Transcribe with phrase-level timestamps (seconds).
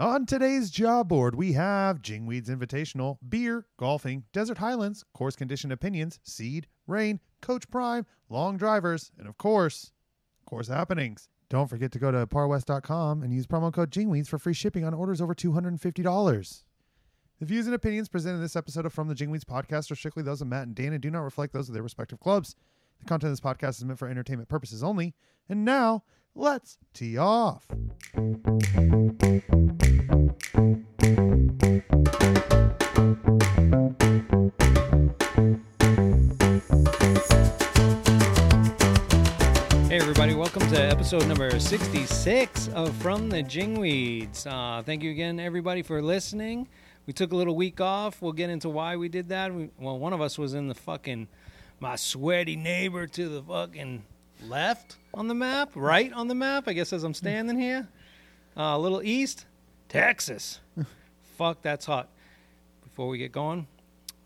[0.00, 6.20] On today's job board, we have Jingweeds Invitational, beer, golfing, desert highlands, course condition opinions,
[6.22, 9.90] seed, rain, coach prime, long drivers, and of course,
[10.46, 11.28] course happenings.
[11.48, 14.94] Don't forget to go to parwest.com and use promo code Jingweeds for free shipping on
[14.94, 16.62] orders over $250.
[17.40, 20.22] The views and opinions presented in this episode of From the Jingweeds podcast are strictly
[20.22, 22.54] those of Matt and Dan and do not reflect those of their respective clubs.
[23.00, 25.14] The content of this podcast is meant for entertainment purposes only.
[25.48, 26.04] And now,
[26.34, 27.66] let's tee off.
[39.88, 44.46] Hey, everybody, welcome to episode number 66 of From the Jingweeds.
[44.46, 46.68] Uh, thank you again, everybody, for listening.
[47.06, 48.20] We took a little week off.
[48.20, 49.54] We'll get into why we did that.
[49.54, 51.28] We, well, one of us was in the fucking,
[51.80, 54.02] my sweaty neighbor to the fucking
[54.46, 57.88] left on the map, right on the map, I guess, as I'm standing here.
[58.56, 59.46] Uh, a little east,
[59.88, 60.60] Texas.
[61.36, 62.08] Fuck, that's hot.
[62.82, 63.66] Before we get going,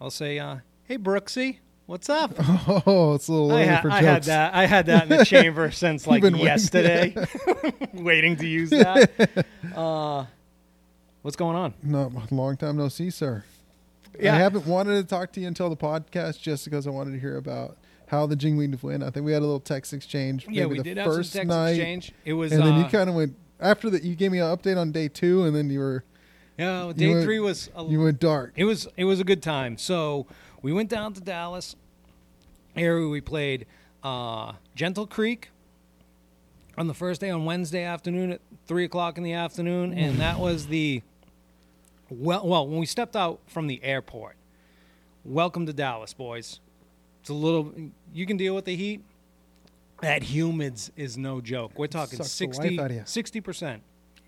[0.01, 2.33] I'll say, uh, hey, Brooksy, what's up?
[2.87, 4.55] Oh, it's a little I, ha- for I had that.
[4.55, 7.15] I had that in the chamber since like been waiting- yesterday,
[7.93, 9.45] waiting to use that.
[9.77, 10.25] Uh,
[11.23, 11.75] what's going on?
[11.83, 13.45] No, long time no see, sir.
[14.19, 14.35] Yeah.
[14.35, 17.19] I haven't wanted to talk to you until the podcast just because I wanted to
[17.19, 19.03] hear about how the Jingweed went.
[19.03, 20.47] I think we had a little text exchange.
[20.49, 22.13] Yeah, we the did have some first text night, exchange.
[22.25, 24.03] It was, and then you uh, kind of went after that.
[24.03, 26.05] You gave me an update on day two, and then you were
[26.59, 26.89] yeah.
[26.89, 28.53] you Day went- three was a, you went dark.
[28.57, 29.79] it was it was a good time.
[29.79, 30.27] So
[30.61, 31.75] we went down to Dallas.
[32.75, 33.67] Area we played
[34.03, 35.51] uh, Gentle Creek
[36.79, 40.39] on the first day on Wednesday afternoon at three o'clock in the afternoon, and that
[40.39, 41.03] was the
[42.13, 42.47] well.
[42.47, 44.37] Well, when we stepped out from the airport,
[45.25, 46.61] welcome to Dallas, boys.
[47.21, 47.73] It's a little.
[48.13, 49.05] You can deal with the heat.
[50.01, 51.79] That humids is no joke.
[51.79, 53.03] We're talking Sucks the 60 life outta ya.
[53.05, 53.83] 60 percent.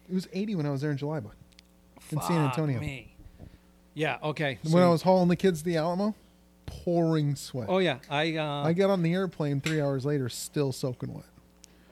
[0.08, 1.32] It was 80 when I was there in July, but
[2.10, 2.78] in San Antonio.
[2.78, 3.14] Me.
[3.94, 4.18] Yeah.
[4.22, 4.58] Okay.
[4.62, 6.14] when so- I was hauling the kids to the Alamo,
[6.66, 7.66] pouring sweat.
[7.68, 11.24] Oh yeah, I uh, I got on the airplane three hours later, still soaking wet.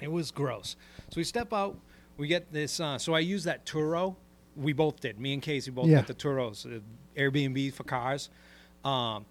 [0.01, 0.77] it was gross.
[1.11, 1.77] So we step out,
[2.17, 2.79] we get this.
[2.81, 4.17] Uh, so I use that Turo.
[4.57, 5.19] We both did.
[5.19, 5.97] Me and Casey both Yeah.
[5.99, 6.81] got the Turos, uh,
[7.17, 8.31] Airbnb for cars.
[8.85, 9.25] Um,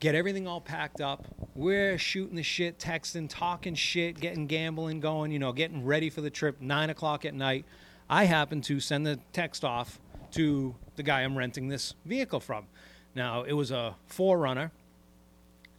[0.00, 1.24] get everything all packed up.
[1.54, 5.32] We're shooting the shit, texting, talking shit, getting gambling going.
[5.32, 6.60] You know, getting ready for the trip.
[6.60, 7.64] Nine o'clock at night.
[8.10, 9.98] I happen to send the text off
[10.32, 12.66] to the guy I'm renting this vehicle from.
[13.14, 14.70] Now it was a 4Runner.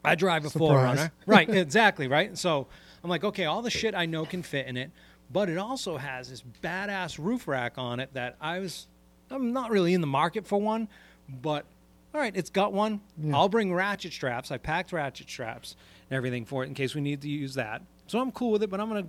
[0.04, 0.98] I drive a Surprise.
[1.00, 1.12] 4Runner.
[1.26, 2.38] right, exactly, right?
[2.38, 2.68] So
[3.04, 4.92] I'm like, okay, all the shit I know can fit in it,
[5.32, 8.88] but it also has this badass roof rack on it that I was
[9.32, 10.88] I'm not really in the market for one,
[11.28, 11.66] but
[12.14, 13.02] all right, it's got one.
[13.22, 13.36] Yeah.
[13.36, 14.52] I'll bring ratchet straps.
[14.52, 15.76] I packed ratchet straps
[16.10, 17.84] and everything for it in case we need to use that.
[18.08, 19.08] So I'm cool with it, but I'm gonna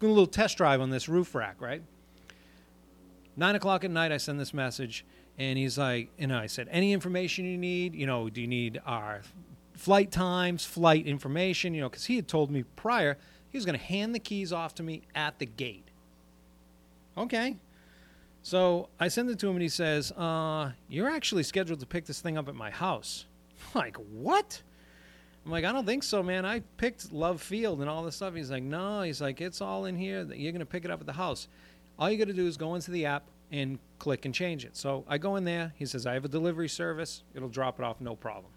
[0.00, 1.82] do a little test drive on this roof rack, right?
[3.36, 5.06] Nine o'clock at night, I send this message,
[5.38, 8.46] and he's like, you know, I said, any information you need, you know, do you
[8.46, 9.22] need our
[9.74, 13.16] flight times, flight information, you know, because he had told me prior
[13.52, 15.86] he was going to hand the keys off to me at the gate.
[17.16, 17.56] Okay.
[18.42, 22.06] So I send it to him, and he says, uh, you're actually scheduled to pick
[22.06, 23.26] this thing up at my house.
[23.74, 24.62] I'm like, what?
[25.44, 26.46] I'm like, I don't think so, man.
[26.46, 28.34] I picked Love Field and all this stuff.
[28.34, 29.02] He's like, no.
[29.02, 30.22] He's like, it's all in here.
[30.32, 31.46] You're going to pick it up at the house.
[31.98, 34.76] All you got to do is go into the app and click and change it.
[34.76, 35.74] So I go in there.
[35.76, 37.22] He says, I have a delivery service.
[37.34, 38.52] It'll drop it off, no problem.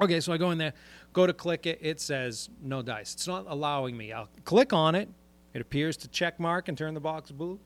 [0.00, 0.72] Okay, so I go in there,
[1.12, 1.78] go to click it.
[1.80, 3.14] It says no dice.
[3.14, 4.12] It's not allowing me.
[4.12, 5.08] I'll click on it.
[5.52, 7.60] It appears to check mark and turn the box blue.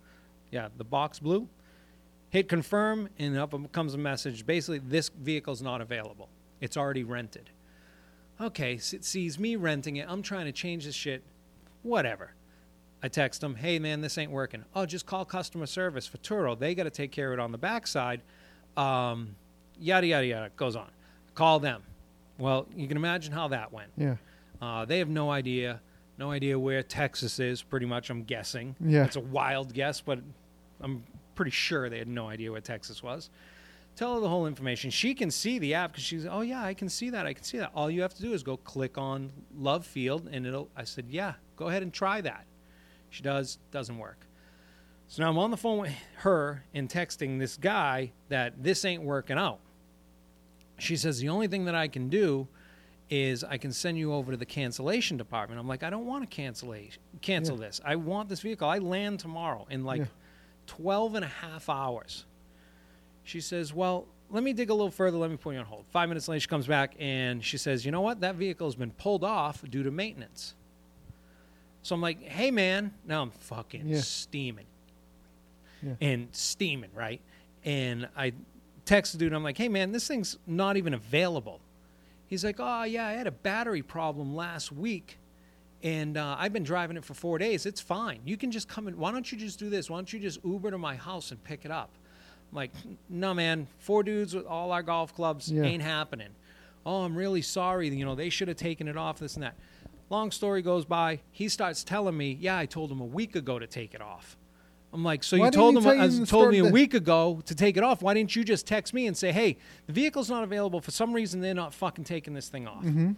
[0.50, 1.48] Yeah, the box blue.
[2.30, 4.44] Hit confirm, and up comes a message.
[4.44, 6.28] Basically, this vehicle's not available.
[6.60, 7.50] It's already rented.
[8.40, 10.06] Okay, so it sees me renting it.
[10.08, 11.24] I'm trying to change this shit.
[11.82, 12.34] Whatever.
[13.02, 14.64] I text them, hey man, this ain't working.
[14.74, 16.58] Oh, just call customer service for Turo.
[16.58, 18.22] They got to take care of it on the backside.
[18.76, 19.36] Um,
[19.78, 20.50] yada, yada, yada.
[20.56, 20.90] Goes on.
[21.34, 21.82] Call them.
[22.38, 23.90] Well, you can imagine how that went.
[23.96, 24.16] Yeah.
[24.60, 25.80] Uh, they have no idea,
[26.18, 27.62] no idea where Texas is.
[27.62, 28.76] Pretty much, I'm guessing.
[28.80, 29.04] Yeah.
[29.04, 30.20] it's a wild guess, but
[30.80, 31.04] I'm
[31.34, 33.30] pretty sure they had no idea where Texas was.
[33.96, 34.90] Tell her the whole information.
[34.90, 37.26] She can see the app because she's, oh yeah, I can see that.
[37.26, 37.72] I can see that.
[37.74, 40.68] All you have to do is go click on Love Field, and it'll.
[40.76, 42.44] I said, yeah, go ahead and try that.
[43.10, 43.58] She does.
[43.72, 44.26] Doesn't work.
[45.08, 49.02] So now I'm on the phone with her and texting this guy that this ain't
[49.02, 49.58] working out.
[50.78, 52.48] She says the only thing that I can do
[53.10, 55.58] is I can send you over to the cancellation department.
[55.60, 56.74] I'm like, I don't want to cancel
[57.22, 57.66] cancel Yeah.
[57.66, 57.80] this.
[57.84, 58.68] I want this vehicle.
[58.68, 60.06] I land tomorrow in like Yeah.
[60.66, 62.26] 12 and a half hours.
[63.24, 65.16] She says, Well, let me dig a little further.
[65.16, 65.86] Let me put you on hold.
[65.90, 68.20] Five minutes later, she comes back and she says, You know what?
[68.20, 70.54] That vehicle has been pulled off due to maintenance.
[71.82, 72.92] So I'm like, Hey, man.
[73.06, 74.00] Now I'm fucking Yeah.
[74.02, 74.66] steaming.
[76.00, 77.20] And steaming, right?
[77.64, 78.32] And I
[78.88, 79.32] text the dude.
[79.32, 81.60] I'm like, hey man, this thing's not even available.
[82.26, 85.18] He's like, oh yeah, I had a battery problem last week,
[85.82, 87.66] and uh, I've been driving it for four days.
[87.66, 88.20] It's fine.
[88.24, 88.96] You can just come in.
[88.96, 89.88] Why don't you just do this?
[89.90, 91.90] Why don't you just Uber to my house and pick it up?
[92.50, 92.70] I'm like,
[93.10, 95.64] no man, four dudes with all our golf clubs Yeah.
[95.64, 96.30] ain't happening.
[96.86, 97.88] Oh, I'm really sorry.
[97.90, 99.18] You know, they should have taken it off.
[99.18, 99.54] This and that.
[100.08, 101.20] Long story goes by.
[101.30, 104.37] He starts telling me, yeah, I told him a week ago to take it off.
[104.92, 106.94] I'm like, so Why you told he him, you uh, told me a that- week
[106.94, 108.00] ago to take it off.
[108.00, 111.12] Why didn't you just text me and say, hey, the vehicle's not available for some
[111.12, 111.40] reason.
[111.40, 112.82] They're not fucking taking this thing off.
[112.84, 113.12] Mm-hmm.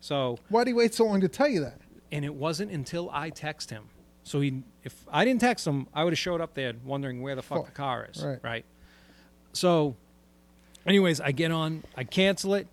[0.00, 1.78] So, Why do you wait so long to tell you that?
[2.10, 3.84] and it wasn't until I text him.
[4.22, 7.34] So he, if I didn't text him, I would have showed up there wondering where
[7.34, 7.66] the fuck Fuck.
[7.66, 8.22] the car is.
[8.22, 8.38] Right.
[8.42, 8.64] Right.
[9.54, 9.96] So,
[10.86, 12.68] anyways, I get on, I cancel it,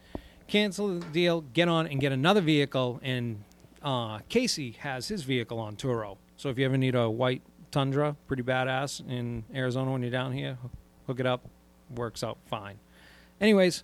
[0.48, 3.00] cancel the deal, get on and get another vehicle.
[3.02, 3.44] And
[3.82, 6.18] uh, Casey has his vehicle on Turo.
[6.36, 10.32] So if you ever need a white Tundra, pretty badass in Arizona when you're down
[10.32, 10.58] here,
[11.08, 11.42] hook it up,
[11.96, 12.80] works out fine.
[13.40, 13.84] Anyways,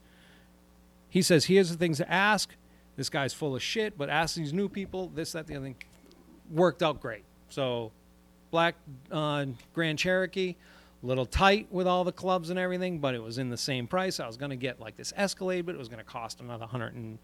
[1.09, 2.49] he says, here's the things to ask.
[2.97, 5.75] This guy's full of shit, but ask these new people, this, that, the other thing.
[6.51, 7.23] Worked out great.
[7.49, 7.91] So,
[8.51, 8.75] black
[9.11, 10.55] uh, Grand Cherokee,
[11.01, 14.19] little tight with all the clubs and everything, but it was in the same price.
[14.19, 16.65] I was going to get like this Escalade, but it was going to cost another
[16.65, 17.17] hundred and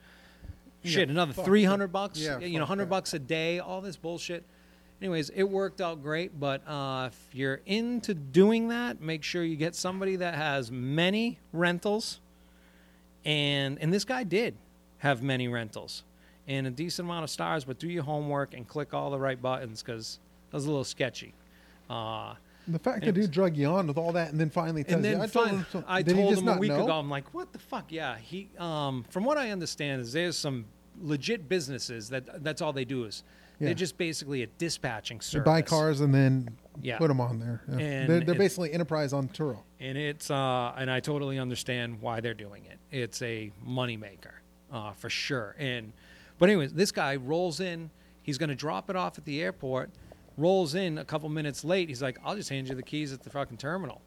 [0.83, 2.19] shit, Yeah, another three hundred bucks.
[2.19, 4.43] Yeah, you know, hundred bucks a day, all this bullshit.
[5.01, 9.56] Anyways, it worked out great, but uh, if you're into doing that, make sure you
[9.56, 12.19] get somebody that has many rentals,
[13.25, 14.56] and and this guy did
[15.00, 16.03] have many rentals
[16.48, 19.42] and a decent amount of stars, but do your homework and click all the right
[19.42, 20.19] buttons because
[20.51, 21.33] that was a little sketchy.
[21.89, 22.36] Uh,
[22.68, 25.06] The fact that he drug you on with all that and then finally tells and
[25.06, 26.83] then you, I told fin- him so- I told him a week know?
[26.83, 26.94] ago.
[26.94, 27.92] I'm like, what the fuck?
[27.92, 28.50] Yeah, he.
[28.59, 30.65] Um, from what I understand, is there's some
[31.01, 33.24] legit businesses that that's all they do is
[33.61, 33.65] Yeah.
[33.67, 35.45] they're just basically a dispatching They service.
[35.45, 36.49] buy cars and then
[36.81, 36.97] Yeah.
[36.97, 37.61] put them on there.
[37.69, 37.77] Yeah.
[37.77, 39.59] And they're they're basically enterprise on Turo.
[39.79, 42.79] and it's uh, and I totally understand why they're doing it.
[42.91, 44.33] It's a moneymaker,
[44.71, 45.55] uh, for sure.
[45.59, 45.93] And
[46.39, 47.89] but anyways, this guy rolls in.
[48.23, 49.91] He's going to drop it off at the airport.
[50.37, 51.89] Rolls in a couple minutes late.
[51.89, 54.01] He's like, "I'll just hand you the keys at the fucking terminal."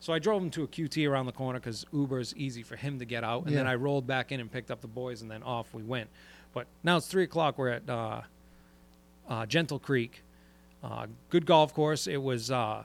[0.00, 2.98] So I drove him to a QT around the corner because Uber's easy for him
[2.98, 3.46] to get out.
[3.46, 5.82] And then I rolled back in and picked up the boys, and then off we
[5.82, 6.10] went.
[6.52, 7.56] But now it's three o'clock.
[7.58, 8.20] We're at uh,
[9.28, 10.22] uh, Gentle Creek.
[10.82, 12.06] Uh, good golf course.
[12.06, 12.84] It was uh,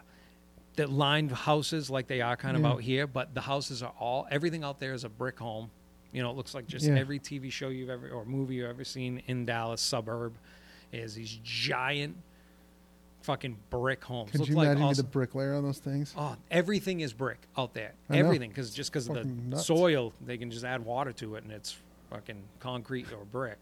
[0.75, 2.69] that lined houses like they are kind of Yeah.
[2.69, 5.69] out here, but the houses are all everything out there is a brick home.
[6.11, 6.95] You know, it looks like just Yeah.
[6.95, 10.33] every TV show you've ever or movie you've ever seen in Dallas suburb
[10.91, 12.15] is these giant
[13.21, 14.31] fucking brick homes.
[14.31, 16.13] Could you like imagine also- the bricklayer on those things?
[16.17, 17.93] Oh, everything is brick out there.
[18.09, 18.17] I.
[18.17, 19.65] Everything, because just because of the nuts.
[19.65, 21.75] soil, they can just add water to it, and it's
[22.09, 23.59] fucking concrete or brick.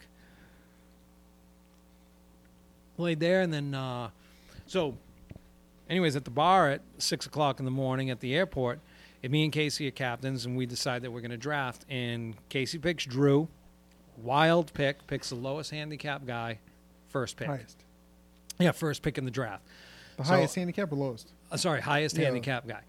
[2.98, 4.10] Laid there, and then uh,
[4.66, 4.98] so,
[5.90, 8.80] anyways, at the bar at six o'clock in the morning at the airport,
[9.22, 11.86] and me and Casey are captains, and we decide that we're going to draft.
[11.90, 13.48] And Casey picks Drew,
[14.18, 16.60] wild pick, picks the lowest handicap guy,
[17.10, 17.48] first pick.
[17.48, 17.84] Highest.
[18.60, 19.64] Yeah, first pick in the draft.
[20.18, 21.32] The So- highest handicap or lowest?
[21.52, 22.26] uh, sorry, highest Yeah.
[22.26, 22.82] handicap guy.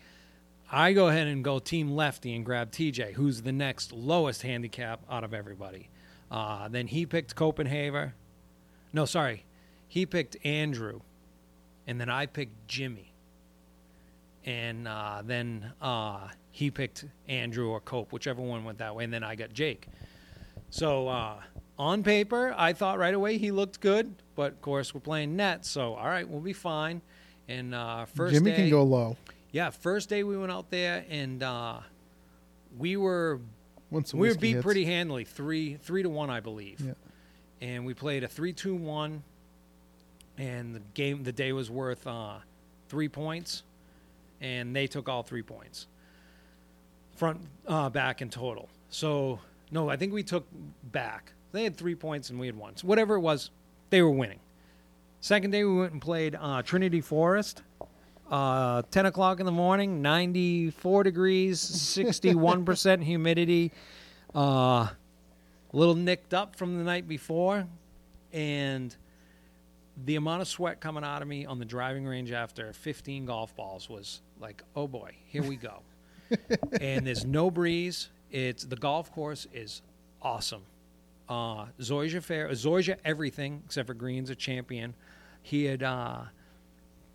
[0.73, 5.01] I go ahead and go team lefty and grab TJ, who's the next lowest handicap
[5.11, 5.89] out of everybody.
[6.31, 8.13] Uh, then he picked Copenhagen.
[8.93, 9.45] No, sorry,
[9.88, 11.00] he picked Andrew,
[11.87, 13.12] and then I picked Jimmy.
[14.44, 19.04] And uh, then uh, he picked Andrew or Cope, whichever one went that way.
[19.04, 19.88] And then I got Jake.
[20.71, 21.35] So uh,
[21.78, 25.66] on paper, I thought right away he looked good, but of course we're playing net,
[25.66, 27.02] so all right, we'll be fine.
[27.49, 29.16] And uh, first Jimmy day, can go low
[29.50, 31.80] yeah, first day we went out there and uh,
[32.76, 33.40] we were
[33.90, 34.64] once we were beat hits.
[34.64, 36.80] pretty handily, three three to one, I believe.
[36.80, 36.92] Yeah.
[37.61, 39.23] And we played a three two one,
[40.38, 42.37] and the game the day was worth uh,
[42.88, 43.64] three points,
[44.40, 45.88] and they took all three points,
[47.16, 48.68] front uh, back in total.
[48.88, 49.40] So
[49.71, 50.47] no, I think we took
[50.85, 51.33] back.
[51.52, 52.76] They had three points and we had one.
[52.76, 53.50] So whatever it was,
[53.90, 54.40] they were winning.
[55.21, 57.62] Second day we went and played uh, Trinity Forest.
[58.30, 63.73] Uh, 10 o'clock in the morning, 94 degrees, 61% humidity.
[64.35, 64.97] Uh, a
[65.73, 67.66] little nicked up from the night before.
[68.33, 68.95] And
[70.05, 73.55] the amount of sweat coming out of me on the driving range after 15 golf
[73.57, 75.81] balls was like, oh boy, here we go.
[76.81, 78.11] and there's no breeze.
[78.31, 79.83] It's the golf course is
[80.23, 80.62] awesome.
[81.28, 84.95] Uh, Zoysia Fair, Zoysia everything except for greens, a champion.
[85.43, 86.23] He had uh,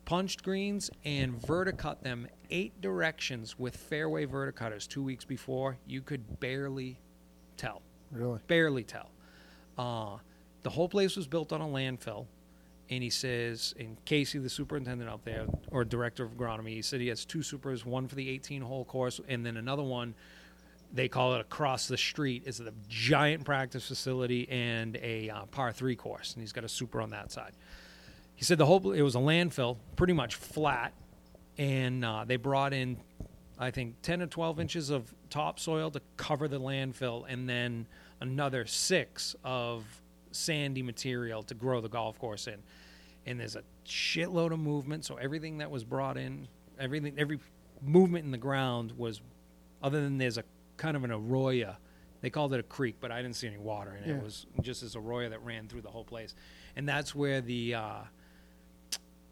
[0.05, 5.77] punched greens and verticut them eight directions with fairway verticutters two weeks before.
[5.87, 6.99] You could barely
[7.57, 8.39] tell Really?
[8.47, 9.09] barely tell.
[9.77, 10.17] Uh,
[10.61, 12.25] the whole place was built on a landfill,
[12.89, 16.99] and he says, and Casey, the superintendent out there, or director of agronomy, he said
[16.99, 20.13] he has two supers, one for the 18 hole course, and then another one.
[20.95, 22.43] They call it across the street.
[22.45, 26.69] is a giant practice facility and a uh, par three course, and he's got a
[26.69, 27.53] super on that side.
[28.35, 30.93] He said the whole it was a landfill, pretty much flat,
[31.57, 32.97] and uh, they brought in,
[33.57, 37.87] I think, 10 or 12 inches of topsoil to cover the landfill, and then
[38.21, 39.83] another six of
[40.33, 42.61] sandy material to grow the golf course in.
[43.25, 46.47] And there's a shitload of movement, so everything that was brought in,
[46.79, 47.39] everything, every
[47.81, 49.21] movement in the ground was,
[49.81, 50.43] other than there's a
[50.77, 51.75] kind of an arroyo.
[52.21, 54.07] They called it a creek, but I didn't see any water in it.
[54.07, 54.15] Yeah.
[54.15, 56.35] It was just this arroyo that ran through the whole place,
[56.75, 57.97] and that's where the, uh,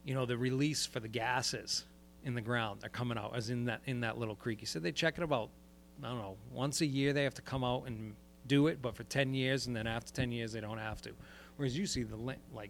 [0.05, 1.86] you know, the release for the gases
[2.24, 4.60] in the ground are coming out, as in that in that little creek.
[4.60, 5.50] He said they check it about,
[6.03, 8.13] I don't know, once a year they have to come out and
[8.51, 11.12] do it, but for ten years, and then after ten years they don't have to.
[11.55, 12.70] Whereas you see the like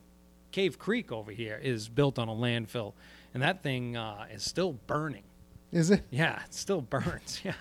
[0.52, 2.94] Cave Creek over here is built on a landfill,
[3.34, 5.24] and that thing uh, is still burning.
[5.72, 6.04] Is it?
[6.12, 7.42] Yeah, it still burns.
[7.46, 7.54] Yeah,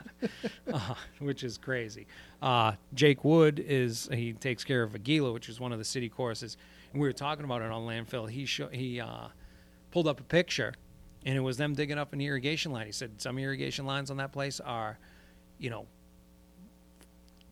[0.70, 2.06] uh, which is crazy.
[2.42, 6.10] Uh, Jake Wood is he takes care of Aguila, which is one of the city
[6.10, 6.58] courses,
[6.92, 8.28] and we were talking about it on landfill.
[8.28, 9.28] He show, he uh,
[9.92, 10.74] pulled up a picture,
[11.24, 12.84] and it was them digging up an irrigation line.
[12.84, 14.98] He said some irrigation lines on that place are,
[15.58, 15.86] you know,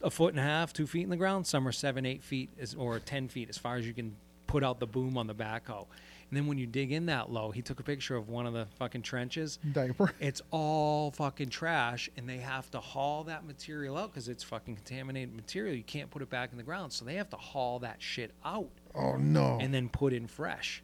[0.02, 1.46] a foot and a half, two feet in the ground.
[1.46, 4.62] Some are seven, eight feet, as, or ten feet, as far as you can put
[4.64, 5.86] out the boom on the backhoe.
[6.30, 8.52] And then when you dig in that low, he took a picture of one of
[8.52, 9.58] the fucking trenches.
[9.72, 10.12] Diaper.
[10.20, 14.76] It's all fucking trash, and they have to haul that material out because it's fucking
[14.76, 15.74] contaminated material.
[15.74, 18.32] You can't put it back in the ground, so they have to haul that shit
[18.44, 19.56] out Oh no.
[19.60, 20.82] and then put in fresh.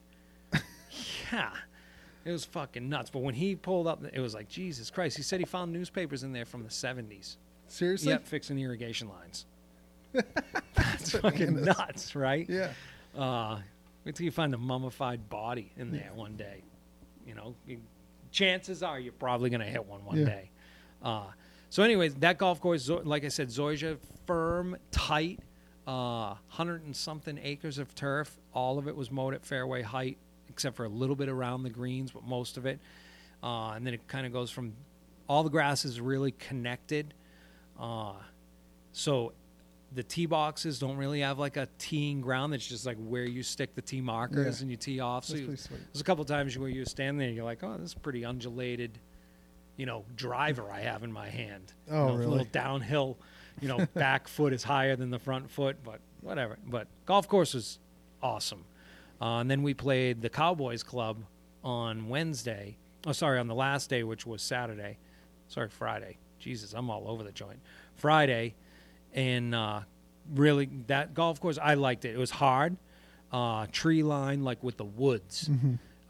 [1.33, 1.51] yeah,
[2.25, 3.11] it was fucking nuts.
[3.11, 5.17] But when he pulled up, it was like Jesus Christ.
[5.17, 7.37] He said he found newspapers in there from the '70s.
[7.69, 8.11] Seriously?
[8.11, 9.47] Yep, fixing irrigation lines.
[10.75, 11.67] That's fucking Bananas.
[11.79, 12.49] nuts, right?
[12.49, 12.71] Yeah.
[13.17, 13.59] Uh,
[14.05, 16.63] wait till you find a mummified body in there one day.
[17.27, 17.81] You know, you-
[18.31, 20.25] chances are you're probably going to hit one one Yeah.
[20.27, 20.51] day.
[21.03, 21.27] Uh,
[21.71, 25.41] so, anyways, that golf course, Zo- like I said, Zoysia, firm, tight,
[25.87, 28.37] uh, hundred and something acres of turf.
[28.53, 30.17] All of it was mowed at fairway height,
[30.49, 32.79] except for a little bit around the greens, but most of it.
[33.43, 34.73] Uh, and then it kind of goes from
[35.29, 37.13] all the grass is really connected.
[37.79, 38.15] Uh,
[38.93, 39.33] so
[39.93, 42.55] the tee boxes don't really have like a teeing ground.
[42.55, 44.63] It's just like where you stick the tee markers Yeah.
[44.63, 45.25] and you tee off.
[45.25, 47.91] So you, there's a couple times where you stand there and you're like, oh, this
[47.91, 48.99] is pretty undulated,
[49.77, 51.73] you know, driver I have in my hand.
[51.89, 52.25] You Oh, know, really?
[52.25, 53.19] A little downhill,
[53.61, 56.59] you know, back foot is higher than the front foot, but whatever.
[56.67, 57.79] But golf course was
[58.23, 58.65] awesome.
[59.21, 61.19] Uh, and then we played the Cowboys Club
[61.63, 62.77] on Wednesday.
[63.07, 64.99] Oh, sorry, on the last day, which was Saturday.
[65.47, 66.19] Sorry, Friday.
[66.45, 67.59] Jesus, I'm all over the joint.
[67.97, 68.55] Friday,
[69.15, 69.81] and uh,
[70.35, 72.15] really that golf course, I liked it.
[72.15, 72.77] It was hard,
[73.33, 75.49] uh, tree line like with the woods,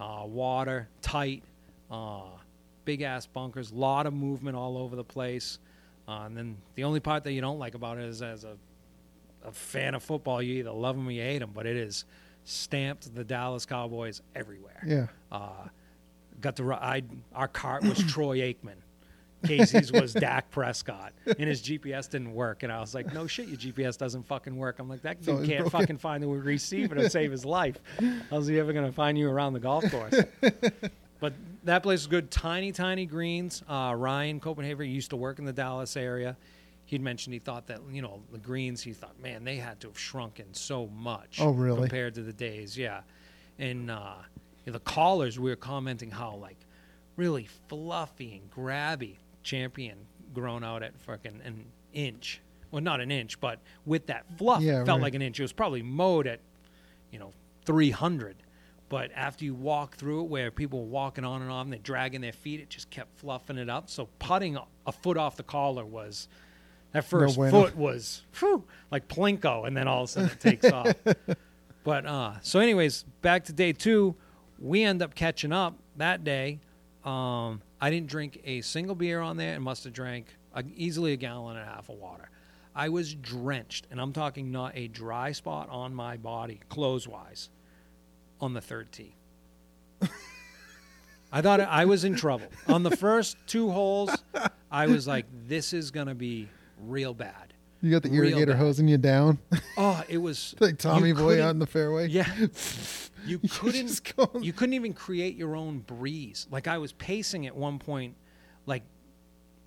[0.01, 1.45] uh, water tight,
[1.89, 2.23] uh,
[2.85, 5.61] big ass bunkers, lot of movement all over the place.
[6.09, 8.57] Uh, and then the only part that you don't like about it is as a,
[9.47, 12.05] a fan of football, you either love them or you hate them, but it is
[12.43, 14.83] stamped the Dallas Cowboys everywhere.
[14.85, 15.07] Yeah.
[15.31, 15.69] Uh,
[16.41, 17.05] got to ride.
[17.33, 18.79] Our cart was Troy Aikman.
[19.45, 22.63] Casey's was Dak Prescott, and his GPS didn't work.
[22.63, 25.47] And I was like, "No shit, your GPS doesn't fucking work." I'm like, "That dude
[25.47, 25.71] can't broken.
[25.71, 27.79] fucking find the receiver to save his life.
[28.31, 30.15] How's he ever gonna find you around the golf course?"
[31.21, 31.33] but
[31.65, 32.31] that place is good.
[32.31, 33.63] Tiny, tiny greens.
[33.69, 36.37] Uh, Ryan Copenhagen used to work in the Dallas area.
[36.87, 38.83] He'd mentioned he thought that you know the greens.
[38.83, 41.39] He thought, man, they had to have shrunken so much.
[41.41, 41.83] Oh, really?
[41.83, 43.01] Compared to the days, yeah.
[43.59, 44.15] And uh,
[44.65, 46.59] the collars, we were commenting how like
[47.17, 49.99] really fluffy and grabby champion
[50.33, 52.41] grown out at fucking an inch.
[52.71, 55.03] Well, not an inch, but with that fluff, Yeah, it felt right.
[55.05, 55.39] like an inch.
[55.39, 56.41] It was probably mowed at,
[57.13, 57.33] you know,
[57.67, 58.37] 300.
[58.89, 62.21] But after you walk through it, where people were walking on and on, they're dragging
[62.21, 63.89] their feet, it just kept fluffing it up.
[63.89, 66.29] So putting a- foot off the collar was,
[66.93, 67.51] that first bueno.
[67.63, 70.95] foot was whew, like plinko, and then all of a sudden it takes off.
[71.85, 74.17] But uh, so, anyways, back to day two,
[74.59, 76.61] we end up catching up that day.
[77.05, 81.13] Um, I didn't drink a single beer on there, and must have drank a, easily
[81.13, 82.31] a gallon and a half of water.
[82.75, 87.51] I was drenched, and I'm talking not a dry spot on my body, clothes wise,
[88.41, 89.15] on the third tee.
[91.33, 92.47] I thought I was in trouble.
[92.69, 94.11] On the first two holes,
[94.71, 96.49] I was like, this is going to be
[96.81, 97.53] real bad.
[97.83, 99.39] You got the irrigator hosing you down,
[99.77, 102.09] Oh, it was like Tommy Boy out in the fairway.
[102.09, 102.33] Yeah.
[103.27, 106.47] You couldn't you couldn't even create your own breeze.
[106.51, 108.17] Like I was pacing at one point
[108.67, 108.83] like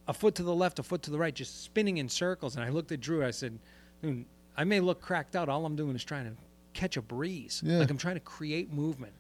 [0.08, 2.64] a foot to the left, a foot to the right, just spinning in circles and
[2.64, 3.58] I looked at Drew, I said,
[4.02, 5.50] "Dude, I may look cracked out.
[5.50, 6.34] All I'm doing is trying to
[6.74, 7.62] catch a breeze.
[7.66, 7.80] Yeah.
[7.80, 9.14] Like I'm trying to create movement.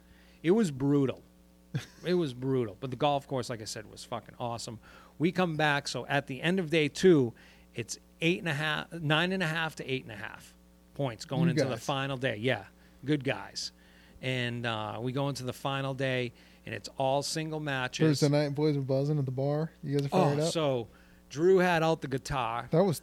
[0.44, 1.24] It was brutal.
[2.06, 2.77] it was brutal.
[2.79, 4.79] But the golf course, like I said, was fucking awesome.
[5.20, 7.34] We come back, so at the end of day two,
[7.75, 10.53] it's eight and a half, nine and a half to eight and a half
[10.94, 12.38] points going You into the final day.
[12.38, 12.63] Yeah,
[13.06, 13.72] good guys.
[14.21, 16.33] And uh, we go into the final day,
[16.65, 18.19] and it's all single matches.
[18.19, 19.71] Thursday night, boys were buzzing at the bar.
[19.83, 20.51] You guys are fired Oh, up.
[20.51, 20.88] so
[21.29, 22.67] Drew had out the guitar.
[22.71, 23.01] that was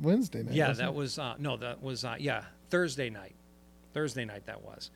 [0.00, 0.54] Wednesday night.
[0.54, 0.94] Yeah, that it?
[0.94, 3.34] was uh, no, that was uh, yeah Thursday night.
[3.92, 4.90] Thursday night that was.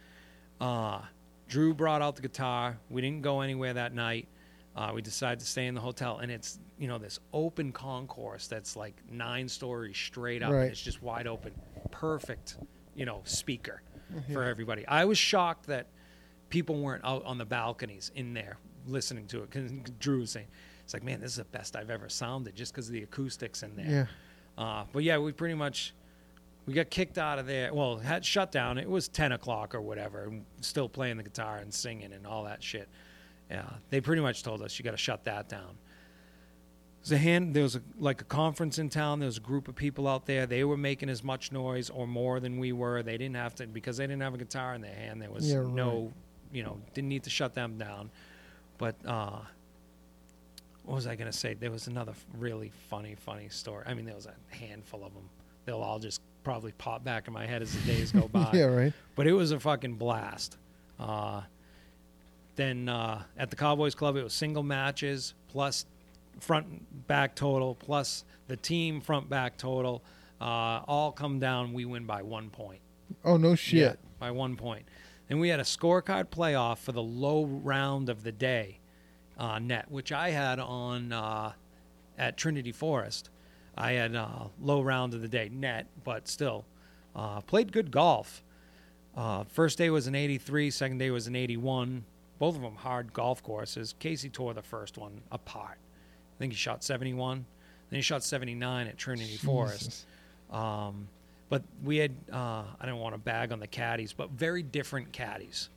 [0.61, 1.00] Uh,
[1.49, 2.78] Drew brought out the guitar.
[2.90, 4.28] We didn't go anywhere that night.
[4.76, 8.47] Uh, we decided to stay in the hotel, and it's you know this open concourse
[8.47, 10.62] that's like nine stories straight up, Right.
[10.62, 11.52] and it's just wide open,
[11.90, 12.57] perfect,
[12.95, 13.83] you know, speaker
[14.33, 14.87] for everybody.
[14.87, 15.87] I was shocked that
[16.49, 19.50] people weren't out on the balconies in there listening to it.
[19.50, 20.47] Because Drew was saying,
[20.85, 23.62] "It's like, man, this is the best I've ever sounded, just because of the acoustics
[23.62, 24.09] in there."
[24.57, 24.62] Yeah.
[24.62, 25.95] Uh, but yeah, we pretty much
[26.67, 27.73] we got kicked out of there.
[27.73, 28.79] Well, had shut down.
[28.79, 30.25] It was ten o'clock or whatever.
[30.25, 32.88] and Still playing the guitar and singing and all that shit.
[33.50, 35.76] Yeah, they pretty much told us you got to shut that down.
[37.02, 37.54] There's a hand.
[37.54, 39.21] There was a, like a conference in town.
[39.21, 40.47] There was a group of people out there.
[40.47, 43.02] They were making as much noise or more than we were.
[43.02, 45.23] They didn't have to because they didn't have a guitar in their hand.
[45.23, 46.12] There was Yeah, no,
[46.52, 48.11] you know, didn't need to shut them down.
[48.76, 49.38] But uh,
[50.85, 51.54] what was I going to say?
[51.54, 53.85] There was another really funny, funny story.
[53.87, 55.28] I mean, there was a handful of them.
[55.64, 58.50] They'll all just probably pop back in my head as the days go by.
[58.52, 58.92] yeah, right.
[59.16, 60.57] But it was a fucking blast.
[60.99, 61.42] Uh,
[62.57, 65.87] then uh, at the Cowboys Club, it was single matches plus
[66.39, 70.03] front and back total plus the team front back total.
[70.41, 71.73] Uh, all come down.
[71.73, 72.81] We win by one point.
[73.25, 73.79] Oh no shit.
[73.79, 74.87] Yeah, by one point.
[75.29, 78.81] Then we had a scorecard playoff for the low round of the day
[79.39, 81.53] uh, net, which I had on uh,
[82.19, 83.31] at Trinity Forest.
[83.77, 86.67] I had uh, low round of the day net, but still
[87.17, 88.45] uh, played good golf.
[89.17, 92.05] Uh, first day was an 83, second day was an 81.
[92.39, 93.95] Both of them hard golf courses.
[93.99, 95.79] Casey tore the first one apart.
[96.41, 97.45] I think he shot 71.
[97.91, 100.07] Then he shot 79 at Trinity Forest.
[100.50, 101.07] Um,
[101.50, 105.13] but we had, uh, I don't want to bag on the caddies, but very different
[105.13, 105.69] caddies.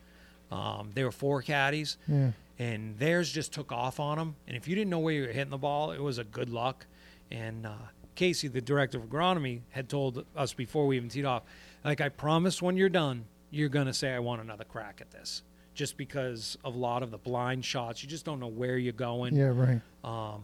[0.54, 2.32] Um, there were four caddies, Yeah.
[2.60, 4.36] and theirs just took off on them.
[4.48, 6.48] And if you didn't know where you were hitting the ball, it was a good
[6.50, 6.86] luck.
[7.30, 7.74] And uh,
[8.16, 11.44] Casey, the director of agronomy, had told us before we even teed off,
[11.84, 15.12] like, I promise when you're done, you're going to say, I want another crack at
[15.12, 15.42] this.
[15.74, 18.94] Just because of a lot of the blind shots, you just don't know where you're
[18.94, 19.36] going.
[19.36, 19.82] Yeah, right.
[20.04, 20.44] Um,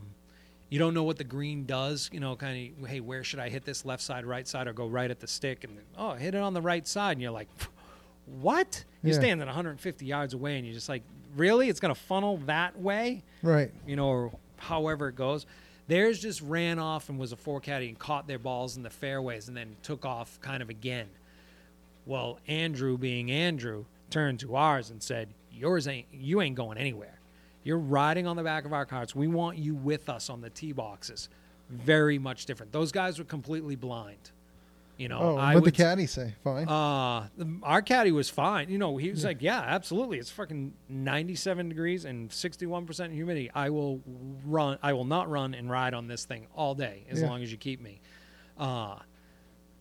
[0.69, 2.09] you don't know what the green does.
[2.11, 4.73] You know, kind of, hey, where should I hit this left side, right side, or
[4.73, 5.63] go right at the stick?
[5.63, 7.13] And oh, hit it on the right side.
[7.13, 7.47] And you're like,
[8.41, 8.83] what?
[9.03, 9.19] You're Yeah.
[9.19, 11.03] standing 150 yards away, and you're just like,
[11.35, 11.69] really?
[11.69, 13.23] It's going to funnel that way?
[13.43, 13.71] Right.
[13.85, 15.45] You know, or however it goes.
[15.87, 18.89] Theirs just ran off and was a four caddy and caught their balls in the
[18.91, 21.07] fairways and then took off kind of again.
[22.05, 26.07] Well, Andrew, being Andrew, turned to ours and said, "Yours ain't.
[26.11, 27.19] You ain't going anywhere.
[27.63, 29.13] You're riding on the back of our carts.
[29.15, 31.29] We want you with us on the tee boxes."
[31.69, 32.71] Very much different.
[32.71, 34.31] Those guys were completely blind.
[34.97, 36.33] You know, Oh, I what the caddy say?
[36.43, 36.67] Fine.
[36.67, 38.69] uh, the- our caddy was fine.
[38.69, 40.17] You know, he was like, "Yeah, absolutely.
[40.19, 43.49] It's fucking 97 degrees and 61 percent humidity.
[43.55, 44.01] I will
[44.45, 44.77] run.
[44.83, 47.29] I will not run and ride on this thing all day as Yeah.
[47.29, 48.01] long as you keep me."
[48.57, 48.97] Uh,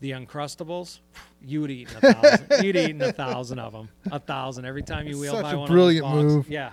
[0.01, 1.01] the Uncrustables,
[1.41, 2.47] you would eat a thousand.
[2.65, 5.59] you'd eaten a thousand of them, a thousand every time you wheeled Such by a
[5.59, 5.69] one.
[5.71, 6.37] brilliant of those boxes.
[6.37, 6.49] move.
[6.51, 6.73] Yeah,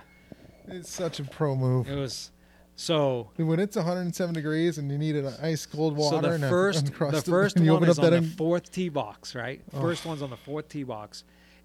[0.68, 1.88] it's such a pro move.
[1.88, 2.30] it was.
[2.78, 6.44] So When it's 107 degrees and you need an ice cold water So the and
[6.44, 8.70] a first, the Uncrustable, first and you one open is up on that the fourth
[8.70, 9.62] tee box, right?
[9.72, 11.24] First one's on the fourth tee box,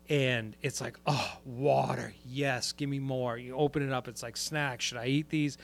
[0.10, 3.38] and it's like, oh, water, yes, give me more.
[3.38, 4.86] You open it up, it's like snacks.
[4.86, 5.58] Should I eat these?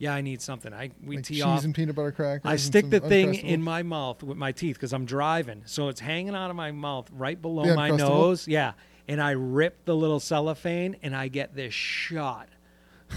[0.00, 0.72] Yeah, I need something.
[0.72, 1.62] I we like tee cheese off.
[1.62, 2.50] and peanut butter crackers.
[2.50, 6.00] I stick the thing in my mouth with my teeth because I'm driving, so it's
[6.00, 7.98] hanging out of my mouth right below my Uncrustable?
[7.98, 8.48] nose.
[8.48, 8.72] Yeah,
[9.06, 12.48] and I rip the little cellophane, and I get this shot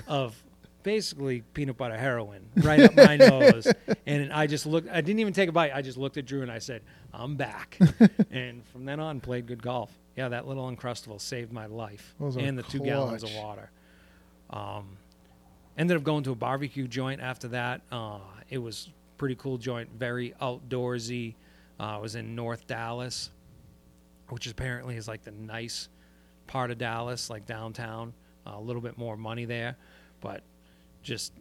[0.07, 0.43] of
[0.83, 3.65] basically peanut butter heroin right up my nose.
[4.05, 4.89] And I just looked.
[4.89, 5.71] I didn't even take a bite.
[5.73, 6.81] I just looked at Drew and I said,
[7.13, 7.79] "I'm back."
[8.29, 9.89] and from then on, played good golf.
[10.17, 13.71] Yeah, that little uncrustable saved my life, and the two gallons of water.
[14.49, 14.97] Um,
[15.77, 17.81] ended up going to a barbecue joint after that.
[17.91, 21.35] Uh, it was pretty cool joint, very outdoorsy.
[21.79, 23.29] Uh, it was in North Dallas,
[24.29, 25.89] which apparently is like the nice
[26.47, 28.13] part of Dallas, like downtown.
[28.45, 29.77] Uh, a little bit more money there,
[30.21, 30.41] but
[31.01, 31.33] just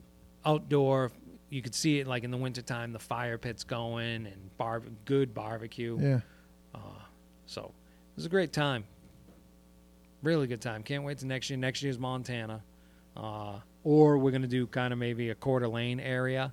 [0.46, 1.10] outdoor.
[1.50, 5.34] You could see it like in the wintertime, the fire pits going and bar- good
[5.34, 5.98] barbecue.
[6.00, 6.20] Yeah.
[7.46, 8.84] So it was a great time.
[10.22, 10.82] Really good time.
[10.82, 11.58] Can't wait to next year.
[11.58, 12.62] Next year's Montana.
[13.14, 16.52] Uh, or we're going to do kind of maybe a Coeur d'Alene area.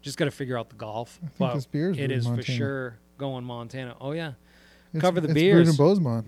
[0.00, 1.18] Just got to figure out the golf.
[1.22, 3.96] I think But this beer's it brewed in for sure going Montana.
[4.00, 4.32] Oh, yeah.
[4.92, 5.76] It's, Cover the it's brewed in.
[5.76, 6.24] Bozeman.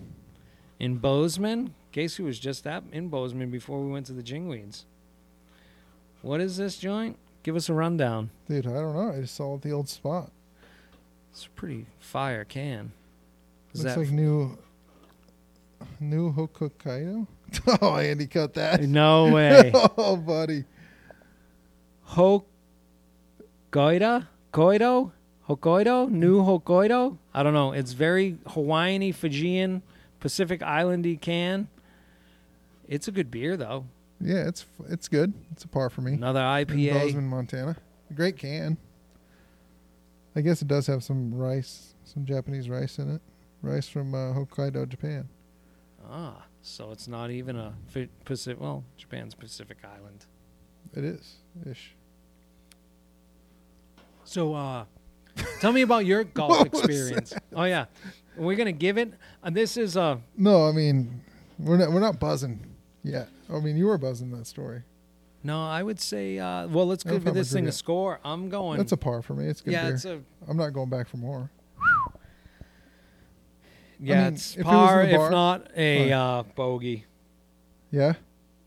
[0.79, 1.75] in Bozeman.
[1.93, 4.85] Casey was just at in Bozeman before we went to the Jingweeds.
[6.23, 7.17] What is this joint?
[7.43, 8.31] Give us a rundown.
[8.49, 9.13] Dude, I don't know.
[9.17, 10.31] I just saw the old spot.
[11.33, 12.93] It's a pretty fire can.
[13.73, 14.59] Is Looks that like new
[15.99, 17.27] new Hokkaido.
[17.83, 18.83] oh, Andy cut that.
[18.83, 19.71] no way?
[19.75, 20.65] oh, buddy.
[22.11, 22.47] Hokkaido?
[24.53, 25.13] Koido?
[25.49, 26.11] Hokkaido?
[26.11, 27.17] New Hokkaido?
[27.35, 27.73] I don't know.
[27.73, 29.83] It's very Hawaiian Fijian,
[30.19, 31.69] Pacific Islandy can.
[32.89, 33.87] It's a good beer though.
[34.21, 35.33] Yeah, it's it's good.
[35.53, 36.15] It's a par for me.
[36.15, 36.93] Another In IPA.
[36.93, 37.77] Bozeman, Montana.
[38.15, 38.77] Great can.
[40.37, 43.21] I guess it does have some rice, some Japanese rice in it.
[43.63, 45.29] Rice from uh, Hokkaido, Japan.
[46.09, 47.75] Ah, so it's not even a
[48.25, 48.61] Pacific.
[48.61, 50.27] Well, Japan's Pacific Island.
[50.95, 51.37] It is
[51.69, 51.95] ish.
[54.25, 54.85] So, uh,
[55.61, 57.33] tell me about your golf experience.
[57.55, 57.87] Oh yeah,
[58.37, 59.13] we're gonna give it.
[59.43, 61.23] Uh, this is uh, No, I mean
[61.59, 62.61] we're not we're not buzzing
[63.03, 63.29] yet.
[63.53, 64.83] I mean you were buzzing that story.
[65.43, 66.39] no, I would say.
[66.39, 68.21] Uh, well, let's I give this thing a score.
[68.25, 68.79] I'm going.
[68.79, 69.47] That's a par for me.
[69.47, 69.95] It's good yeah, beer.
[69.95, 71.51] it's a I'm not going back for more.
[74.01, 77.05] Yeah, mean, it's if it par, in the if not a uh, bogey.
[77.91, 78.15] Yeah.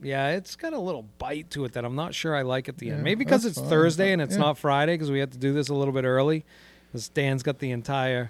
[0.02, 2.78] Yeah, it's got a little bite to it that I'm not sure I like at
[2.78, 2.98] the end.
[3.00, 3.70] Yeah, Maybe because it's fine.
[3.70, 4.42] Thursday and it's Yeah.
[4.42, 6.44] not Friday because we had to do this a little bit early.
[6.92, 8.30] Because Dan's got the entire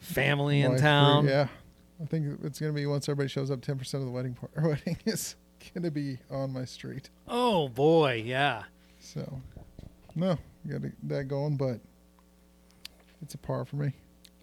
[0.00, 1.26] family in town.
[1.26, 1.46] Yeah.
[2.02, 4.50] I think it's gonna be once everybody shows up, ten percent of the wedding par-
[4.68, 5.36] wedding is
[5.74, 7.08] gonna be on my street.
[7.26, 8.64] Oh boy, yeah.
[9.00, 9.40] So
[10.14, 10.36] no,
[10.68, 11.80] got that going, but
[13.22, 13.92] it's a par for me.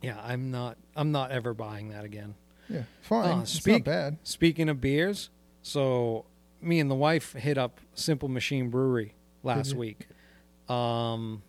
[0.03, 0.77] Yeah, I'm not.
[0.95, 2.35] I'm not ever buying that again.
[2.69, 3.37] Yeah, fine.
[3.39, 4.17] Uh, it's speak- not bad.
[4.23, 5.29] Speaking of beers,
[5.63, 6.25] so
[6.61, 9.13] me and the wife hit up Simple Machine Brewery
[9.43, 10.07] last week.
[10.69, 11.41] Um,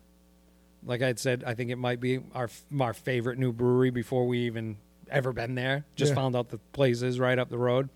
[0.85, 4.39] like I'd said, I think it might be our our favorite new brewery before we
[4.45, 4.77] even
[5.09, 5.85] ever been there.
[5.95, 6.15] Just Yeah.
[6.15, 7.89] found out the place is right up the road.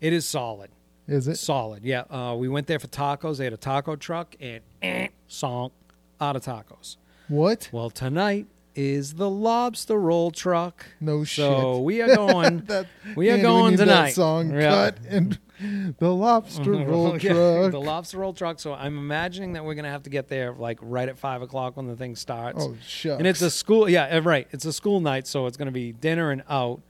[0.00, 0.70] It is solid,
[1.06, 1.36] Is it?
[1.36, 1.84] solid.
[1.84, 3.36] Yeah, uh, we went there for tacos.
[3.38, 5.72] They had a taco truck and eh, song
[6.20, 6.96] out of tacos.
[7.28, 7.68] What?
[7.72, 10.86] Well, tonight is the lobster roll truck.
[11.00, 11.82] No So shit.
[11.84, 12.58] we are going.
[12.66, 14.06] that we are Andy, going need tonight.
[14.08, 14.70] That song Yeah.
[14.70, 15.38] cut and
[15.98, 17.72] the lobster roll Yeah, truck.
[17.72, 18.60] the lobster roll truck.
[18.60, 21.76] So I'm imagining that we're gonna have to get there like right at five o'clock
[21.76, 22.62] when the thing starts.
[22.62, 23.18] oh shucks.
[23.18, 23.88] and it's a school.
[23.88, 24.46] Yeah, uh, right.
[24.52, 26.80] It's a school night, so it's gonna be dinner and out.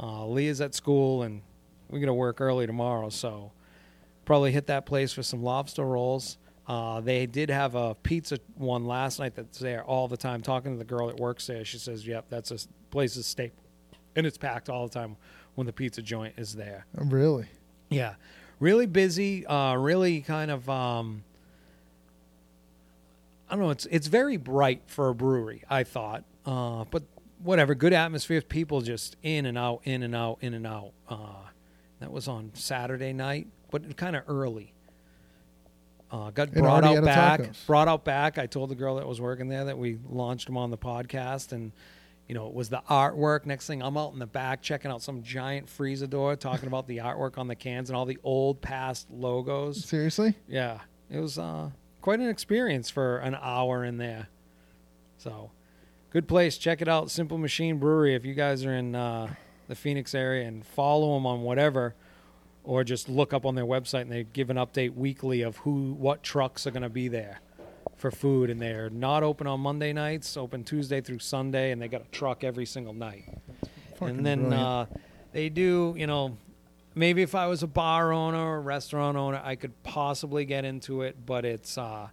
[0.00, 1.42] Uh, Leah's at school, and
[1.90, 3.52] we're gonna work early tomorrow, so
[4.24, 6.38] probably hit that place for some lobster rolls.
[6.68, 10.42] Uh, they did have a pizza one last night that's there all the time.
[10.42, 12.58] Talking to the girl that works there, she says, "Yep, that's a
[12.90, 13.64] place's staple,
[14.14, 15.16] and it's packed all the time
[15.54, 17.46] when the pizza joint is there." Oh, really.
[17.88, 18.16] Yeah,
[18.60, 19.46] really busy.
[19.46, 20.68] Uh, really kind of.
[20.68, 21.24] Um,
[23.48, 23.70] I don't know.
[23.70, 25.64] It's it's very bright for a brewery.
[25.70, 27.02] I thought, uh, but
[27.42, 27.74] whatever.
[27.74, 28.42] Good atmosphere.
[28.42, 30.92] People just in and out, in and out, in and out.
[31.08, 31.46] Uh,
[32.00, 34.74] that was on Saturday night, but kind of early.
[36.10, 37.40] Uh, got And brought out back.
[37.40, 37.66] tacos.
[37.66, 38.38] Brought out back.
[38.38, 41.52] I told the girl that was working there that we launched them on the podcast,
[41.52, 41.70] and
[42.26, 43.44] you know it was the artwork.
[43.44, 46.86] Next thing, I'm out in the back checking out some giant freezer door, talking about
[46.86, 49.84] the artwork on the cans and all the old past logos.
[49.84, 50.34] Seriously?
[50.48, 54.28] Yeah, it was uh, quite an experience for an hour in there.
[55.18, 55.50] So,
[56.10, 56.56] good place.
[56.56, 58.14] Check it out, Simple Machine Brewery.
[58.14, 59.34] If you guys are in uh,
[59.66, 61.94] the Phoenix area and follow them on whatever,
[62.68, 65.94] or just look up on their website and they give an update weekly of who,
[65.94, 67.40] what trucks are going to be there
[67.96, 68.50] for food.
[68.50, 72.10] And they're not open on Monday nights, open Tuesday through Sunday, and they got a
[72.10, 73.24] truck every single night
[74.06, 74.86] and then uh,
[75.32, 76.36] they do, you know,
[76.94, 80.64] maybe if I was a bar owner or a restaurant owner, I could possibly get
[80.64, 81.16] into it.
[81.26, 82.08] But it's uh,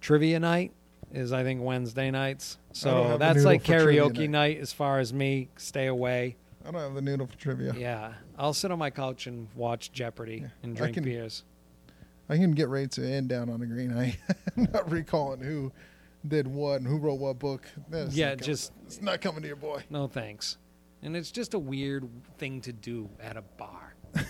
[0.00, 0.72] trivia night
[1.12, 4.30] is I think Wednesday nights, so that's like karaoke night.
[4.30, 5.48] night as far as me.
[5.56, 6.36] Stay away.
[6.66, 7.74] I don't have the noodle for trivia.
[7.76, 11.44] Yeah, I'll sit on my couch and watch Jeopardy Yeah, and I drink can- beers.
[12.28, 13.96] I can get rates and down on the green.
[13.96, 14.16] I,
[14.56, 15.70] I'm not recalling who
[16.26, 17.62] did what and who wrote what book.
[17.88, 19.84] That's Yeah, coming- just it's not coming to your boy.
[19.90, 20.58] no thanks.
[21.02, 23.94] And it's just a weird thing to do at a bar.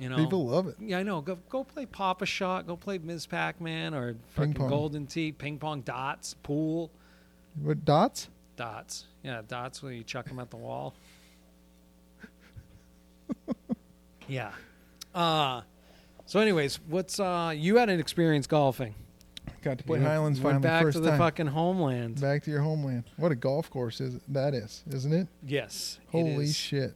[0.00, 0.76] You know, People love it.
[0.78, 1.20] Yeah, I know.
[1.20, 2.68] Go go play Papa Shot.
[2.68, 3.26] Go play Ms.
[3.26, 4.68] Pac Man or Ping pong.
[4.68, 6.92] Golden Tee, ping pong, dots, pool,
[7.60, 8.28] What dots?
[8.54, 9.06] dots.
[9.24, 10.94] Yeah, dots where you chuck them at the wall.
[14.28, 14.52] Yeah.
[15.14, 15.62] Uh
[16.26, 18.94] so, anyways, what's uh you had an experience golfing?
[19.62, 21.18] Got to play You Highlands went finally back first to the time.
[21.18, 22.20] fucking homeland.
[22.20, 23.04] Back to your homeland.
[23.16, 25.26] What a golf course is that is, isn't it?
[25.44, 26.56] Yes, it Holy is.
[26.56, 26.94] shit.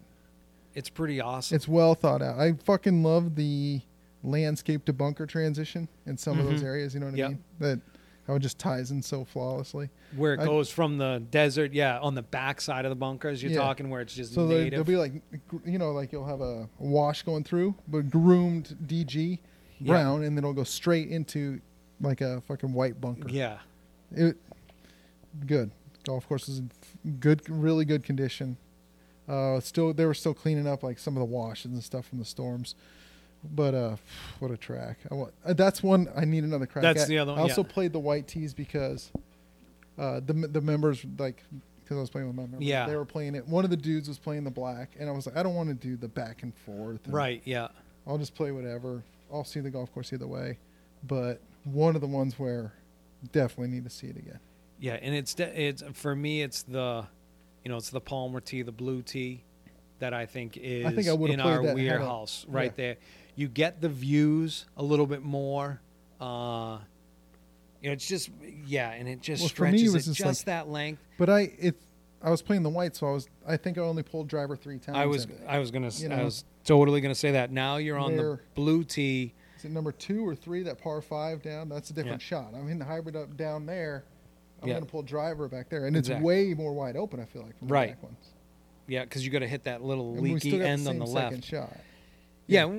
[0.75, 1.57] It's pretty awesome.
[1.57, 2.39] It's well thought out.
[2.39, 3.81] I fucking love the
[4.23, 6.67] landscape to bunker transition in some of those Mhm.
[6.67, 7.27] areas, you know what Yep.
[7.27, 7.45] I mean?
[7.59, 7.81] That
[8.27, 9.91] how it just ties in so flawlessly.
[10.17, 13.43] Where it I- goes from the desert, yeah, on the back side of the bunkers.
[13.43, 13.59] You're Yeah.
[13.59, 14.71] talking where it's just So native.
[14.71, 15.13] there'll be like,
[15.65, 19.41] you know, like you'll have a wash going through, but groomed DG
[19.81, 19.87] Yeah.
[19.93, 21.61] brown, and then it'll go straight into
[22.01, 23.29] like a fucking white bunker.
[23.29, 23.59] yeah,
[24.13, 24.37] It
[25.47, 25.71] good.
[26.05, 26.71] Golf course is in
[27.21, 28.57] good, really good condition.
[29.29, 32.19] Uh, still, they were still cleaning up like some of the washes and stuff from
[32.19, 32.75] the storms.
[33.45, 33.97] But uh,
[34.39, 34.99] what a track!
[35.11, 36.83] I want, uh, that's one I need another crack.
[36.83, 37.09] That's at.
[37.09, 37.73] the other one, I also yeah.
[37.73, 39.11] played the white tees because
[39.99, 41.43] uh, the the members like
[41.83, 42.63] because I was playing with my members.
[42.63, 42.87] Yeah.
[42.87, 43.47] they were playing it.
[43.49, 45.69] One of the dudes was playing the black, and I was like, I don't want
[45.71, 47.05] to do the back and forth.
[47.05, 47.69] and right, yeah.
[48.07, 49.03] I'll just play whatever.
[49.33, 50.59] I'll see the golf course either way.
[51.05, 52.73] But one of the ones where
[53.33, 54.39] definitely need to see it again.
[54.79, 57.07] Yeah, and it's de- it's for me it's the
[57.65, 59.45] you know, it's the Palmer tee, the blue tee
[60.01, 62.85] that I think is think I in played our that warehouse right yeah.
[62.85, 62.97] there.
[63.35, 65.81] You get the views a little bit more.
[66.21, 66.79] Uh
[67.81, 68.31] you know, it's just
[68.67, 71.03] yeah, and it just Well, for me, it stretches it just just, like- that length.
[71.19, 71.77] But I it
[72.23, 74.79] I was playing the white, so I was I think I only pulled driver three
[74.79, 74.97] times.
[74.97, 75.27] I was.
[75.49, 77.51] I was gonna You I was totally gonna say that.
[77.51, 79.35] Now you're on the blue tee.
[79.59, 81.69] Is it number two or three that par five down?
[81.69, 82.53] That's a different shot.
[82.55, 84.05] I'm in the hybrid up down there.
[84.61, 84.75] I'm Yeah.
[84.75, 87.19] gonna pull driver back there, and it's way more wide open.
[87.19, 87.89] I feel like from the Right.
[87.91, 88.19] back ones.
[88.87, 91.39] Yeah, because you got to hit that little And leaky end the on the second
[91.39, 91.45] left.
[91.45, 91.77] shot.
[92.47, 92.71] Yeah,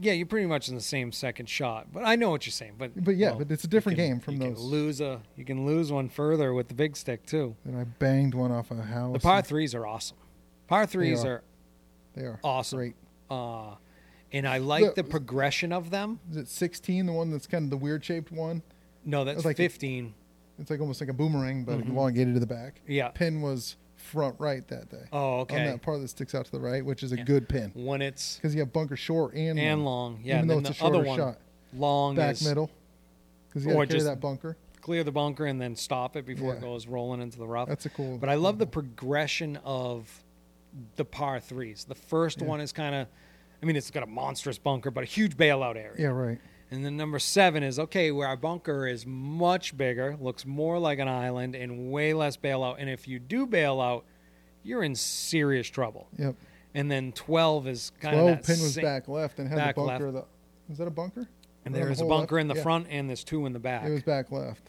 [0.00, 1.88] yeah, you're pretty much in the same second shot.
[1.92, 2.74] But I know what you're saying.
[2.78, 4.56] But But yeah, well, but it's a different can- game from you those.
[4.58, 7.56] Can lose a you can lose one further with the big stick too.
[7.64, 9.12] And I banged one off a house.
[9.14, 10.16] The par threes are awesome.
[10.68, 11.28] Par threes are.
[11.36, 11.42] are
[12.14, 12.78] They are awesome.
[12.78, 12.96] Great.
[13.30, 13.74] uh
[14.32, 16.20] and I like The- the progression of them.
[16.30, 17.06] Is it 16?
[17.06, 18.62] The one that's kind of the weird shaped one.
[19.04, 20.14] No, that's It's like a- 15.
[20.58, 21.90] It's like almost like a boomerang, but Mhm.
[21.90, 22.80] elongated to the back.
[22.86, 23.08] Yeah.
[23.08, 23.76] Pin was
[24.08, 25.04] front right that day.
[25.12, 25.66] Oh, On okay.
[25.66, 27.24] that part that sticks out to the right, which is a Yeah.
[27.24, 30.40] good pin When it's because you have bunker short and, and long, long, yeah, even
[30.42, 31.38] and though then it's a other shorter one shot.
[31.74, 32.70] long Back is middle
[33.48, 34.56] because you Or got to carry just- that bunker.
[34.80, 37.68] clear the bunker and then stop it before it goes rolling into the rough.
[37.68, 38.16] That's a cool.
[38.16, 40.24] But I love the progression of
[40.96, 41.84] the par threes.
[41.84, 42.46] The first Yeah.
[42.46, 43.06] one is kind of,
[43.62, 45.92] I mean, it's got a monstrous bunker, but a huge bailout area.
[45.98, 46.38] Yeah, right.
[46.70, 50.98] And then number seven is okay, where our bunker is much bigger, looks more like
[50.98, 52.76] an island, and way less bailout.
[52.78, 54.04] And if you do bail out,
[54.62, 56.08] you're in serious trouble.
[56.18, 56.34] Yep.
[56.74, 59.80] And then 12 is kind 12 of that pin was back left and had the
[59.80, 60.12] bunker.
[60.12, 60.24] The,
[60.70, 61.26] is that a bunker?
[61.64, 62.42] And Or on there's a bunker left?
[62.42, 62.62] in the Yeah.
[62.62, 63.86] front, and there's two in the back.
[63.86, 64.68] It was back left.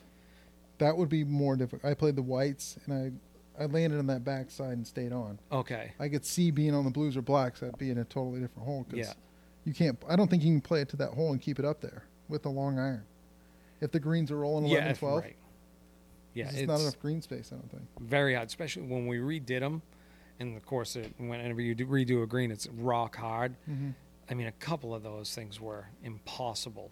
[0.78, 1.92] That would be more difficult.
[1.92, 3.12] I played the whites and I
[3.62, 5.38] I landed on that back side and stayed on.
[5.52, 5.92] okay.
[6.00, 8.66] I could see being on the blues or blacks that'd be in a totally different
[8.66, 8.86] hole.
[8.86, 9.12] 'cause Yeah.
[9.66, 10.02] You can't.
[10.08, 12.04] I don't think you can play it to that hole and keep it up there
[12.28, 13.04] with a long iron.
[13.82, 15.36] If the greens are rolling 11, Yeah, 12, right.
[16.34, 17.52] Yeah, there's it's not enough green space.
[17.52, 17.84] I don't think.
[18.00, 19.82] very odd, especially when we redid them.
[20.40, 23.56] And of course, it, whenever you do redo a green, it's rock hard.
[23.70, 23.90] Mm-hmm.
[24.30, 26.92] I mean, a couple of those things were impossible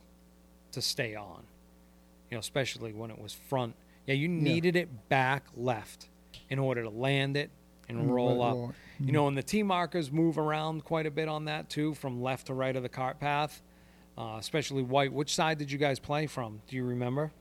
[0.71, 1.43] to stay on.
[2.29, 3.75] You know, especially when it was front.
[4.05, 6.09] Yeah, you needed it back left
[6.49, 7.49] in order to land it
[7.89, 8.73] and roll up.
[8.99, 12.21] You know, and the T markers move around quite a bit on that too, from
[12.21, 13.61] left to right of the cart path,
[14.17, 15.13] uh, especially white.
[15.13, 16.61] Which side did you guys play from?
[16.67, 17.31] Do you remember?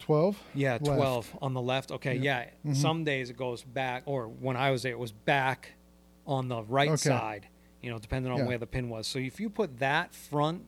[0.00, 0.42] 12.
[0.54, 0.84] Yeah, Left.
[0.84, 1.90] 12 on the left.
[1.90, 2.46] Okay, yeah.
[2.66, 2.76] Mhm.
[2.76, 5.72] Some days it goes back, or when I was there, it was back
[6.26, 6.96] on the right Okay.
[7.08, 7.48] side,
[7.80, 8.46] you know, depending on Yeah.
[8.46, 9.06] where the pin was.
[9.06, 10.66] So if you put that front,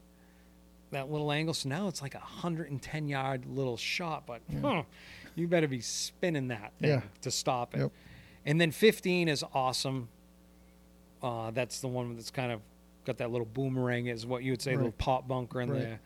[0.90, 4.60] that little angle, so now it's like a 110 yard little shot, but Yeah.
[4.60, 4.82] huh,
[5.34, 7.02] you better be spinning that thing Yeah.
[7.20, 7.80] to stop it.
[7.80, 7.92] Yep.
[8.46, 10.09] And then 15 is awesome.
[11.22, 12.61] Uh, that's the one that's kind of
[13.04, 14.78] got that little boomerang, is what you would say, Right.
[14.78, 15.80] little pop bunker in Right.
[15.82, 16.00] there.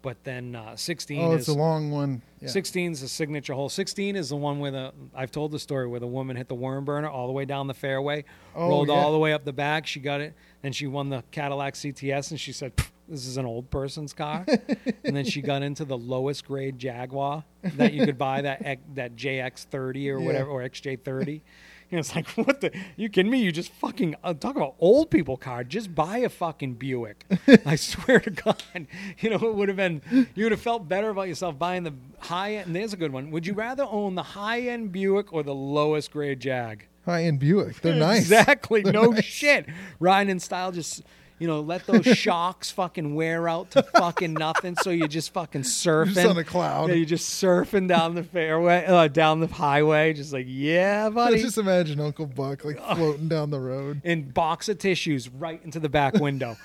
[0.00, 2.22] But then uh, 16 Oh, is it's a long one.
[2.40, 2.48] Yeah.
[2.48, 3.68] 16 is a signature hole.
[3.68, 6.54] 16 is the one where the I've told the story where the woman hit the
[6.54, 8.24] worm burner all the way down the fairway,
[8.54, 8.94] Oh, rolled yeah.
[8.94, 9.86] all the way up the back.
[9.88, 12.72] She got it, and she won the Cadillac CTS, and she said,
[13.08, 14.46] "This is an old person's car."
[15.04, 19.16] and then she got into the lowest grade Jaguar that you could buy that that
[19.16, 20.26] JX30 or Yeah.
[20.26, 21.40] whatever or XJ30.
[21.92, 22.70] Know, it's like, what the?
[22.96, 23.38] You kidding me?
[23.38, 25.64] You just fucking uh, talk about old people car.
[25.64, 27.24] Just buy a fucking Buick.
[27.66, 28.62] I swear to God.
[29.20, 30.02] You know, it would have been.
[30.34, 32.76] You would have felt better about yourself buying the high end.
[32.76, 33.30] There's a good one.
[33.30, 36.86] Would you rather own the high end Buick or the lowest grade Jag?
[37.06, 37.80] High end Buick.
[37.80, 38.20] They're nice.
[38.20, 38.82] Exactly.
[38.82, 39.24] They're no nice.
[39.24, 39.66] shit.
[39.98, 41.02] Riding in style, just
[41.38, 44.76] you know, let those shocks fucking wear out to fucking nothing.
[44.82, 46.14] So you're just fucking surfing.
[46.14, 46.88] Just on a cloud.
[46.88, 51.40] Yeah, you're just surfing down the fairway, uh, down the highway, just like yeah, buddy.
[51.40, 54.00] Just imagine Uncle Buck like floating down the road.
[54.04, 56.56] and box of tissues right into the back window.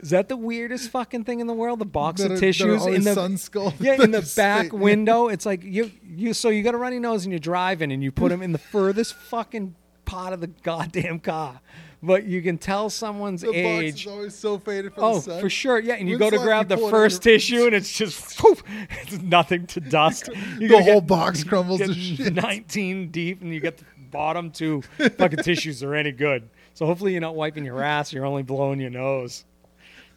[0.00, 1.78] Is that the weirdest fucking thing in the world?
[1.78, 3.72] The box That of are tissues in the sun skull.
[3.78, 5.28] yeah in the back stay- window.
[5.28, 8.10] It's like you you so you got a runny nose and you're driving and you
[8.10, 11.60] put them in the furthest fucking part of the goddamn car.
[12.02, 14.00] But you can tell someone's The box age.
[14.06, 15.40] is always so faded from Oh, the sun.
[15.40, 15.78] for sure.
[15.78, 17.66] Yeah, and you When's go to the grab the pull it out first your- tissue,
[17.66, 18.62] and it's just poof,
[19.02, 20.28] it's nothing to dust.
[20.58, 22.34] You the whole get- box crumbles to shit.
[22.42, 24.82] 19 deep, and you get the bottom two
[25.16, 26.48] fucking tissues are any good.
[26.74, 28.12] So hopefully you're not wiping your ass.
[28.12, 29.44] You're only blowing your nose.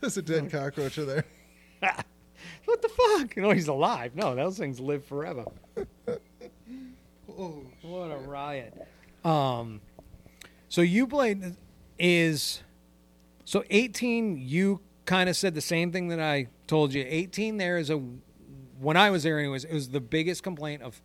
[0.01, 1.25] There's a dead cockroach in there.
[2.65, 3.35] What the fuck?
[3.35, 4.15] You know he's alive.
[4.15, 5.45] No, those things live forever.
[7.37, 8.73] Oh, What a riot.
[9.23, 9.81] Um,
[10.69, 11.55] so you played
[11.99, 12.63] is
[13.43, 14.37] so 18.
[14.37, 17.05] You kind of said the same thing that I told you.
[17.07, 17.57] 18.
[17.57, 18.01] There is a
[18.79, 19.63] when I was there, anyways.
[19.65, 21.01] It was the biggest complaint of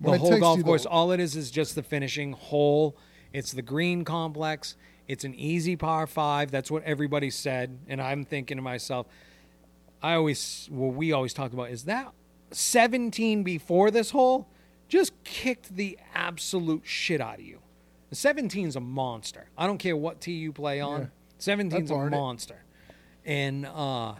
[0.00, 0.86] the When whole golf you the- course.
[0.86, 2.96] All it is is just the finishing hole.
[3.32, 4.76] It's the green complex.
[5.06, 6.50] It's an easy par five.
[6.50, 9.06] That's what everybody said, and I'm thinking to myself.
[10.02, 12.12] I always, well, we always talk about is that
[12.52, 14.48] 17 before this hole
[14.88, 17.58] just kicked the absolute shit out of you.
[18.10, 19.48] The 17's a monster.
[19.56, 21.00] I don't care what tee you play on.
[21.02, 21.54] Yeah.
[21.54, 22.16] 17's I a barred it.
[22.16, 22.56] monster.
[23.24, 24.14] And uh,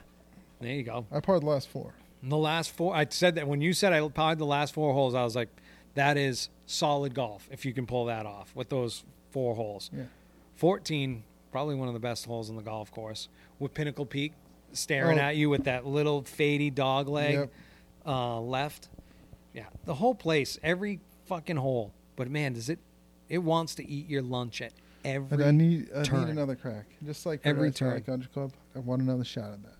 [0.60, 1.06] there you go.
[1.10, 1.94] I parred the last four.
[2.22, 4.92] And the last four, I said that when you said I parred the last four
[4.92, 5.48] holes, I was like,
[5.94, 9.90] that is solid golf if you can pull that off with those four holes.
[9.96, 10.04] Yeah.
[10.56, 14.32] 14, probably one of the best holes on the golf course with Pinnacle Peak
[14.72, 15.22] staring Oh.
[15.22, 17.52] at you with that little fadey dog leg Yep.
[18.06, 18.88] uh, left.
[19.54, 21.92] Yeah, the whole place, every fucking hole.
[22.16, 22.78] But man, does it?
[23.28, 24.72] It wants to eat your lunch at
[25.04, 25.44] every.
[25.44, 26.24] I need, I turn.
[26.24, 26.86] need another crack.
[27.04, 28.00] Just like Every turn.
[28.02, 29.74] Country Club, I want another shot at that.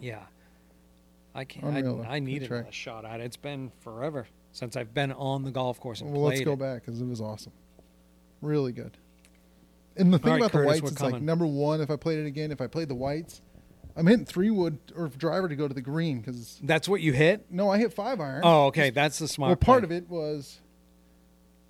[0.00, 0.20] Yeah,
[1.34, 1.66] I can't.
[1.76, 2.04] Unreal.
[2.08, 3.24] I, I need another shot at it.
[3.24, 6.58] It's been forever since I've been on the golf course and Well, let's go it.
[6.58, 7.52] back because it was awesome.
[8.40, 8.96] Really good.
[9.96, 11.80] And the thing right, about Curtis, the whites, it's like number one.
[11.80, 13.40] If I played it again, if I played the whites,
[13.94, 17.12] I'm hitting three wood or driver to go to the green because That's what you
[17.12, 17.46] hit.
[17.50, 18.40] no, I hit five iron.
[18.42, 19.50] Oh, okay, that's the smart.
[19.50, 19.96] well, part play.
[19.96, 20.60] of it was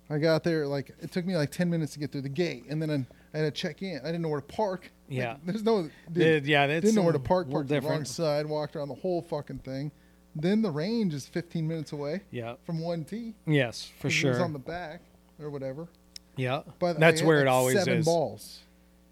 [0.09, 2.65] I got there like it took me like ten minutes to get through the gate,
[2.69, 3.99] and then I had to check in.
[4.03, 4.91] I didn't know where to park.
[5.09, 5.37] Like, Yeah.
[5.45, 5.89] there's no.
[6.11, 7.49] Dude, yeah, that's didn't know where to park.
[7.49, 8.45] Parked the wrong side.
[8.45, 9.91] Walked around the whole fucking thing.
[10.35, 12.55] Then the range is 15 minutes away Yeah.
[12.65, 13.35] from one tee.
[13.45, 14.43] Yes, for 'cause It was sure.
[14.43, 15.01] on the back
[15.39, 15.87] or whatever.
[16.35, 16.63] yeah.
[16.79, 18.05] But that's where it like, always seven is.
[18.05, 18.61] balls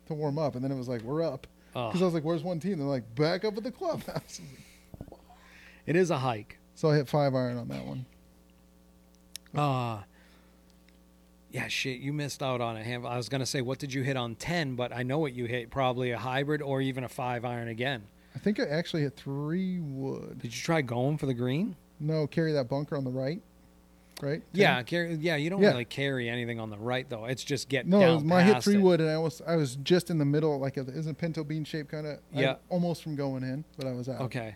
[0.07, 1.47] to warm up, and then it was like we're up.
[1.73, 4.41] Because I was like, "Where's one team?" They're like, "Back up at the clubhouse."
[5.87, 6.59] It is a hike.
[6.75, 8.05] so I hit five iron on that one.
[9.55, 10.01] Uh
[11.51, 13.05] yeah, shit, you missed out on a hand.
[13.05, 14.75] I was gonna say, what did you hit on ten?
[14.75, 15.69] But I know what you hit.
[15.69, 18.03] Probably a hybrid or even a five iron again.
[18.35, 20.39] I think I actually hit three wood.
[20.39, 21.75] Did you try going for the green?
[21.99, 23.41] No, carry that bunker on the right.
[24.21, 24.43] Right?
[24.53, 25.35] Yeah, carry, yeah.
[25.35, 25.69] You don't Yeah.
[25.71, 27.25] really carry anything on the right though.
[27.25, 28.81] It's just get No, down my hit three it.
[28.81, 31.63] wood, and I was I was just in the middle, like a, isn't pinto bean
[31.65, 32.19] shape kind of.
[32.31, 32.55] Yeah.
[32.69, 34.21] almost from going in, but I was out.
[34.21, 34.55] Okay.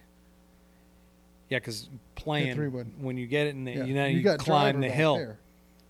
[1.49, 3.83] Yeah, because playing three when you get it in the, Yeah.
[3.85, 5.17] you know you, got climb the hill.
[5.17, 5.39] there.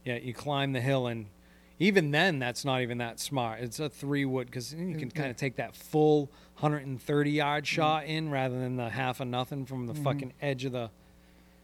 [0.06, 1.26] Yeah, you climb the hill, and
[1.80, 3.60] even then, that's not even that smart.
[3.62, 8.06] It's a three wood because you can kind of take that full 130 yard shot
[8.06, 10.04] in rather than the half of nothing from the Mhm.
[10.04, 10.90] fucking edge of the.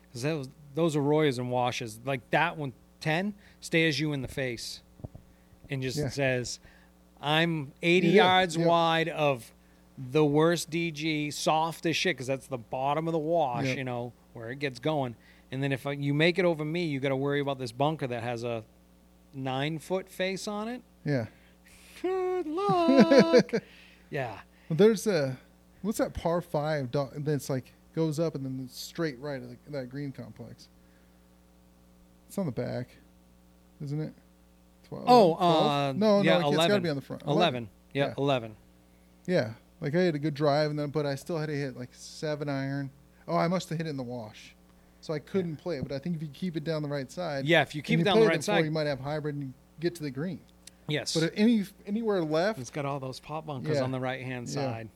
[0.10, 4.82] Because those those arroyos and washes like that one 10 stares you in the face,
[5.70, 6.10] and just Yeah.
[6.10, 6.60] says,
[7.22, 8.68] "I'm 80 Yeah, yards yep.
[8.68, 9.54] wide of."
[9.98, 13.78] The worst DG, soft as shit, because that's the bottom of the wash, Yep.
[13.78, 15.16] you know, where it gets going.
[15.52, 17.72] And then if uh, you make it over me, you got to worry about this
[17.72, 18.64] bunker that has a
[19.34, 20.82] nine foot face on it.
[21.06, 21.26] Yeah.
[22.02, 23.52] Good luck.
[24.10, 24.40] yeah.
[24.70, 25.38] Well, there's a
[25.82, 26.92] what's that par five?
[26.92, 30.70] do- That's like goes up and then straight right at the, that green complex.
[32.28, 32.88] It's on the back,
[33.84, 34.14] isn't it?
[34.88, 35.04] Twelve.
[35.08, 35.66] Oh, 12?
[35.66, 37.24] uh, no, yeah, no, it's got to be on the front.
[37.28, 37.68] 11.
[37.94, 38.14] Yeah, Yeah.
[38.18, 38.56] 11.
[39.28, 41.76] Yeah, like I had a good drive, and then but I still had to hit
[41.78, 42.90] like seven iron.
[43.28, 44.56] Oh, I must have hit it in the wash,
[45.02, 45.84] so I couldn't play it.
[45.88, 47.86] But I think if you keep it down the right side, Yeah, if you and
[47.86, 48.64] keep it down the right side.
[48.66, 50.40] you might have hybrid and get to the green.
[50.88, 51.14] yes.
[51.20, 53.84] But any anywhere left, it's got all those pop bunkers Yeah.
[53.84, 54.54] on the right hand Yeah.
[54.54, 54.90] side.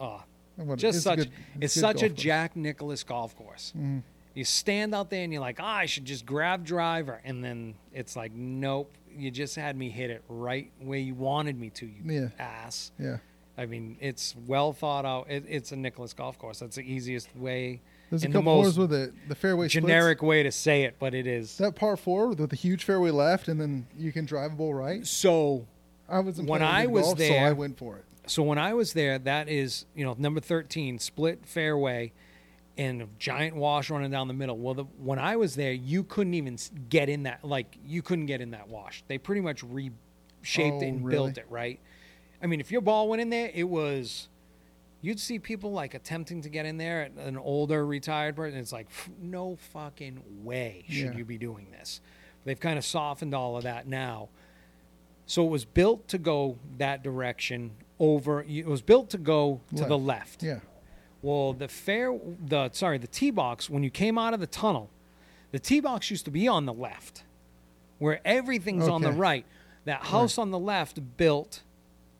[0.00, 0.22] Oh,
[0.56, 1.18] what- just it's such.
[1.18, 2.20] good- it's good such a course.
[2.20, 3.72] Jack Nicklaus golf course.
[3.76, 4.02] Mhm.
[4.34, 7.20] You stand out there and you're like, ah, I should just grab driver.
[7.24, 11.58] And then it's like, nope, you just had me hit it right where you wanted
[11.58, 12.28] me to, you Yeah.
[12.38, 12.92] ass.
[12.98, 13.18] Yeah,
[13.58, 15.28] I mean, it's well thought out.
[15.30, 16.60] It, it's a Nicklaus golf course.
[16.60, 19.86] That's the easiest way, there's a couple most holes with the the fairway splits.
[19.86, 21.56] generic way to say it, but it is.
[21.58, 24.74] That par four with the huge fairway left, and then you can drive a ball
[24.74, 25.06] right.
[25.06, 25.66] So,
[26.08, 28.04] I was When I was golf, so there- I went for it.
[28.26, 32.12] so when I was there, that is, you know, number 13, split fairway
[32.76, 34.56] and a giant wash running down the middle.
[34.56, 36.56] Well, the, when I was there, you couldn't even
[36.88, 39.04] get in that, like, you couldn't get in that wash.
[39.06, 39.94] They pretty much reshaped
[40.58, 41.16] Oh, it and really?
[41.16, 41.78] built it, right?
[42.42, 44.28] I mean, if your ball went in there, it was,
[45.02, 48.58] you'd see people like attempting to get in there, an older retired person.
[48.58, 48.88] It's like,
[49.20, 51.16] no fucking way should Yeah.
[51.16, 52.00] you be doing this.
[52.44, 54.28] They've kind of softened all of that now.
[55.26, 58.42] So it was built to go that direction over.
[58.42, 60.42] It was built to go to the left.
[60.42, 60.60] Yeah.
[61.22, 64.90] Well, the fair, the sorry, the tee box when you came out of the tunnel,
[65.52, 67.24] the tee box used to be on the left,
[67.98, 69.44] where everything's on the right.
[69.84, 71.62] That house on the left built,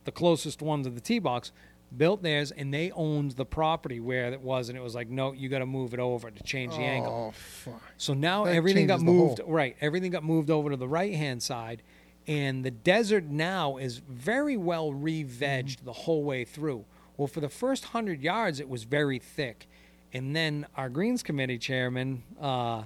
[0.05, 1.51] the closest one to the tee box,
[1.97, 5.33] built theirs, and they owned the property where it was, and it was like, no,
[5.33, 7.29] you got to move it over to change the angle.
[7.29, 7.83] Oh fuck.
[7.97, 9.77] So now That everything got moved right.
[9.81, 11.83] Everything got moved over to the right hand side,
[12.27, 15.85] and the desert now is very well re-vegged Mm-hmm.
[15.85, 16.85] the whole way through.
[17.17, 19.67] Well, for the first hundred yards, it was very thick,
[20.13, 22.85] and then our greens committee chairman, uh,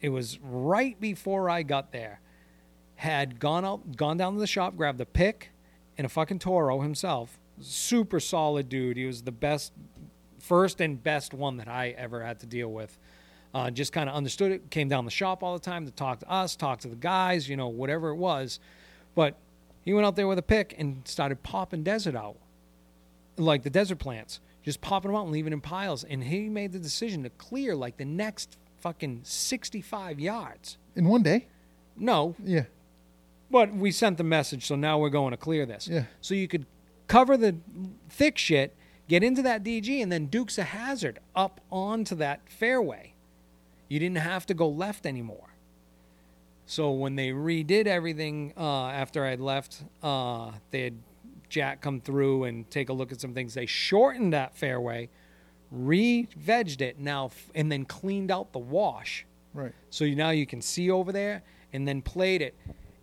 [0.00, 2.20] it was right before I got there,
[2.96, 5.50] had gone out, gone down to the shop, grabbed a pick
[5.98, 7.38] and a fucking Toro himself.
[7.62, 8.96] Super solid dude.
[8.96, 9.72] He was the best,
[10.38, 12.98] first and best one that I ever had to deal with.
[13.54, 14.70] Uh, just kind of understood it.
[14.70, 17.48] Came down the shop all the time to talk to us, talk to the guys,
[17.48, 18.58] you know, whatever it was.
[19.14, 19.36] But
[19.82, 22.36] he went out there with a pick and started popping desert out,
[23.36, 26.02] like the desert plants, just popping them out and leaving in piles.
[26.02, 30.78] And he made the decision to clear like the next fucking 65 yards.
[30.96, 31.46] In one day?
[31.94, 32.64] No, Yeah.
[33.50, 35.86] but we sent the message, so now we're going to clear this.
[35.88, 36.04] Yeah.
[36.22, 36.64] So you could
[37.12, 37.54] cover the
[38.08, 38.74] thick shit,
[39.06, 43.12] get into that DG, and then Dukes a hazard up onto that fairway.
[43.88, 45.50] You didn't have to go left anymore.
[46.64, 50.94] So when they redid everything uh, after I'd left, uh, they had
[51.50, 53.52] Jack come through and take a look at some things.
[53.52, 55.10] They shortened that fairway,
[55.70, 59.26] re-vegged it now, and then cleaned out the wash.
[59.52, 59.74] Right.
[59.90, 61.42] So you, now you can see over there,
[61.74, 62.54] and then played it,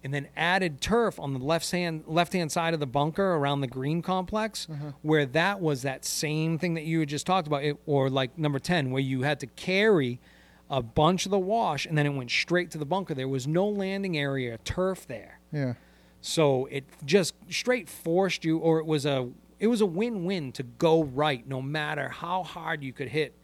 [0.03, 3.61] and then added turf on the left hand left hand side of the bunker around
[3.61, 4.89] the green complex, mm-hmm.
[5.01, 8.37] where that was that same thing that you had just talked about, it, or like
[8.37, 10.19] number ten, where you had to carry
[10.69, 13.13] a bunch of the wash, and then it went straight to the bunker.
[13.13, 15.73] There was no landing area turf there, Yeah.
[16.21, 19.29] so it just straight forced you, or it was a
[19.59, 23.35] it was a win win to go right, no matter how hard you could hit.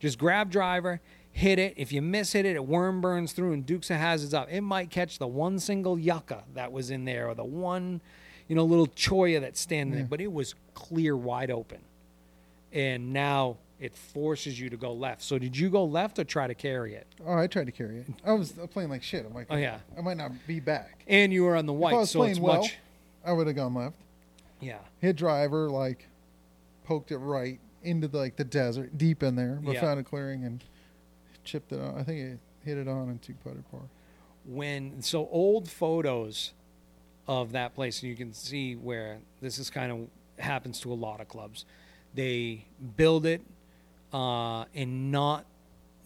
[0.00, 1.00] Just grab driver,
[1.32, 1.74] hit it.
[1.76, 4.48] If you miss hit it, it worm burns through and Dukes of Hazzards up.
[4.50, 8.00] It might catch the one single yucca that was in there, or the one,
[8.48, 10.06] you know, little cholla that's standing there.
[10.08, 11.78] But it was clear, wide open,
[12.72, 15.22] and now it forces you to go left.
[15.22, 17.06] So did you go left or try to carry it?
[17.26, 18.06] Oh, I tried to carry it.
[18.26, 19.24] I was playing like shit.
[19.24, 19.78] I'm like, Oh, yeah.
[19.96, 21.02] I might not be back.
[21.08, 22.76] And you were on the white, if I was so playing it's well, much.
[23.24, 23.96] I would have gone left.
[24.60, 24.78] Yeah.
[25.00, 26.06] Hit driver, like,
[26.84, 29.80] poked it right into the, like the desert, deep in there, but Yeah.
[29.80, 30.62] found a clearing and
[31.44, 31.98] chipped it on.
[31.98, 33.80] I think it hit it on and two putter par.
[34.44, 36.52] when so old photos
[37.26, 40.94] of that place and you can see where this is kind of happens to a
[40.94, 41.64] lot of clubs
[42.14, 42.64] they
[42.96, 43.40] build it
[44.12, 45.44] uh, and not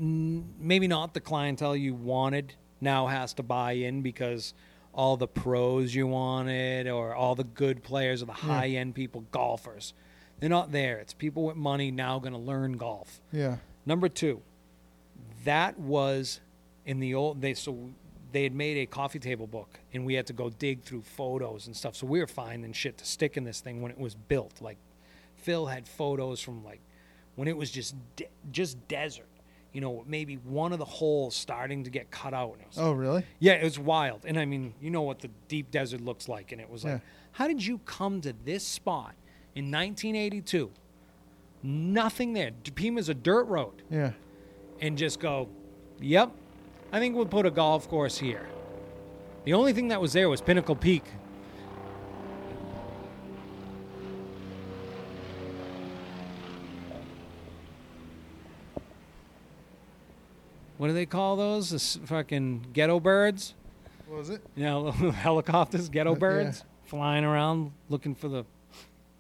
[0.01, 4.53] n- maybe not the clientele you wanted now has to buy in because
[4.93, 9.25] all the pros you wanted or all the good players or the high end people
[9.33, 9.93] golfers
[10.41, 13.57] they're not there it's people with money now going to learn golf Yeah.
[13.87, 14.41] Number two,
[15.45, 16.41] that was
[16.87, 17.91] in the old they so
[18.33, 21.67] they had made a coffee table book and we had to go dig through photos
[21.69, 21.95] and stuff.
[21.95, 24.61] So we were finding shit to stick in this thing when it was built.
[24.61, 24.77] Like
[25.37, 26.81] Phil had photos from like
[27.37, 29.29] when it was just de- just desert.
[29.73, 32.53] You know, maybe one of the holes starting to get cut out.
[32.53, 33.25] And it was, Oh, really?
[33.41, 34.25] yeah, it was wild.
[34.25, 36.53] And I mean, you know what the deep desert looks like.
[36.53, 36.99] And it was like, Yeah.
[37.33, 39.15] how did you come to this spot
[39.57, 40.71] in 1982?
[41.63, 42.51] Nothing there.
[42.75, 44.13] Pima's a dirt road Yeah.
[44.81, 45.49] And just go,
[46.01, 46.31] yep,
[46.93, 48.47] I think we'll put a golf course here.
[49.45, 51.05] The only thing that was there was Pinnacle Peak.
[60.77, 61.71] What do they call those?
[61.71, 63.55] The fucking ghetto birds?
[64.07, 64.43] What was it?
[64.57, 66.19] You know, helicopters, ghetto Uh, yeah.
[66.19, 68.45] birds, flying around looking for the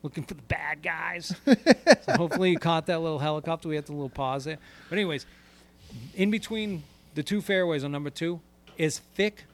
[0.02, 1.34] looking for the bad guys.
[1.46, 3.68] so hopefully you caught that little helicopter.
[3.68, 4.58] We had to little pause there.
[4.90, 5.24] But anyways,
[6.14, 6.82] in between
[7.14, 8.40] the two fairways on number two
[8.76, 9.44] is thick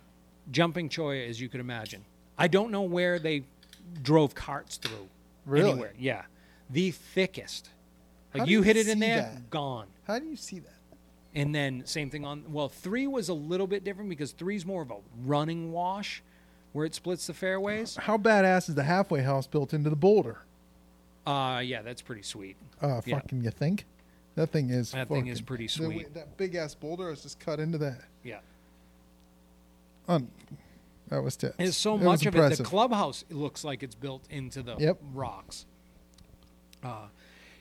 [0.51, 2.05] jumping cholla as you could imagine.
[2.39, 3.45] I don't know where they
[4.03, 5.09] drove carts through.
[5.47, 5.71] Really?
[5.71, 5.93] Anywhere.
[5.99, 6.23] Yeah.
[6.71, 7.69] The thickest.
[8.35, 9.51] Like you you hit it in there, that?
[9.51, 9.89] gone.
[10.07, 10.75] How do you see that?
[11.35, 14.83] And then same thing on well, three was a little bit different because three's more
[14.83, 16.23] of a running wash
[16.73, 17.97] where it splits the fairways.
[17.97, 20.39] How badass is the halfway house built into the boulder?
[21.27, 22.57] Uh yeah, that's pretty sweet.
[22.81, 23.17] Uh, Yeah.
[23.17, 23.85] fucking, you think?
[24.37, 24.93] That thing is.
[24.93, 26.15] That thing is fucking- pretty the way- sweet.
[26.15, 28.01] that big ass boulder is just cut into that.
[28.25, 28.41] Yeah.
[30.09, 30.31] Un-
[31.09, 31.57] that was tits.
[31.57, 32.39] There's so It was much of it.
[32.39, 32.67] The impressive.
[32.67, 34.99] clubhouse looks like it's built into the Yep.
[35.13, 35.67] rocks.
[36.83, 37.07] Uh,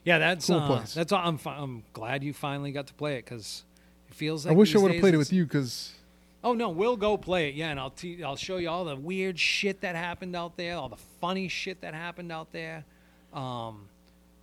[0.05, 0.93] yeah, that's Cool uh, place.
[0.93, 1.27] that's all.
[1.27, 3.63] I'm fi- I'm glad you finally got to play it because
[4.07, 5.93] it feels I wish I would have played it with you because
[6.41, 7.55] Oh no, we'll go play it.
[7.55, 10.77] Yeah, and I'll te- I'll show you all the weird shit that happened out there,
[10.77, 12.85] all the funny shit that happened out there,
[13.33, 13.89] um,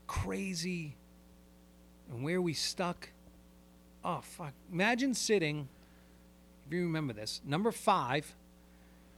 [0.07, 0.95] crazy,
[2.11, 3.11] and where we stuck.
[4.05, 4.53] Oh fuck!
[4.73, 5.69] Imagine sitting.
[6.67, 8.35] If you remember this, number five.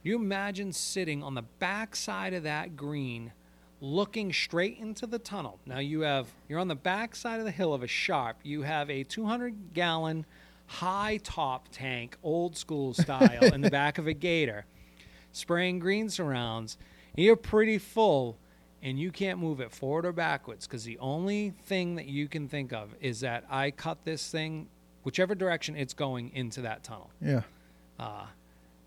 [0.01, 3.33] You imagine sitting on the back side of that green,
[3.81, 5.59] looking straight into the tunnel.
[5.65, 8.37] Now you have you're on the back side of the hill of a sharp.
[8.43, 10.25] You have a 200 gallon
[10.67, 14.65] high top tank, old school style, in the back of a gator,
[15.31, 16.77] spraying green surrounds.
[17.15, 18.37] You're pretty full,
[18.81, 22.47] and you can't move it forward or backwards because the only thing that you can
[22.47, 24.67] think of is that I cut this thing,
[25.03, 27.09] whichever direction it's going, into that tunnel.
[27.21, 27.41] Yeah.
[27.99, 28.25] Uh,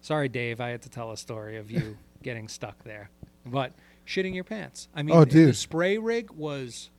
[0.00, 3.10] sorry, Dave, I had to tell a story of you getting stuck there,
[3.44, 3.72] but
[4.06, 4.88] shitting your pants.
[4.94, 5.56] I mean, Oh, the dude.
[5.56, 6.90] spray rig was,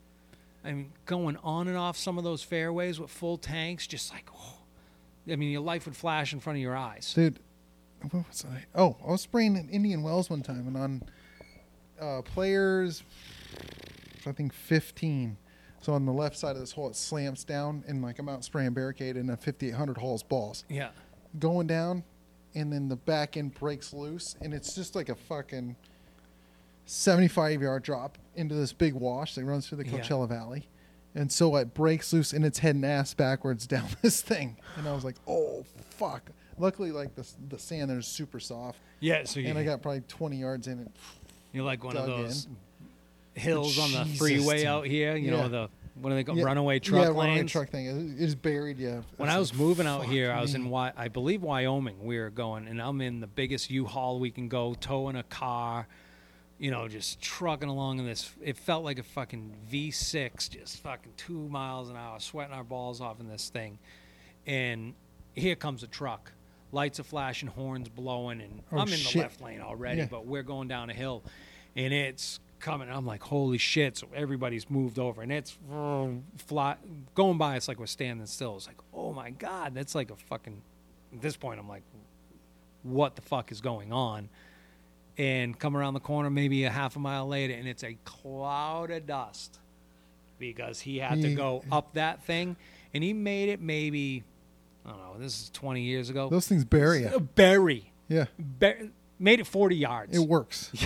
[0.63, 4.29] I mean, going on and off some of those fairways with full tanks, just like,
[4.35, 4.57] oh,
[5.31, 7.11] I mean, your life would flash in front of your eyes.
[7.13, 7.39] Dude,
[8.11, 8.65] what was I?
[8.75, 11.03] Oh, I was spraying in Indian Wells one time, and on
[12.01, 13.03] uh, players,
[14.25, 15.37] I think 15.
[15.81, 18.43] So on the left side of this hole, it slams down, and like I'm out
[18.45, 20.63] spraying barricade and a 5800 holes balls.
[20.69, 20.89] Yeah,
[21.39, 22.03] Going down,
[22.55, 25.75] and then the back end breaks loose, and it's just like a fucking
[26.85, 29.99] 75 yard drop into this big wash that runs through the Yeah.
[29.99, 30.67] Coachella Valley.
[31.15, 34.57] And so it breaks loose and it's heading ass backwards down this thing.
[34.77, 36.31] And I was like, oh, fuck.
[36.57, 38.79] Luckily, like the, the sand there is super soft.
[38.99, 39.23] yeah.
[39.23, 40.91] So And I got probably 20 yards in it.
[41.53, 42.47] You're like one of those
[43.35, 44.65] hills on the Jesus, freeway dude.
[44.67, 45.15] out here.
[45.15, 45.41] You Yeah.
[45.41, 46.45] know the what do they call Yeah.
[46.45, 47.17] runaway truck yeah, lanes?
[47.17, 47.85] runaway truck thing.
[48.17, 49.01] It- It's buried, yeah.
[49.17, 52.03] When I was like, moving out here, I was in Wy- I believe Wyoming.
[52.03, 55.87] We were going, and I'm in the biggest U-Haul we can go, towing a car,
[56.57, 58.31] you know, just trucking along in this.
[58.41, 62.99] It felt like a fucking V6, just fucking two miles an hour, sweating our balls
[62.99, 63.77] off in this thing.
[64.47, 64.95] And
[65.35, 66.31] here comes a truck.
[66.73, 69.13] Lights are flashing, horns blowing, and Oh, I'm in shit.
[69.13, 70.07] the left lane already, Yeah.
[70.09, 71.23] but we're going down a hill,
[71.75, 72.89] and it's coming.
[72.89, 73.95] I'm like, holy shit!
[73.97, 75.55] So everybody's moved over, and it's
[76.37, 76.77] fly
[77.13, 77.55] going by.
[77.57, 78.55] It's like we're standing still.
[78.57, 80.61] It's like, oh my god, that's like a fucking.
[81.13, 81.83] At this point, I'm like,
[82.81, 84.29] what the fuck is going on?
[85.15, 88.89] And come around the corner, maybe a half a mile later, and it's a cloud
[88.89, 89.59] of dust
[90.39, 92.55] because he had to go up that thing,
[92.95, 94.23] and he made it maybe.
[94.85, 95.15] I don't know.
[95.19, 96.29] This is 20 years ago.
[96.29, 97.19] Those things bury Uh, you.
[97.21, 97.91] Bury.
[98.09, 100.15] Yeah, Bur- made it 40 yards.
[100.17, 100.71] it works.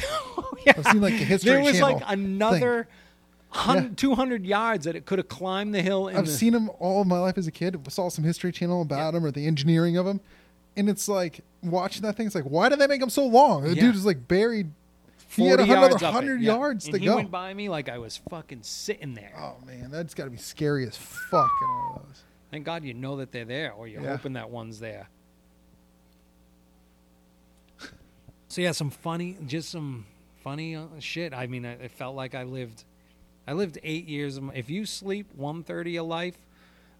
[0.66, 0.74] Yeah.
[0.78, 2.88] I've seen like a History there was Channel like another
[3.56, 3.88] Yeah.
[3.95, 6.10] 200 yards that it could have climbed the hill.
[6.10, 7.80] In I've the, seen them all my life as a kid.
[7.91, 10.20] Saw some History Channel about them or the engineering of them,
[10.76, 12.26] and it's like watching that thing.
[12.26, 13.64] It's like, why did they make them so long?
[13.64, 13.82] The Yeah.
[13.84, 14.72] dude is like buried.
[15.30, 16.54] He had another yards up it, hundred yeah.
[16.56, 17.16] yards and to he go.
[17.18, 19.34] went by me like I was fucking sitting there.
[19.39, 22.24] Oh man, that's got to be scary as fuck in one of those.
[22.52, 24.12] Thank God you know that they're there, or you're Yeah.
[24.16, 25.10] hoping that one's there.
[28.50, 30.06] So yeah, some funny, just some
[30.43, 31.34] funny uh, shit.
[31.34, 32.86] I mean, I, it felt like I lived,
[33.45, 34.38] I lived eight years.
[34.38, 36.38] Of my, if you sleep one third of your life,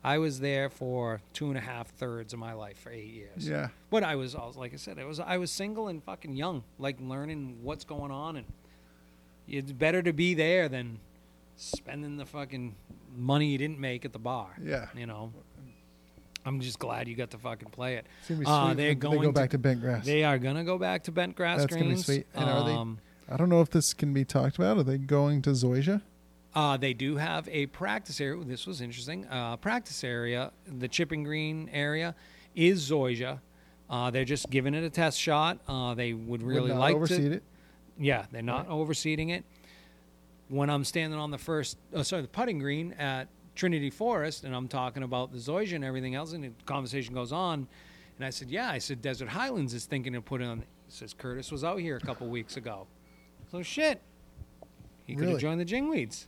[0.04, 3.48] I was there for two and a half thirds of my life for eight years.
[3.48, 6.04] Yeah, But I was, I was like I said, I was I was single and
[6.04, 8.45] fucking young, like learning what's going on, and
[9.48, 11.00] it's better to be there than
[11.58, 12.76] spending the fucking
[13.16, 14.55] money you didn't make at the bar.
[14.64, 14.88] yeah.
[14.95, 15.34] You know,
[16.45, 18.05] I'm just glad you got to fucking play it.
[18.22, 20.05] It's gonna be Uh, they're going they go back to bent grass.
[20.05, 22.28] They are gonna go back to bent grass That's gonna be sweet.
[22.34, 22.99] And are they- Um,
[23.30, 24.78] I don't know if this can be talked about.
[24.78, 26.01] Are they going to Zoysia?
[26.55, 28.41] Uh, they do have a practice area.
[28.45, 29.28] This was interesting.
[29.28, 32.16] Uh, practice area, the chipping green area,
[32.55, 33.41] is Zoysia.
[33.89, 35.60] Uh, they're just giving it a test shot.
[35.68, 37.38] Uh, they would really Would like overseed to.
[37.38, 37.43] it.
[37.99, 39.43] Yeah, they're not overseeding it.
[40.50, 44.56] When I'm standing on the first, oh, sorry, the putting green at Trinity Forest, and
[44.56, 47.68] I'm talking about the Zoysia and everything else, and the conversation goes on,
[48.18, 51.14] and I said, "Yeah," I said, "Desert Highlands is thinking of putting on." He says,
[51.14, 52.88] "Curtis was out here a couple weeks ago."
[53.52, 54.02] So shit,
[55.06, 55.41] he could have Really?
[55.41, 56.28] joined the Jingweeds.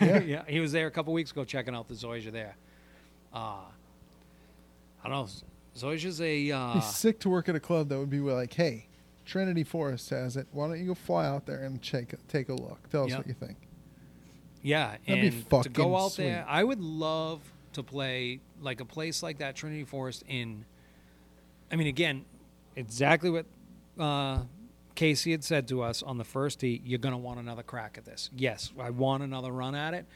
[0.00, 0.20] Yeah.
[0.24, 2.56] yeah, he was there a couple weeks ago checking out the Zoysia there.
[3.32, 3.56] Uh,
[5.02, 5.28] I don't know.
[5.76, 6.52] Zoysia's a.
[6.52, 8.86] Uh, Be sick to work at a club that would be like, hey,
[9.24, 10.46] Trinity Forest has it.
[10.52, 12.88] Why don't you go fly out there and take take a look?
[12.90, 13.18] Tell us Yeah.
[13.18, 13.56] what you think.
[14.62, 16.24] Yeah, That'd be and to go out sweet.
[16.24, 17.40] there, I would love
[17.74, 20.24] to play like a place like that, Trinity Forest.
[20.26, 20.64] In,
[21.70, 22.24] I mean, again,
[22.74, 23.44] exactly what
[23.98, 24.42] uh,
[24.94, 26.80] Casey had said to us on the first tee.
[26.84, 28.30] You're gonna want another crack at this.
[28.34, 30.06] Yes, I want another run at it.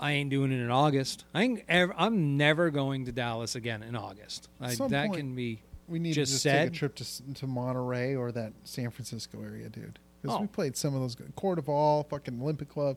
[0.00, 1.24] I ain't doing it in August.
[1.34, 4.48] I ain't ever, I'm never going to Dallas again in August.
[4.60, 5.60] I, that point- can be.
[5.88, 8.90] We need Just to just said- take a trip to to Monterey or that San
[8.90, 9.98] Francisco area, dude.
[10.20, 10.40] Because Oh.
[10.42, 12.96] we played some of those good- CordeValle, fucking Olympic Club,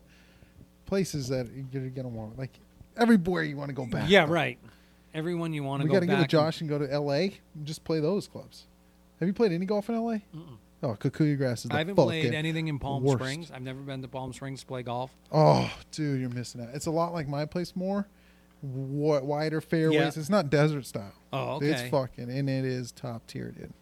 [0.86, 2.38] places that you're gonna want.
[2.38, 2.60] Like
[2.98, 4.10] everywhere you want to go back.
[4.10, 4.34] Yeah, though.
[4.34, 4.60] right.
[5.14, 5.92] everyone you want to go.
[5.92, 7.38] We got to go to Josh and go to L.A.
[7.54, 8.66] and just play those clubs.
[9.20, 10.24] Have you played any golf in L.A.?
[10.34, 10.58] Mm-mm.
[10.84, 13.18] Oh, Kikuyu grass is the I haven't played anything in Palm worst.
[13.20, 13.52] Springs.
[13.52, 15.12] I've never been to Palm Springs to play golf.
[15.30, 16.70] Oh, dude, you're missing out.
[16.74, 18.08] It's a lot like my place more.
[18.62, 20.00] Wider fairways.
[20.00, 20.08] Yeah.
[20.20, 21.14] It's not desert style.
[21.34, 21.68] Oh, okay.
[21.72, 23.74] It's fucking and it is top tier, dude.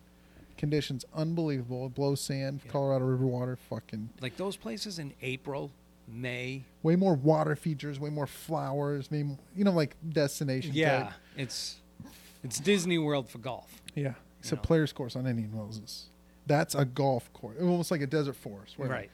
[0.57, 1.85] Conditions unbelievable.
[1.87, 2.71] It blows sand, Yeah.
[2.71, 5.71] Colorado River water, fucking Like those places in April,
[6.07, 6.63] May.
[6.83, 10.71] way more water features, way more flowers, maybe you know like destination.
[10.73, 11.13] Yeah, type.
[11.37, 11.77] it's
[12.43, 13.81] it's Disney World for golf.
[13.95, 14.13] yeah.
[14.39, 14.61] It's a know.
[14.61, 16.05] player's course on Indian Moses.
[16.47, 18.79] That's a golf course, almost like a desert forest.
[18.79, 19.09] Where Right.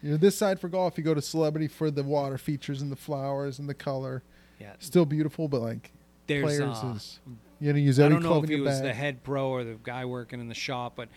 [0.00, 0.96] You're this side for golf.
[0.96, 4.22] You go to Celebrity for the water features and the flowers and the color.
[4.58, 4.72] Yeah.
[4.78, 5.92] Still beautiful, but like
[6.26, 7.20] There's players uh, is
[7.60, 8.84] you gotta use I don't know if he was bag.
[8.84, 11.08] the head pro or the guy working in the shop, but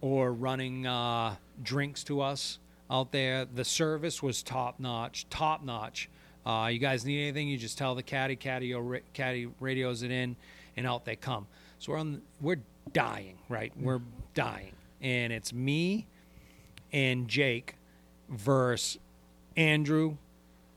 [0.00, 2.58] or running uh, drinks to us
[2.90, 3.44] out there.
[3.44, 6.08] The service was top notch, top notch.
[6.44, 7.48] Uh, you guys need anything?
[7.48, 8.74] You just tell the caddy, caddy,
[9.14, 10.36] caddy radios it in,
[10.76, 11.46] and out they come.
[11.78, 12.60] So we're on, we're
[12.92, 13.72] dying, right?
[13.76, 14.00] We're
[14.34, 16.06] dying, and it's me
[16.92, 17.76] and Jake
[18.28, 18.98] versus
[19.56, 20.16] Andrew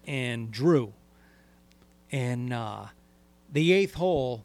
[0.05, 0.93] and Drew,
[2.11, 2.85] and uh,
[3.51, 4.43] the eighth hole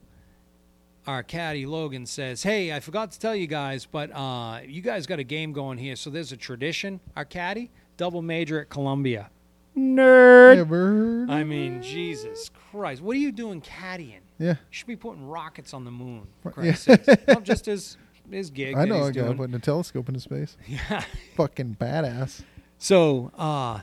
[1.07, 5.07] our caddy Logan says, "Hey, I forgot to tell you guys, but uh, you guys
[5.07, 5.97] got a game going here.
[5.97, 7.01] So there's a tradition.
[7.17, 9.31] Our caddy double major at Columbia.
[9.77, 10.59] Nerd.
[10.59, 11.27] Ever.
[11.29, 14.21] I mean, Jesus Christ, what are you doing caddying?
[14.39, 14.51] Yeah.
[14.51, 16.27] You should be putting rockets on the moon.
[16.43, 16.73] For Yeah.
[16.73, 17.09] Christ's sakes.
[17.27, 17.97] Well, just his
[18.31, 18.77] his gig.
[18.77, 19.37] I know he's a guy doing.
[19.37, 20.57] putting a telescope in his face.
[20.69, 21.03] Yeah.
[21.37, 22.43] Fucking badass.
[22.79, 23.81] So uh,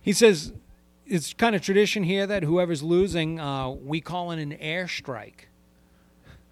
[0.00, 0.52] he says
[1.06, 5.46] it's kind of tradition here that whoever's losing, uh, we call in an airstrike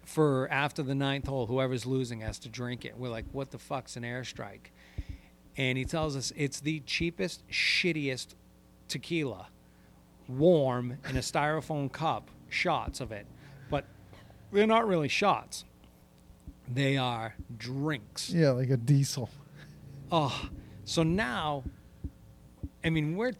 [0.03, 1.47] for after the ninth hole.
[1.47, 2.97] Whoever's losing has to drink it.
[2.97, 4.71] We're like, what the fuck's an airstrike?
[5.57, 8.35] And he tells us it's the cheapest, shittiest
[8.87, 9.47] tequila,
[10.27, 13.25] warm in a styrofoam cup, shots of it.
[13.69, 13.85] But
[14.51, 15.65] they're not really shots.
[16.73, 18.29] They are drinks.
[18.29, 19.29] Yeah, like a diesel.
[20.11, 20.49] Oh,
[20.83, 21.63] so now,
[22.83, 23.33] I mean, we're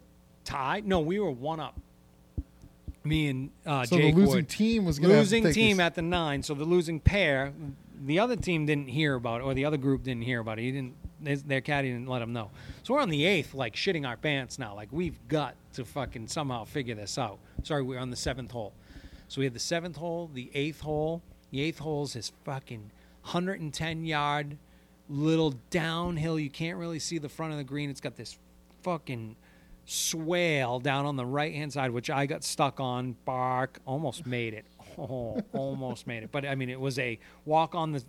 [0.46, 0.86] tied.
[0.88, 1.80] No, we were one up.
[3.04, 4.50] Me and uh, So Jake the losing Wood.
[4.50, 6.42] team was going to losing team at the nine.
[6.42, 7.54] So the losing pair,
[8.04, 10.64] the other team didn't hear about it, or the other group didn't hear about it.
[10.64, 10.96] He didn't.
[11.24, 12.52] His, their caddy didn't let them know.
[12.84, 14.76] So we're on the eighth, like shitting our pants now.
[14.76, 17.40] Like we've got to fucking somehow figure this out.
[17.64, 18.74] Sorry, we're on the seventh hole.
[19.28, 21.22] So we had the seventh hole, the eighth hole.
[21.52, 22.92] The eighth hole is his fucking
[23.22, 24.58] 110 yard
[25.10, 26.40] little downhill.
[26.40, 27.90] You can't really see the front of the green.
[27.90, 28.38] It's got this
[28.84, 29.36] fucking
[29.86, 33.16] swale down on the right hand side, which I got stuck on.
[33.26, 34.66] Bark, almost made it.
[34.98, 36.32] Oh, almost made it.
[36.32, 38.02] But I mean, it was a walk on the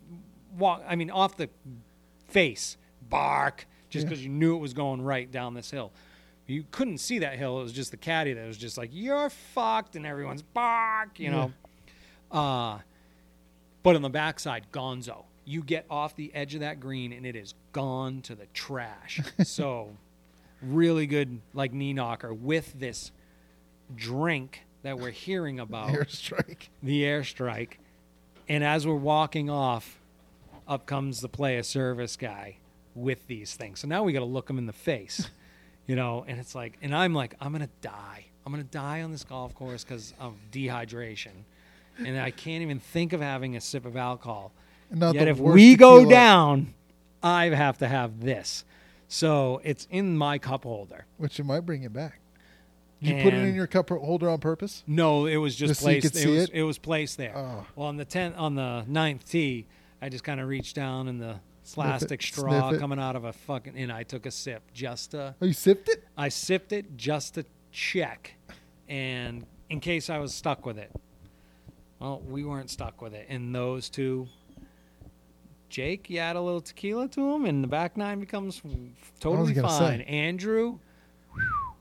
[0.57, 0.85] walk.
[0.87, 1.51] I mean, off the
[2.29, 2.77] face.
[3.11, 4.11] Bark, just Yeah.
[4.11, 5.91] because you knew it was going right down this hill.
[6.47, 7.59] You couldn't see that hill.
[7.59, 11.19] It was just the caddy that was just like, "You're fucked," and everyone's bark.
[11.19, 11.53] You know.
[12.31, 12.79] Uh,
[13.83, 15.25] but on the backside, Gonzo.
[15.45, 19.21] You get off the edge of that green and it is gone to the trash.
[19.45, 19.91] so,
[20.67, 23.13] really good, like knee knocker with this
[23.95, 26.69] drink that we're hearing about, airstrike.
[26.83, 27.75] the airstrike.
[28.49, 29.99] And as we're walking off,
[30.69, 32.57] up comes the play of service guy
[32.95, 33.81] with these things.
[33.81, 35.29] So now we got to look him in the face,
[35.87, 36.25] you know.
[36.27, 38.27] And it's like, and I'm like, I'm gonna die.
[38.45, 41.33] I'm gonna die on this golf course because of dehydration,
[41.99, 44.53] and I can't even think of having a sip of alcohol.
[44.91, 46.75] Not Yet if we go tequila, down,
[47.23, 48.65] I have to have this.
[49.09, 51.07] So it's in my cup holder.
[51.17, 52.21] which you might bring it back.
[53.03, 54.83] Did you put it in your cup holder on purpose?
[54.87, 56.13] No, it was just, Just so placed.
[56.13, 56.51] could it was it?
[56.55, 57.37] it was placed there.
[57.37, 57.67] Oh.
[57.77, 59.67] Well, on the tenth, on the ninth tee,
[60.01, 61.37] I just kind of reached down and the
[61.73, 65.35] plastic sniff straw coming out of a fucking, and I took a sip just to.
[65.41, 66.05] Oh, you sipped it?
[66.17, 68.35] I sipped it just to check,
[68.89, 70.91] and in case I was stuck with it.
[72.01, 74.29] Well, we weren't stuck with it, and those two.
[75.77, 78.63] Jake, you add a little tequila to him, and the back nine becomes
[79.21, 79.99] totally fine.
[79.99, 80.05] say.
[80.05, 80.79] Andrew,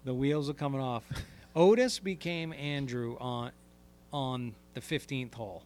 [0.04, 1.06] the wheels are coming off.
[1.56, 3.54] Otis became Andrew on
[4.12, 5.64] on the 15th hole.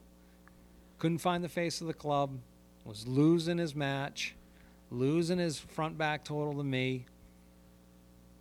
[1.00, 2.38] Couldn't find the face of the club.
[2.86, 4.36] Was losing his match,
[4.92, 7.08] losing his front back total to me.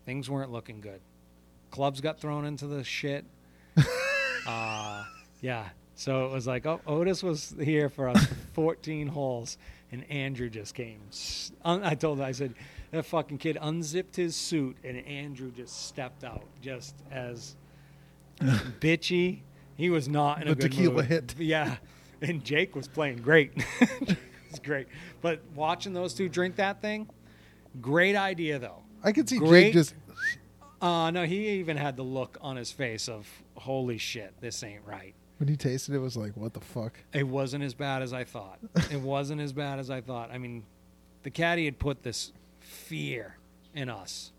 [0.05, 1.01] Things weren't looking good.
[1.71, 3.25] Clubs got thrown into the shit.
[4.47, 5.05] uh,
[5.41, 5.71] yeah.
[5.95, 9.57] So it was like, oh, Otis was here for us for 14 holes,
[9.93, 10.99] and Andrew just came.
[11.65, 12.55] I told him, I said,
[12.91, 17.55] that fucking kid unzipped his suit, and Andrew just stepped out, just as
[18.41, 19.43] bitchy.
[19.77, 21.05] He was not in a good tequila mood.
[21.05, 21.35] hit.
[21.39, 21.77] Yeah,
[22.21, 23.53] and Jake was playing great.
[24.51, 24.89] it's great,
[25.23, 27.09] but watching those two drink that thing,
[27.81, 28.83] great idea though.
[29.05, 29.67] I could see Great.
[29.67, 29.95] Jake just.
[30.83, 34.85] Uh, no, he even had the look on his face of "Holy shit, this ain't
[34.85, 36.95] right." When you tasted it, it was like, what the fuck?
[37.13, 38.59] It wasn't as bad as I thought.
[38.91, 40.31] it wasn't as bad as I thought.
[40.33, 40.65] I mean,
[41.23, 43.37] the caddy had put this fear
[43.75, 44.33] in us,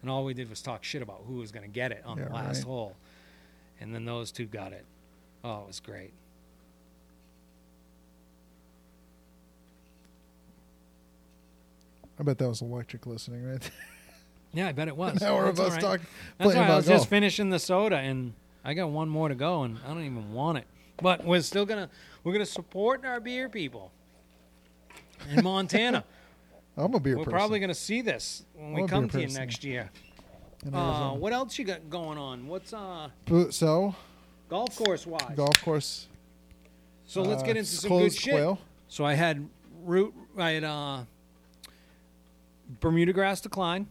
[0.00, 2.18] and all we did was talk shit about who was going to get it on
[2.18, 2.64] Yeah, the last right.
[2.66, 2.96] hole,
[3.80, 4.84] and then those two got it.
[5.42, 6.12] Oh, it was great.
[12.18, 13.70] I bet that was electric listening, right?
[14.52, 15.16] Yeah, I bet it was.
[15.20, 15.80] An hour of That's us right.
[15.82, 16.06] talking,
[16.38, 17.00] That's why I was golf.
[17.00, 18.34] just finishing the soda, and
[18.64, 20.64] I got one more to go, and I don't even want it.
[21.02, 21.90] But we're still gonna
[22.22, 23.92] we're gonna support our beer people
[25.30, 26.04] in Montana.
[26.76, 27.18] I'm a beer person.
[27.18, 27.32] we're person.
[27.32, 29.90] probably gonna see this when we I'm a come to you next year.
[30.72, 32.46] Uh, what else you got going on?
[32.46, 33.10] What's uh
[33.50, 33.94] so
[34.48, 35.36] golf course wise?
[35.36, 36.08] golf course.
[37.06, 38.32] So let's uh, get into some good shit.
[38.32, 38.58] quail.
[38.88, 39.46] So I had
[39.82, 40.14] root.
[40.38, 41.04] I had uh,
[42.80, 43.88] Bermuda grass decline.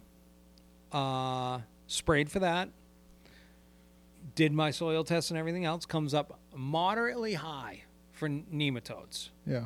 [0.92, 2.70] Uh, sprayed for that.
[4.36, 5.86] Did my soil test and everything else.
[5.86, 9.30] Comes up moderately high for nematodes.
[9.46, 9.66] Yeah.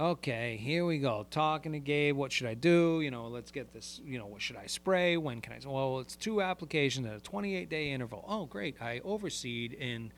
[0.00, 1.26] Okay, here we go.
[1.28, 3.00] Talking to Gabe, what should I do?
[3.00, 4.00] You know, let's get this.
[4.04, 5.16] You know, what should I spray?
[5.16, 5.68] When can I?
[5.68, 8.24] Well, it's two applications at a 28 day interval.
[8.28, 8.80] Oh, great.
[8.80, 10.12] I overseed in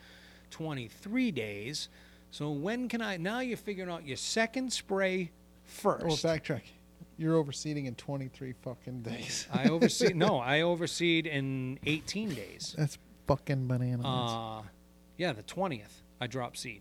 [0.51, 1.89] 23 days.
[2.31, 3.17] So when can I?
[3.17, 5.31] Now you're figuring out your second spray
[5.65, 6.05] first.
[6.05, 6.63] Well, backtrack.
[7.17, 9.47] You're overseeding in 23 fucking days.
[9.53, 10.15] I overseed.
[10.15, 12.75] no, I overseed in 18 days.
[12.77, 12.99] That's
[13.31, 14.05] fucking bananas.
[14.05, 14.63] Uh,
[15.17, 16.81] yeah, the 20th, I dropped seed.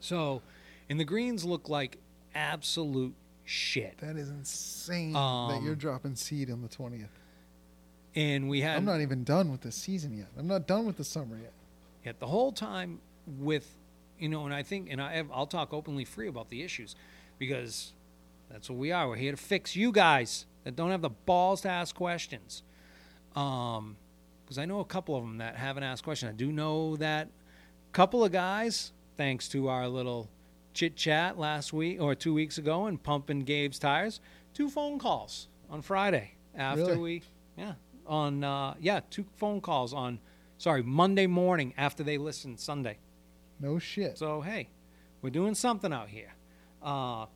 [0.00, 0.42] So,
[0.90, 1.98] and the greens look like
[2.34, 3.14] absolute
[3.44, 3.98] shit.
[3.98, 7.06] that is insane that um, you're dropping seed on the 20th.
[8.16, 10.26] And we had I'm not even done with the season yet.
[10.36, 11.52] I'm not done with the summer yet.
[12.04, 13.00] yet the whole time
[13.38, 13.76] with,
[14.18, 16.96] you know, and I think, and I have, I'll talk openly free about the issues
[17.38, 17.92] because
[18.50, 19.08] that's what we are.
[19.08, 22.64] We're here to fix you guys that don't have the balls to ask questions.
[23.36, 23.96] Um,
[24.48, 26.30] because I know a couple of them that haven't asked questions.
[26.30, 30.30] I do know that a couple of guys, thanks to our little
[30.72, 34.20] chit chat last week or two weeks ago and pumping Gabe's tires,
[34.54, 36.96] two phone calls on Friday after Really?
[36.96, 37.22] we,
[37.58, 37.74] yeah,
[38.06, 40.18] on, uh, yeah, two phone calls on,
[40.56, 42.96] sorry, Monday morning after they listened Sunday.
[43.60, 44.16] No shit.
[44.16, 44.70] So hey,
[45.20, 46.32] we're doing something out here.
[46.82, 47.26] Uh,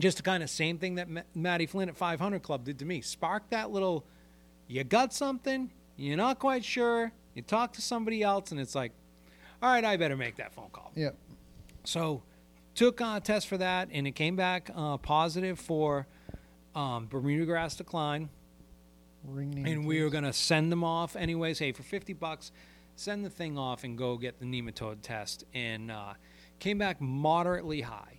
[0.00, 2.84] just the kind of same thing that Ma- Matty Flynn at 500 Club did to
[2.84, 3.00] me.
[3.00, 4.04] Spark that little.
[4.66, 5.70] You got something.
[5.96, 7.12] You're not quite sure.
[7.34, 8.92] You talk to somebody else, and it's like,
[9.62, 10.92] all right, I better make that phone call.
[10.94, 11.16] Yep.
[11.84, 12.22] So,
[12.74, 16.06] took a test for that, and it came back uh, positive for
[16.74, 18.28] um, Bermuda grass decline
[19.26, 21.58] Ring and we were going to send them off anyways.
[21.58, 22.52] Hey, for 50 bucks,
[22.96, 25.44] send the thing off and go get the nematode test.
[25.54, 26.14] And uh,
[26.58, 28.18] came back moderately high.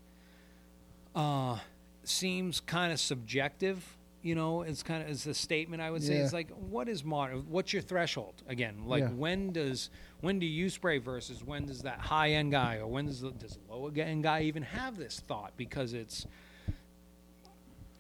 [1.16, 1.60] Uh,
[2.04, 4.64] seems kind of subjective, you know.
[4.64, 6.16] It's kind of it's a statement I would say.
[6.18, 7.46] It's like, what is moderate?
[7.46, 8.42] What's your threshold?
[8.48, 9.10] Again, like Yeah.
[9.12, 9.90] when does
[10.22, 13.32] when do you spray versus when does that high end guy or when does the,
[13.32, 15.54] does the low end guy even have this thought?
[15.58, 16.26] Because it's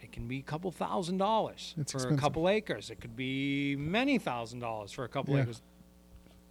[0.01, 2.89] it can be a couple thousand dollars It's for a couple acres.
[2.89, 5.43] It could be many thousand dollars for a couple Yeah.
[5.43, 5.61] acres,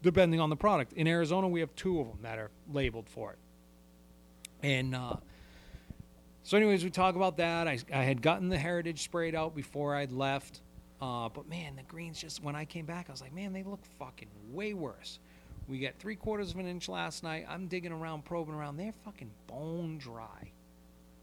[0.03, 0.93] depending on the product.
[0.93, 3.39] In Arizona, we have two of them that are labeled for it.
[4.62, 5.16] And uh,
[6.45, 7.66] so, anyways, we talk about that.
[7.66, 10.61] I, I had gotten the heritage sprayed out before I'd left.
[11.01, 13.62] Uh, but man, the greens just, when I came back, I was like, man, they
[13.62, 15.18] look fucking way worse.
[15.66, 17.47] We got three quarters of an inch last night.
[17.49, 18.76] I'm digging around, probing around.
[18.76, 20.53] They're fucking bone dry.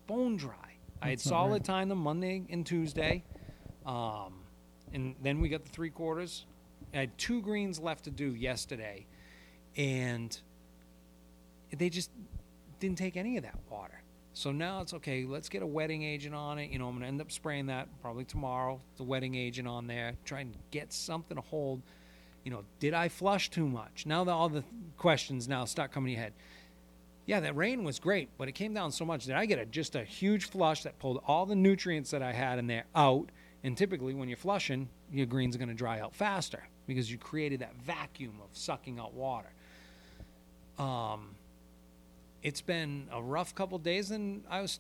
[0.07, 0.77] Bone dry.
[1.03, 1.63] I had solid right.
[1.63, 3.23] time them Monday and Tuesday.
[3.85, 4.33] Um,
[4.93, 6.45] and then we got the three quarters.
[6.93, 9.05] I had two greens left to do yesterday.
[9.77, 10.35] And
[11.75, 12.09] they just
[12.79, 14.00] didn't take any of that water.
[14.33, 15.25] So now it's okay.
[15.25, 16.71] Let's get a wetting agent on it.
[16.71, 18.79] You know, I'm going to end up spraying that probably tomorrow.
[18.97, 21.81] The wetting agent on there, try and get something to hold.
[22.43, 24.05] You know, did I flush too much?
[24.05, 24.63] Now that all the
[24.97, 26.33] questions now start coming to your head.
[27.25, 29.65] Yeah, that rain was great, but it came down so much that I get a,
[29.65, 33.29] just a huge flush that pulled all the nutrients that I had in there out.
[33.63, 37.17] And typically, when you're flushing, your greens are going to dry out faster because you
[37.17, 39.53] created that vacuum of sucking out water.
[40.79, 41.35] Um,
[42.43, 44.79] it's been a rough couple days, and I was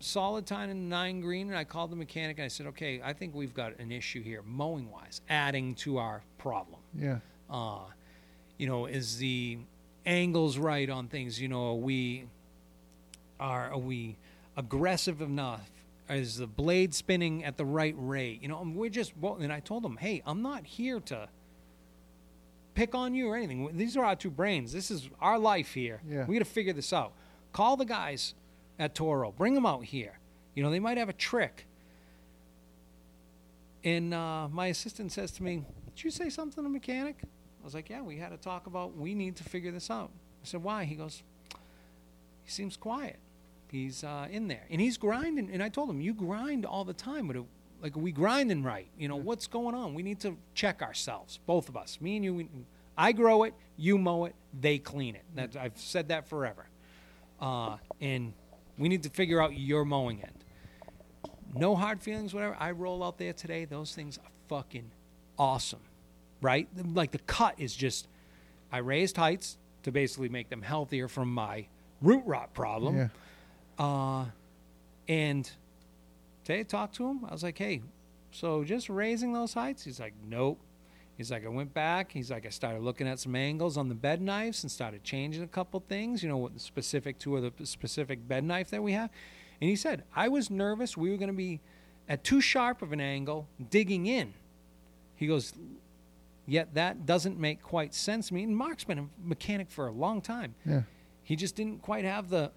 [0.00, 3.12] solid time in nine green, and I called the mechanic and I said, "Okay, I
[3.12, 7.18] think we've got an issue here, mowing wise, adding to our problem." Yeah.
[7.50, 7.80] uh,
[8.58, 9.58] you know, is the
[10.06, 11.40] angles right on things?
[11.40, 12.24] You know, are we
[13.40, 14.16] are are we
[14.56, 15.70] aggressive enough?
[16.08, 18.42] Is the blade spinning at the right rate?
[18.42, 19.16] You know, and we're just.
[19.18, 21.28] Well, and I told him, hey, I'm not here to
[22.74, 23.76] pick on you or anything.
[23.76, 24.72] These are our two brains.
[24.72, 26.00] This is our life here.
[26.08, 26.24] Yeah.
[26.26, 27.12] We got to figure this out.
[27.52, 28.34] Call the guys
[28.78, 29.32] at Toro.
[29.32, 30.18] Bring them out here.
[30.54, 31.66] You know, they might have a trick.
[33.82, 35.62] And uh, my assistant says to me,
[35.94, 37.18] "Did you say something to the mechanic?"
[37.64, 40.10] I was like, yeah, we had to talk about we need to figure this out.
[40.42, 40.84] I said, why?
[40.84, 41.22] He goes,
[42.42, 43.18] he seems quiet.
[43.70, 45.50] He's uh, in there and he's grinding.
[45.50, 47.44] And I told him, you grind all the time, but it,
[47.84, 48.88] like, are we grinding right?
[48.98, 49.92] You know, what's going on?
[49.92, 52.34] We need to check ourselves, both of us, me and you.
[52.34, 52.48] We,
[52.96, 55.24] I grow it, you mow it, they clean it.
[55.34, 56.66] That, I've said that forever.
[57.38, 58.32] Uh, and
[58.78, 60.44] we need to figure out your mowing end.
[61.54, 62.56] No hard feelings, whatever.
[62.58, 63.66] I roll out there today.
[63.66, 64.90] Those things are fucking
[65.38, 65.82] awesome,
[66.40, 66.66] right?
[66.94, 68.08] Like the cut is just.
[68.72, 71.66] I raised heights to basically make them healthier from my
[72.00, 72.96] root rot problem.
[72.96, 73.08] Yeah.
[73.78, 74.24] Uh,
[75.06, 75.48] and
[76.44, 77.24] today I talked to him.
[77.28, 77.82] I was like, hey,
[78.30, 79.84] so just raising those heights?
[79.84, 80.60] He's like, nope.
[81.16, 82.10] He's like, I went back.
[82.10, 85.44] He's like, I started looking at some angles on the bed knives and started changing
[85.44, 89.10] a couple things, you know, what specific to the specific bed knife that we have.
[89.60, 91.60] And he said, I was nervous we were going to be
[92.08, 94.34] at too sharp of an angle digging in.
[95.14, 95.54] He goes,
[96.46, 98.42] yet that doesn't make quite sense to me.
[98.42, 100.56] And Mark's been a mechanic for a long time.
[100.66, 100.82] Yeah.
[101.22, 102.50] He just didn't quite have the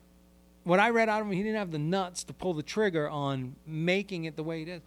[0.68, 3.09] what I read out of him, he didn't have the nuts to pull the trigger
[3.09, 4.82] on making it the way it is.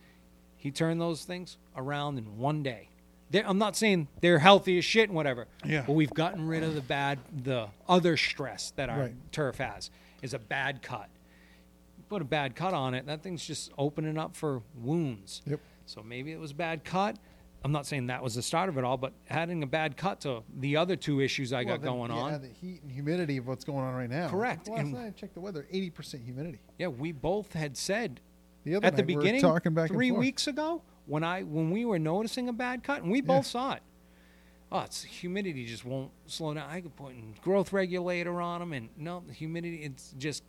[0.57, 2.89] He turned those things around in one day.
[3.31, 5.85] They're, I'm not saying they're healthy as shit and whatever, Yeah.
[5.87, 9.33] but we've gotten rid of the bad, the other stress that our Right.
[9.33, 11.09] turf has is a bad cut.
[12.09, 15.43] Put a bad cut on it, that thing's just opening up for wounds.
[15.47, 15.61] Yep.
[15.87, 17.17] So maybe it was a bad cut.
[17.63, 20.23] I'm not saying that was the start of it all, but adding a bad cut
[20.23, 22.41] to the other two issues I Well, got then going you on.
[22.41, 24.29] the heat and humidity of what's going on right now.
[24.31, 24.69] Correct.
[24.69, 26.61] Last And- night I checked the weather, eighty percent humidity.
[26.79, 28.21] Yeah, we both had said
[28.65, 31.85] The other at the we beginning, talking back three weeks ago, when I when we
[31.85, 33.83] were noticing a bad cut, and we both saw it.
[34.73, 36.71] Oh, it's humidity just won't slow down.
[36.71, 40.45] I could put a growth regulator on them, and no, the humidity it's just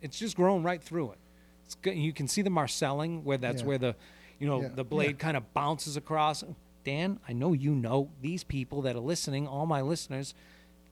[0.00, 1.18] it's just growing right through it.
[1.64, 1.96] It's good.
[1.96, 3.68] You can see the marcelling where that's Yeah.
[3.68, 3.96] where the
[4.42, 4.68] you know Yeah.
[4.74, 5.16] the blade Yeah.
[5.16, 6.42] kind of bounces across.
[6.84, 9.46] Dan, I know you know these people that are listening.
[9.46, 10.34] All my listeners,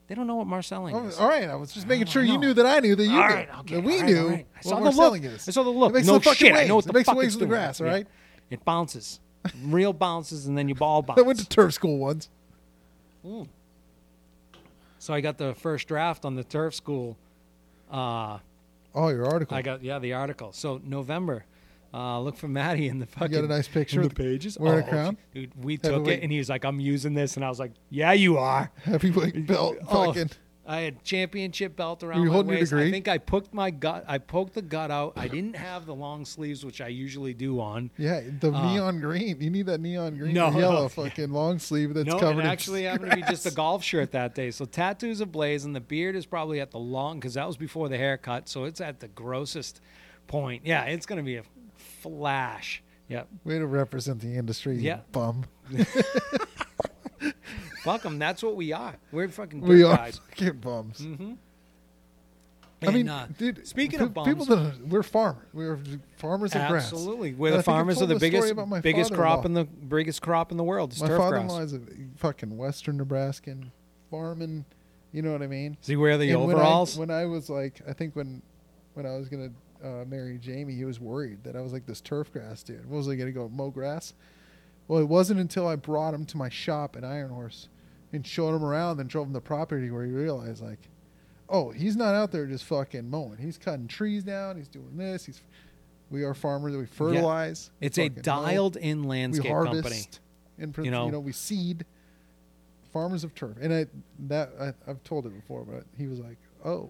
[0.07, 1.19] they don't know what marcelling Oh, is.
[1.19, 3.27] all right, I was just making sure you knew that I knew that you All
[3.27, 4.47] knew right, okay, that we right, knew right.
[4.57, 5.21] I saw the we're look.
[5.23, 5.47] is.
[5.49, 5.89] I saw the look.
[5.91, 6.53] It makes no the shit.
[6.53, 6.63] waves.
[6.63, 7.93] I know what the it makes fuck the waves in the grass, all Yeah.
[7.93, 8.07] right?
[8.49, 9.19] It bounces.
[9.65, 11.19] Real bounces, and then you ball bounce.
[11.19, 12.29] I went to turf school once.
[14.99, 17.17] so I got the first draft on the turf school.
[17.91, 18.39] Uh,
[18.93, 19.55] Oh, your article.
[19.55, 20.51] I got yeah the article.
[20.51, 21.45] So November.
[21.93, 23.31] Uh, look for Maddie in the fucking.
[23.33, 24.57] You got a nice picture the pages.
[24.57, 25.17] wearing a Oh, crown?
[25.33, 27.73] Dude, we took it, and he was like, "I'm using this," and I was like,
[27.89, 29.75] "Yeah, you are." heavyweight belt.
[29.89, 30.29] Oh, Fucking.
[30.65, 32.71] I had championship belt around you my waist.
[32.71, 34.05] I think I poked my gut.
[34.07, 35.13] I poked the gut out.
[35.17, 37.89] I didn't have the long sleeves, which I usually do on.
[37.97, 39.41] Yeah, the Uh, neon green.
[39.41, 40.87] You need that neon green No, yellow no.
[41.03, 44.11] fucking long sleeve that's no, covered in actually happened to be just a golf shirt
[44.11, 44.51] that day.
[44.51, 47.89] So tattoos ablaze, and the beard is probably at the long because that was before
[47.89, 48.47] the haircut.
[48.47, 49.81] So it's at the grossest
[50.27, 50.61] point.
[50.65, 51.43] Yeah, it's gonna be a
[52.01, 52.83] flash.
[53.09, 53.27] Yep.
[53.43, 54.99] Way to represent the industry, you Yeah.
[55.11, 55.43] bum.
[57.83, 58.19] Fuck them.
[58.19, 58.95] That's what we are.
[59.11, 60.19] We're fucking We are guys.
[60.29, 60.99] fucking bums.
[60.99, 61.33] Mm-hmm.
[62.83, 63.67] I mean, uh, dude.
[63.67, 65.45] speaking pe- of bums, people that are, we're farmers.
[65.53, 65.79] We're
[66.17, 66.85] farmers of grass.
[66.91, 69.63] absolutely, we're And the I've farmers told of the this biggest biggest crop father-in-law.
[69.63, 70.91] the biggest crop in the world.
[70.91, 71.71] It's My turf father-in-law grass.
[71.73, 71.79] is a
[72.17, 73.71] fucking Western Nebraskan
[74.09, 74.65] farming.
[75.11, 75.77] You know what I mean?
[75.79, 76.97] Does he wear the And when I- overalls?
[76.97, 78.41] When I, was like, I think when
[78.95, 79.51] when I was gonna
[79.83, 82.85] uh, marry Jamie, he was worried that I was like this turf grass dude.
[82.89, 84.13] What was I gonna go mow grass?
[84.87, 87.69] Well, it wasn't until I brought him to my shop at Iron Horse
[88.11, 90.89] and showed him around and drove him the property where he realized like,
[91.47, 93.37] oh, he's not out there just fucking mowing.
[93.37, 94.57] He's cutting trees down.
[94.57, 95.25] He's doing this.
[95.25, 95.41] He's
[96.09, 96.75] we are farmers.
[96.75, 97.71] We fertilize.
[97.79, 100.01] we it's a fucking mow, we landscape harvest, company.
[100.59, 101.09] and you you know.
[101.09, 101.85] know, we seed.
[102.91, 103.85] Farmers of turf, and I
[104.27, 106.89] that I, I've told it before, but he was like, "Oh,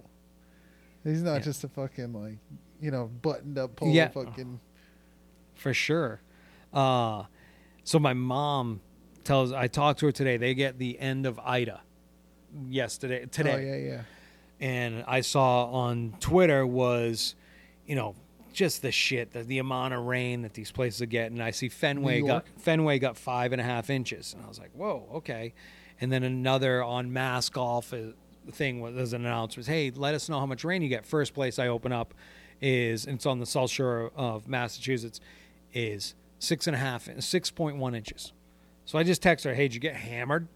[1.04, 1.40] he's not Yeah.
[1.42, 2.40] just a fucking like,
[2.82, 4.10] you know, buttoned up polo Yeah.
[4.10, 4.60] fucking."
[5.56, 6.22] for sure.
[6.74, 7.24] Uh,
[7.84, 8.82] so my mom
[9.24, 10.38] tells I talked to her today.
[10.38, 11.82] They get the end of Ida
[12.68, 14.02] yesterday today, Oh yeah, yeah.
[14.60, 17.36] and I saw on Twitter was,
[17.86, 18.16] you know,
[18.54, 21.40] just the shit that the amount of rain that these places are getting.
[21.40, 24.72] I see Fenway got Fenway got five and a half inches, and I was like,
[24.74, 25.54] whoa, okay.
[26.02, 27.98] And then another on Mass Golf uh,
[28.52, 29.68] thing was an announcement.
[29.68, 31.06] Hey, let us know how much rain you get.
[31.06, 32.14] First place I open up
[32.62, 35.20] is and it's on the South Shore of Massachusetts
[35.74, 38.32] is six and a half, six point one inches.
[38.86, 40.48] So I just text her, hey, did you get hammered?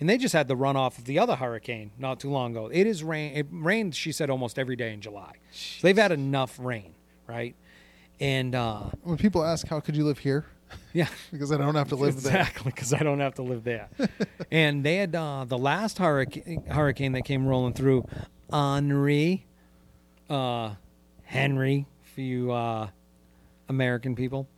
[0.00, 2.70] And they just had the runoff of the other hurricane not too long ago.
[2.72, 3.32] It is rain.
[3.34, 5.32] It rained, she said, almost every day in July.
[5.50, 6.94] So they've had enough rain,
[7.26, 7.56] right?
[8.20, 10.46] And uh, When people ask how could you live here,
[10.92, 12.40] yeah, because I don't have to live there.
[12.40, 13.88] exactly because I don't have to live there.
[14.52, 18.06] and they had uh, the last hurricane, hurricane that came rolling through,
[18.52, 19.46] Henri,
[20.30, 20.74] uh,
[21.28, 22.88] Henry for you uh,
[23.68, 24.48] American people,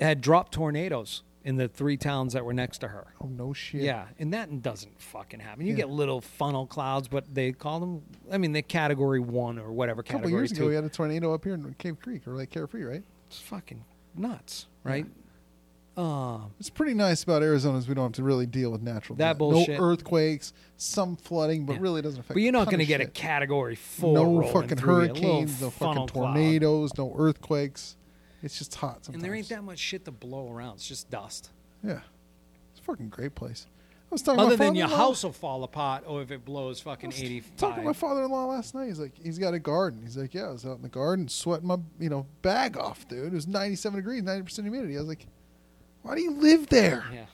[0.00, 3.06] had dropped tornadoes in the three towns that were next to her.
[3.20, 3.80] Oh no shit.
[3.82, 5.66] Yeah, and that doesn't fucking happen.
[5.66, 5.78] You Yeah.
[5.78, 8.02] get little funnel clouds, but they call them.
[8.30, 10.62] I mean, they're category one or whatever A couple category years two.
[10.62, 13.02] ago, we had a tornado up here in Cave Creek or Lake Carefree, right?
[13.26, 15.04] it's fucking nuts, right?
[15.98, 19.16] Um, It's pretty nice about Arizona is we don't have to really deal with natural
[19.16, 19.80] That bullshit.
[19.80, 21.78] No earthquakes, some flooding, but Yeah.
[21.82, 22.34] really doesn't affect.
[22.34, 24.14] but you're not going to get a category four.
[24.14, 26.34] no fucking through you, a little hurricanes, no fucking cloud.
[26.34, 27.96] tornadoes, no earthquakes.
[28.42, 29.14] It's just hot sometimes.
[29.14, 30.74] And there ain't that much shit to blow around.
[30.74, 31.50] It's just dust.
[31.82, 32.00] Yeah,
[32.70, 33.66] it's a fucking great place.
[34.10, 37.12] I was talking Other than your house will fall apart, or if it blows fucking
[37.12, 37.42] eighty.
[37.56, 38.86] Talking to my father-in-law last night.
[38.86, 40.00] He's like, he's got a garden.
[40.02, 43.06] He's like, yeah, I was out in the garden sweating my, you know, bag off,
[43.08, 43.26] dude.
[43.26, 44.96] It was 97 degrees, 90 percent humidity.
[44.96, 45.26] I was like,
[46.08, 47.04] why do you live there?
[47.12, 47.26] Yeah.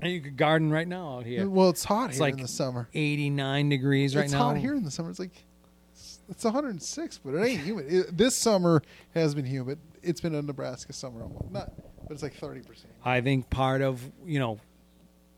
[0.00, 1.48] And you could garden right now out here.
[1.48, 2.88] Well, it's hot It's here like in the summer.
[2.92, 4.50] 89 degrees right it's now.
[4.50, 5.10] It's hot here in the summer.
[5.10, 5.44] It's like
[5.92, 7.86] it's, it's 106, but it ain't humid.
[7.88, 8.82] It, this summer
[9.14, 9.78] has been humid.
[10.02, 11.52] It's been a Nebraska summer almost.
[11.52, 11.70] Not,
[12.02, 12.92] but it's like 30 percent.
[13.04, 14.58] I think part of you know,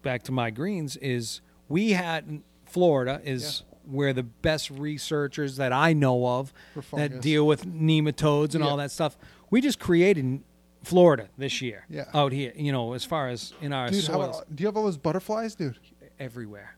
[0.01, 5.93] back to my greens is we had Florida is where the best researchers that I
[5.93, 6.55] know of
[6.95, 9.19] that deal with nematodes and all that stuff.
[9.51, 10.41] We just created
[10.83, 11.85] Florida this year.
[11.89, 12.05] Yeah.
[12.15, 14.77] out here, you know, as far as in our Dude, soils, about, do you have
[14.77, 15.79] all those butterflies, dude?
[16.21, 16.77] everywhere,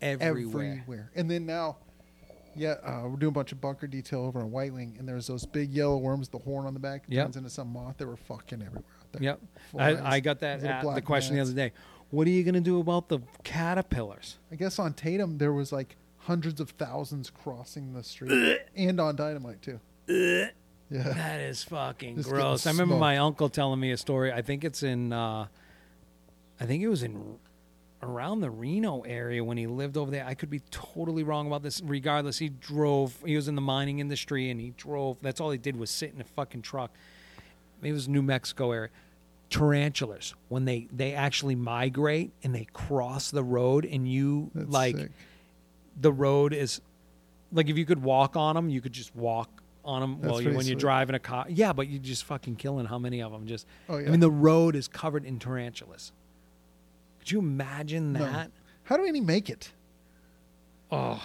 [0.00, 0.80] everywhere.
[0.80, 1.10] Everywhere.
[1.14, 1.76] And then now,
[2.54, 5.26] yeah, uh, we're doing a bunch of bunker detail over on White Wing, and there's
[5.26, 7.26] those big yellow worms, the horn on the back Yep.
[7.26, 7.96] turns into some moth.
[7.98, 9.22] They were fucking everywhere out there.
[9.22, 9.40] Yep,
[9.72, 10.60] Flies, I, I got that
[10.94, 11.72] the question the other day.
[12.10, 14.38] What are you going to do about the caterpillars?
[14.52, 19.16] I guess on Tatum there was like hundreds of thousands crossing the street, and on
[19.16, 19.80] Dynamite too.
[20.90, 21.02] Yeah.
[21.02, 22.66] That is fucking Just gross.
[22.66, 23.00] I remember smoked.
[23.00, 24.32] my uncle telling me a story.
[24.32, 25.46] I think it's in, uh,
[26.60, 27.36] I think it was in
[28.02, 30.24] around the Reno area when he lived over there.
[30.24, 31.80] I could be totally wrong about this.
[31.84, 33.16] Regardless, he drove.
[33.26, 35.16] He was in the mining industry and he drove.
[35.22, 36.92] That's all he did was sit in a fucking truck.
[37.82, 38.90] It was New Mexico area.
[39.48, 44.96] Tarantulas when they they actually migrate and they cross the road and you That's like
[44.96, 45.10] sick.
[46.00, 46.80] the road is
[47.52, 50.40] like if you could walk on them, you could just walk on them That's while
[50.42, 50.78] you when you're sweet.
[50.78, 51.46] driving a car.
[51.48, 53.46] Yeah, but you're just fucking killing how many of them?
[53.46, 56.12] Just Oh, I mean, the road is covered in tarantulas.
[57.20, 58.20] Could you imagine No.
[58.20, 58.50] that?
[58.84, 59.72] How do any make it?
[60.90, 61.22] Oh,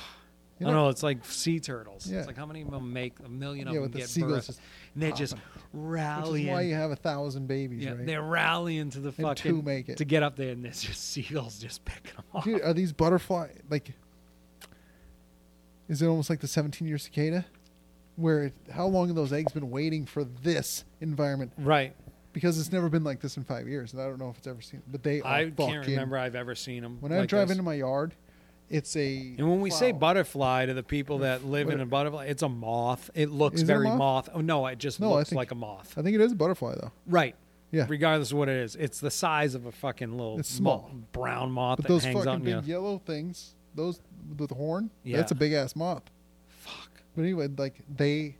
[0.60, 0.90] You I don't know- know.
[0.90, 2.08] It's like sea turtles.
[2.08, 2.20] Yeah.
[2.20, 4.10] It's like how many of them make a million of Yeah, them with the get
[4.10, 4.60] seagulls birth,
[4.94, 6.32] and they're just popping.
[6.34, 8.06] Which is why you have a thousand babies, yeah, right?
[8.06, 9.98] they're rallying to the And two fucking make it.
[9.98, 12.44] to get up there, and there's just seagulls just picking them off.
[12.46, 13.92] Dude, are these butterfly like?
[15.88, 17.46] Is it almost like the 17 year cicada?
[18.16, 21.54] Where it, how long have those eggs been waiting for this environment?
[21.58, 21.96] Right.
[22.34, 24.48] Because it's never been like this in five years, and I don't know if it's
[24.48, 24.82] ever seen.
[24.88, 26.98] But they are I can't remember I've ever seen them.
[27.02, 28.14] When I drive into my yard,
[28.70, 29.36] it's a.
[29.38, 32.48] And when we say butterfly to the people that live in a butterfly, it's a
[32.50, 33.10] moth.
[33.16, 33.98] It looks Is it very moth?
[33.98, 34.30] moth?
[34.34, 35.98] Oh no, it just No, looks think- like a moth.
[35.98, 36.92] I think it is a butterfly though.
[37.06, 37.36] Right.
[37.72, 37.86] Yeah.
[37.90, 40.90] Regardless of what it is, it's the size of a fucking little It's small.
[40.94, 44.00] mo- brown moth But that those hangs fucking in big your- yellow things, those
[44.38, 45.18] with the horn, Yeah.
[45.18, 46.04] that's a big ass moth.
[47.16, 48.38] But anyway, like they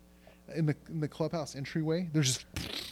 [0.56, 2.46] in the in the clubhouse entryway, there's just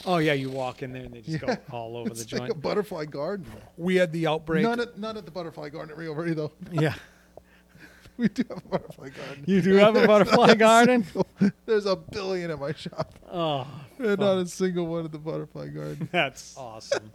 [0.05, 1.55] Oh yeah, you walk in there and they just Yeah.
[1.55, 2.51] go all over the it's like joint.
[2.51, 3.45] a butterfly garden.
[3.77, 4.63] we had the outbreak.
[4.63, 6.51] Not at not at the butterfly garden at Rio Verde though.
[6.71, 6.93] yeah.
[8.17, 9.43] We do have a butterfly garden.
[9.47, 11.05] You do have a butterfly garden?
[11.65, 13.13] There's a billion at my shop.
[13.31, 13.65] Oh,
[13.97, 16.09] And not a single one at the butterfly garden.
[16.11, 17.11] that's awesome.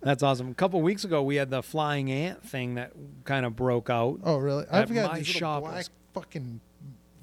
[0.00, 0.48] that's awesome.
[0.50, 2.92] A couple weeks ago, we had the flying ant thing that
[3.24, 4.20] kind of broke out.
[4.24, 4.64] Oh really?
[4.70, 6.60] I've got my these shop black was- fucking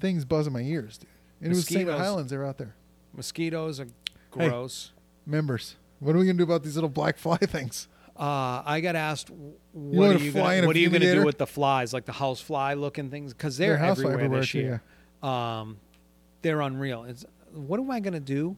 [0.04, 1.08] things buzzing my ears, dude.
[1.40, 1.86] And it was St.
[1.86, 2.00] Mosquitoes.
[2.00, 2.30] Highlands.
[2.30, 2.74] They were out there.
[3.14, 3.86] Mosquitoes are
[4.30, 4.92] gross.
[5.24, 7.88] Members, what are we gonna do about these little black fly things?
[8.16, 10.90] Uh, I got asked, want what are you fly in gonna, a what are you
[10.90, 11.24] gonna do fumigator?
[11.24, 13.32] with the flies, like the house fly looking things?
[13.32, 14.82] Because they're, They're everywhere, everywhere this too, year.
[15.22, 15.78] Um,
[16.42, 17.04] they're unreal.
[17.04, 18.56] It's what am I gonna do?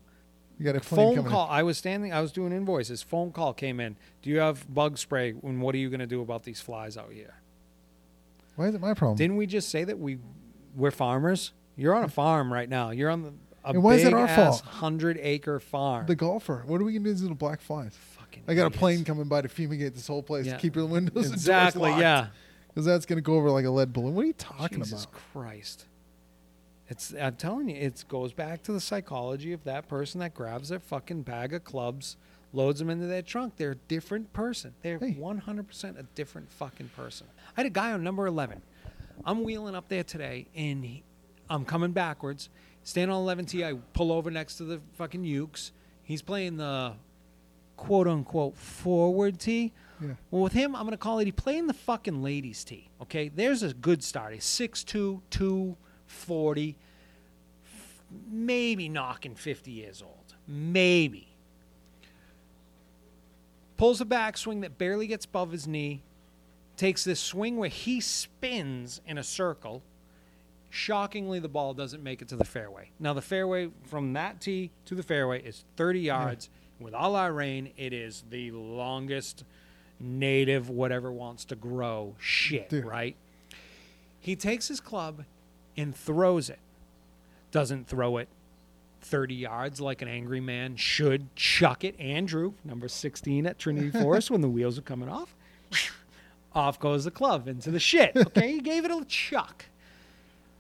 [0.59, 1.49] You got a plane Phone coming call.
[1.49, 2.13] I was standing.
[2.13, 3.03] I was doing invoices.
[3.03, 3.97] Phone call came in.
[4.23, 5.35] Do you have bug spray?
[5.43, 7.35] And what are you gonna do about these flies out here?
[8.57, 9.17] Why is it my problem?
[9.17, 10.19] Didn't we just say that we
[10.77, 11.53] we're farmers?
[11.77, 12.15] You're on a mm-hmm.
[12.15, 12.91] farm right now.
[12.91, 13.33] You're on the
[13.67, 14.75] a And why is big it our ass fault?
[14.75, 16.07] hundred acre farm.
[16.07, 16.63] the golfer.
[16.67, 17.97] What are we gonna do these little black flies?
[18.17, 18.79] Fucking I got a idiots.
[18.79, 20.47] plane coming by to fumigate this whole place.
[20.47, 20.57] Yeah.
[20.57, 21.91] Keep your windows Exactly.
[21.91, 22.29] Yeah.
[22.69, 24.15] Because that's gonna go over like a lead balloon.
[24.15, 24.85] What are you talking about?
[24.87, 25.21] Jesus about?
[25.33, 25.87] Christ.
[26.89, 30.69] It's I'm telling you, it goes back to the psychology of that person that grabs
[30.69, 32.17] their fucking bag of clubs,
[32.53, 33.55] loads them into their trunk.
[33.57, 34.75] They're a different person.
[34.83, 35.17] They're Hey.
[35.19, 37.27] 100% a different fucking person.
[37.57, 38.63] I had a guy on number 11.
[39.25, 41.03] I'm wheeling up there today, and he,
[41.51, 42.49] I'm coming backwards.
[42.83, 43.65] Stand on 11T.
[43.67, 45.73] I pull over next to the fucking Ukes.
[46.05, 46.95] He's playing the
[47.77, 49.73] quote unquote forward tee.
[50.01, 50.11] Yeah.
[50.31, 52.91] Well, with him, I'm going to call it he playing the fucking ladies' tee.
[53.03, 54.35] Okay, there's a good start.
[54.35, 56.77] He's 6'2", 240,
[57.65, 60.35] f- maybe knocking 50 years old.
[60.47, 61.29] Maybe.
[63.77, 66.03] pulls a backswing that barely gets above his knee,
[66.77, 69.83] takes this swing where he spins in a circle.
[70.71, 72.91] Shockingly, the ball doesn't make it to the fairway.
[72.99, 76.51] Now, the fairway from that tee to the fairway is 30 yards.
[76.79, 79.45] With all our rain, it is the longest
[79.99, 82.85] native, whatever wants to grow shit, Dude.
[82.85, 83.17] right?
[84.21, 85.25] He takes his club
[85.77, 86.59] and throws it.
[87.51, 88.29] Doesn't throw it
[89.01, 91.35] 30 yards like an angry man should.
[91.37, 91.99] Chuck it.
[91.99, 95.35] Andrew, number 16 at Trinity Forest, when the wheels are coming off,
[96.57, 98.17] off goes the club into the shit.
[98.17, 99.67] Okay, he gave it a chuck.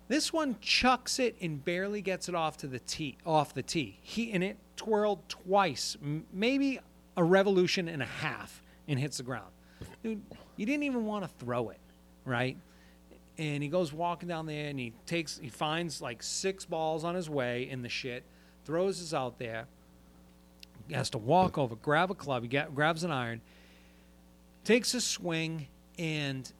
[0.08, 3.98] This one chucks it and barely gets it off to the tee, off the tee.
[4.02, 6.78] He and it twirled twice, m- maybe
[7.16, 9.50] a revolution and a half, and hits the ground.
[10.04, 10.22] Dude,
[10.56, 11.80] you didn't even want to throw it,
[12.24, 12.56] right?
[13.38, 17.14] And he goes walking down there and he takes, he finds like six balls on
[17.14, 18.22] his way in the shit,
[18.64, 19.66] throws his out there.
[20.88, 23.40] He has to walk over, grab a club, he get, grabs an iron,
[24.62, 25.66] takes a swing,
[25.98, 26.50] and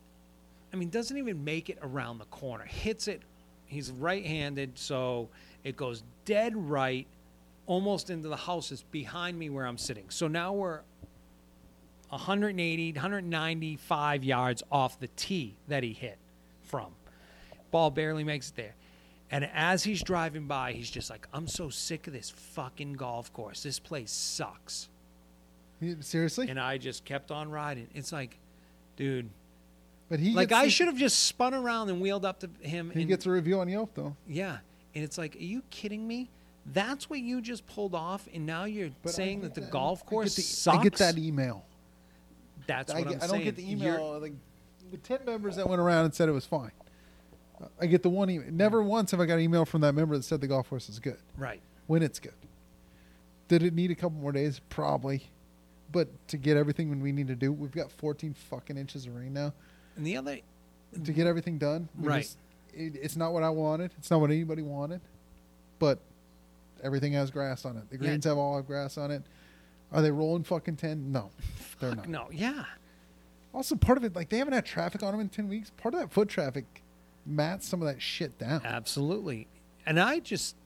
[0.73, 2.65] I mean, doesn't even make it around the corner.
[2.65, 3.23] Hits it.
[3.67, 5.29] He's right-handed, so
[5.65, 7.07] it goes dead right,
[7.67, 10.05] almost into the houses behind me where I'm sitting.
[10.09, 10.81] So now we're
[12.11, 16.19] 180, 195 yards off the tee that he hit
[16.63, 16.93] from.
[17.71, 18.75] Ball barely makes it there.
[19.31, 23.33] And as he's driving by, he's just like, I'm so sick of this fucking golf
[23.33, 23.65] course.
[23.65, 24.89] This place sucks.
[26.01, 26.49] Seriously?
[26.49, 27.89] And I just kept on riding.
[27.93, 28.39] It's like,
[28.97, 29.29] dude,
[30.09, 32.91] but he like gets I should have just spun around and wheeled up to him.
[32.91, 34.17] He and, gets a review on Yelp though.
[34.29, 34.59] yeah,
[34.95, 36.31] and it's like, are you kidding me?
[36.73, 40.03] That's what you just pulled off, and now you're But saying that the golf I
[40.03, 40.79] get course the- sucks.
[40.79, 41.65] I get that email.
[42.67, 44.19] That's I, what get- I'm I don't get the You're- email.
[44.21, 44.33] Like
[44.91, 46.73] the ten members that went around and said it was fine.
[47.81, 48.51] I get the one email.
[48.51, 50.89] Never once have I got an email from that member that said the golf course
[50.89, 51.61] is good right.
[51.87, 52.35] when it's good.
[53.49, 54.61] Did it need a couple more days?
[54.69, 55.23] Probably.
[55.93, 59.15] But to get everything when we need to do, we've got 14 fucking inches of
[59.15, 59.53] rain now.
[59.97, 60.39] And the other,
[61.05, 62.23] To get everything done, Right.
[62.23, 62.39] just-
[62.73, 63.93] it, it's not what I wanted.
[63.99, 65.01] It's not what anybody wanted.
[65.79, 65.99] But
[66.83, 67.89] everything has grass on it.
[67.91, 68.01] The Yeah.
[68.09, 69.23] greens have all have grass on it.
[69.93, 71.13] Are they rolling fucking 10?
[71.13, 71.31] No,
[71.81, 72.09] they're not.
[72.09, 72.65] no, yeah,
[73.55, 75.71] Also, part of it, like they haven't had traffic on them in ten weeks.
[75.79, 76.65] Part of that foot traffic
[77.25, 78.61] mats some of that shit down.
[78.65, 79.47] absolutely.
[79.87, 80.57] And I just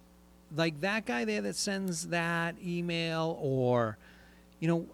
[0.57, 3.97] like that guy there that sends that email, or
[4.59, 4.87] you know,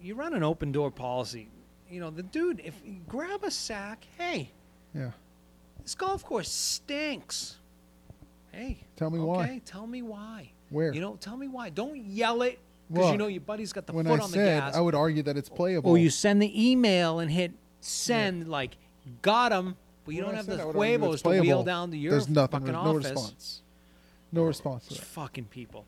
[0.00, 1.48] you run an open door policy.
[1.90, 4.50] You know, the dude, if you grab a sack, hey,
[4.94, 5.10] Yeah,
[5.82, 7.56] this golf course stinks.
[8.52, 9.44] Hey, Tell me why.
[9.44, 9.62] okay.
[9.64, 10.50] Tell me why.
[10.70, 10.92] Where?
[10.92, 11.68] You know, tell me why.
[11.70, 14.30] Don't yell it because Well, you know your buddy's got the when foot I on
[14.30, 14.74] the said gas.
[14.76, 15.90] I would argue that it's oh, playable.
[15.90, 18.76] or you send the email and hit send, like,
[19.22, 21.28] got him, but you When don't have said the I would argue it's huevos to
[21.28, 22.60] wheel playable, down to your There's nothing.
[22.60, 23.04] fucking There's no office.
[23.10, 23.62] response.
[24.32, 24.86] No response.
[24.88, 25.04] To that.
[25.04, 25.84] fucking people.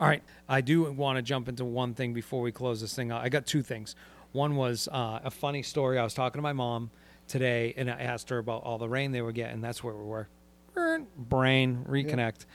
[0.00, 3.10] All right, I do want to jump into one thing before we close this thing
[3.10, 3.22] out.
[3.22, 3.94] I got two things.
[4.32, 5.98] One was uh, a funny story.
[5.98, 6.90] I was talking to my mom
[7.28, 9.60] today, and I asked her about all the rain they were getting.
[9.60, 10.28] That's where we were.
[11.16, 12.46] Brain reconnect,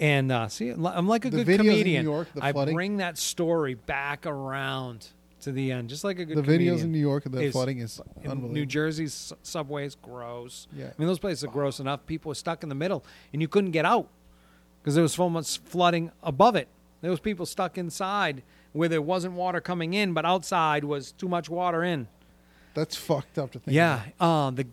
[0.00, 2.04] and uh, see, I'm like a The good comedian.
[2.06, 5.08] New York, the I bring that story back around
[5.42, 6.74] to the end, just like a good comedian.
[6.76, 8.48] The videos in New York of the is- flooding is unbelievable.
[8.48, 10.66] New Jersey's subways gross.
[10.74, 10.86] Yeah.
[10.86, 12.06] I mean those places are gross enough.
[12.06, 14.08] People were stuck in the middle, and you couldn't get out
[14.80, 16.68] because there was so much flooding above it.
[17.04, 18.42] There was people stuck inside
[18.72, 22.08] where there wasn't water coming in, but outside was too much water in.
[22.72, 23.74] That's fucked up to think.
[23.74, 24.46] Yeah, about.
[24.46, 24.66] uh, the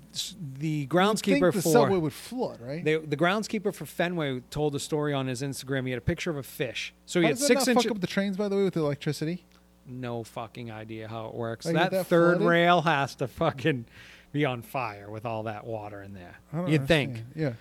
[0.58, 2.84] the groundskeeper the for subway would flood, right?
[2.84, 5.84] they, the groundskeeper for Fenway told a story on his Instagram.
[5.86, 6.94] He had a picture of a fish.
[7.06, 7.84] So he How had does that six not inches.
[7.84, 9.44] fuck up the trains, by the way, with the electricity?
[9.86, 11.66] no fucking idea how it works.
[11.66, 12.48] Like, that, that third flooded?
[12.48, 13.86] rail has to fucking
[14.32, 16.38] be on fire with all that water in there.
[16.54, 17.24] I don't You'd think.
[17.36, 17.54] Yeah.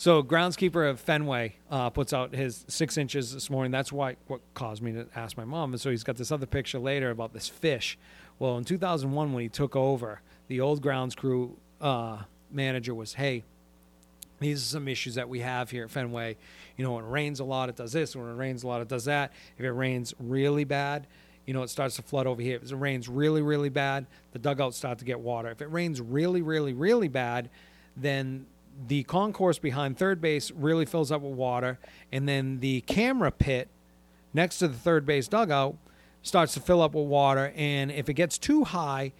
[0.00, 3.72] So groundskeeper of Fenway uh, puts out his six inches this morning.
[3.72, 5.72] That's why what caused me to ask my mom.
[5.72, 7.98] And so he's got this other picture later about this fish.
[8.38, 12.18] Well, in 2001 when he took over, the old grounds crew uh,
[12.52, 13.42] manager was, "Hey,
[14.38, 16.36] these are some issues that we have here at Fenway.
[16.76, 18.14] You know, when it rains a lot, it does this.
[18.14, 19.32] When it rains a lot, it does that.
[19.58, 21.08] If it rains really bad,
[21.44, 22.60] you know, it starts to flood over here.
[22.62, 25.50] If it rains really, really bad, the dugouts start to get water.
[25.50, 27.50] If it rains really, really, really bad,
[27.96, 28.46] then
[28.86, 31.78] the concourse behind third base really fills up with water,
[32.12, 33.68] and then the camera pit
[34.32, 35.76] next to the third base dugout
[36.22, 37.52] starts to fill up with water.
[37.56, 39.12] And if it gets too high,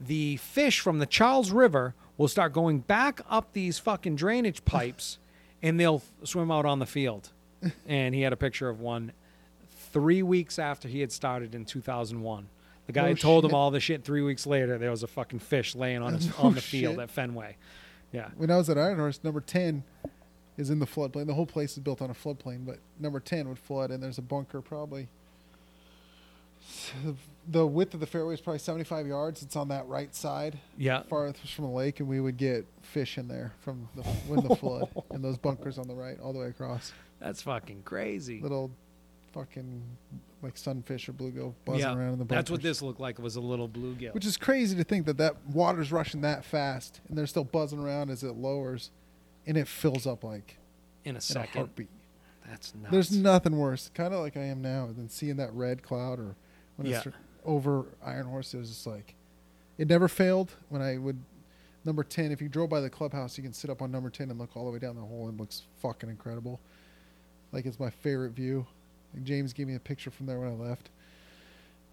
[0.00, 5.18] the fish from the Charles River will start going back up these fucking drainage pipes
[5.62, 7.30] and they'll swim out on the field.
[7.86, 9.12] and he had a picture of one
[9.92, 12.48] three weeks after he had started in 2001.
[12.86, 14.78] The guy oh, had told him all the shit three weeks later.
[14.78, 17.02] There was a fucking fish laying on, his, No on oh, the field shit.
[17.02, 17.56] at Fenway.
[18.16, 18.30] Yeah.
[18.38, 19.84] When I was at Iron Horse, number 10
[20.56, 21.26] is in the floodplain.
[21.26, 24.16] The whole place is built on a floodplain, but number 10 would flood, and there's
[24.16, 25.08] a bunker probably
[27.48, 29.42] The width of the fairway is probably 75 yards.
[29.42, 31.02] It's on that right side, Yeah.
[31.02, 34.56] farthest from the lake, and we would get fish in there from the when the
[34.56, 36.92] flood and those bunkers on the right, all the way across.
[37.20, 38.40] That's fucking crazy.
[38.40, 38.70] Little
[39.32, 39.82] fucking
[40.46, 42.36] like sunfish or bluegill buzzing Yeah, around in the bunkers.
[42.36, 43.18] That's what this looked like.
[43.18, 44.14] It was a little bluegill.
[44.14, 47.78] Which is crazy to think that that water's rushing that fast and they're still buzzing
[47.78, 48.90] around as it lowers,
[49.46, 50.56] and it fills up like
[51.04, 51.58] in a in a second.
[51.60, 51.88] heartbeat.
[52.48, 52.92] That's nuts.
[52.92, 56.36] There's nothing worse, kind of like I am now, than seeing that red cloud or
[56.76, 56.98] when Yeah.
[57.04, 57.08] it's
[57.44, 58.54] over Iron Horse.
[58.54, 59.14] It was just like
[59.78, 60.52] it never failed.
[60.68, 61.18] When I would
[61.84, 64.30] number ten, if you drove by the clubhouse, you can sit up on number ten
[64.30, 65.26] and look all the way down the hole.
[65.28, 66.60] and It looks fucking incredible.
[67.52, 68.66] Like it's my favorite view.
[69.16, 70.90] Like James gave me a picture from there when I left.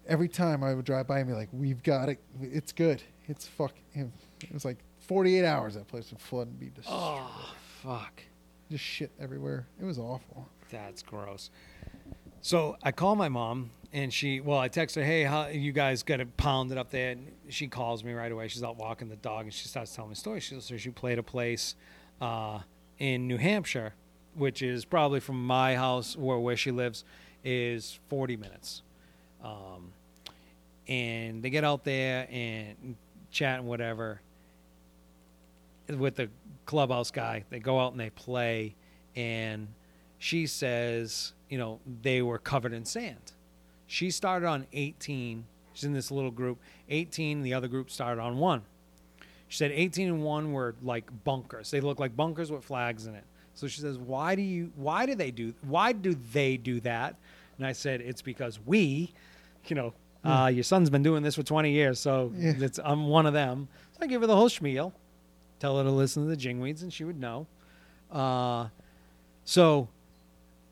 [0.06, 2.20] Every time I would drive by and be like, "We've got it.
[2.42, 3.02] It's good.
[3.26, 4.06] It's fuck." It
[4.52, 8.22] was like 48 hours that place would flood and be just Oh, fuck.
[8.70, 9.66] just shit everywhere.
[9.80, 10.48] It was awful.
[10.70, 11.50] That's gross.
[12.42, 16.02] So I call my mom, and she, well, I text her, hey, how you guys
[16.02, 17.12] got to pound it pounded up there?
[17.12, 18.48] And she calls me right away.
[18.48, 20.42] She's out walking the dog, and she starts telling me stories.
[20.42, 21.74] She, so she played a place
[22.20, 22.60] uh,
[22.98, 23.94] in New Hampshire,
[24.36, 27.04] which is probably from my house or where she lives,
[27.44, 28.82] is 40 minutes.
[29.42, 29.92] Um,
[30.88, 32.96] and they get out there and
[33.30, 34.20] chat and whatever
[35.88, 36.28] with the
[36.66, 37.44] clubhouse guy.
[37.50, 38.74] They go out and they play,
[39.14, 39.68] and
[40.18, 43.32] she says, you know, they were covered in sand.
[43.86, 45.44] She started on 18.
[45.74, 46.58] She's in this little group.
[46.88, 48.62] 18, the other group started on one.
[49.48, 51.70] She said 18 and one were like bunkers.
[51.70, 53.24] They look like bunkers with flags in it.
[53.54, 54.72] So she says, "Why do you?
[54.76, 55.54] Why do they do?
[55.62, 57.16] Why do they do that?"
[57.56, 59.12] And I said, "It's because we,
[59.66, 59.94] you know,
[60.24, 62.54] uh, your son's been doing this for 20 years, so Yeah.
[62.58, 64.92] it's, I'm one of them." So I give her the whole spiel,
[65.60, 67.46] tell her to listen to the Jingweeds, and she would know.
[68.10, 68.68] Uh,
[69.44, 69.88] so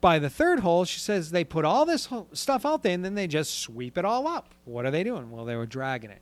[0.01, 3.15] by the third hole, she says they put all this stuff out there and then
[3.15, 4.53] they just sweep it all up.
[4.65, 5.31] What are they doing?
[5.31, 6.21] Well, they were dragging it.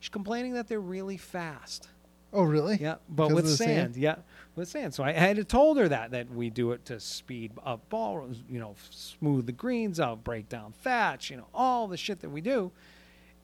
[0.00, 1.88] She's complaining that they're really fast.
[2.32, 2.76] Oh, really?
[2.80, 3.94] Yeah, but with sand.
[3.94, 3.96] sand?
[3.96, 4.16] Yeah,
[4.56, 4.94] with sand.
[4.94, 8.58] So I had told her that that we do it to speed up ball, you
[8.58, 12.40] know, smooth the greens out, break down thatch, you know, all the shit that we
[12.40, 12.72] do.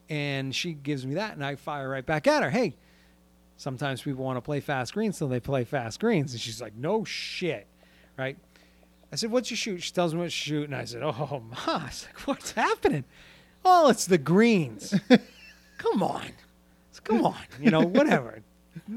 [0.08, 2.48] And she gives me that, and I fire right back at her.
[2.48, 2.76] Hey,
[3.58, 6.32] sometimes people want to play fast greens, so they play fast greens.
[6.32, 7.66] And she's like, no shit,
[8.16, 8.38] right?
[9.12, 9.82] I said, what's your shoot?
[9.82, 11.56] She tells me what shoot, and I said, oh, ma.
[11.66, 13.04] I was like, what's happening?
[13.66, 14.94] Oh, it's the greens.
[15.78, 16.30] Come on.
[17.04, 17.36] Come on.
[17.60, 18.42] You know, whatever.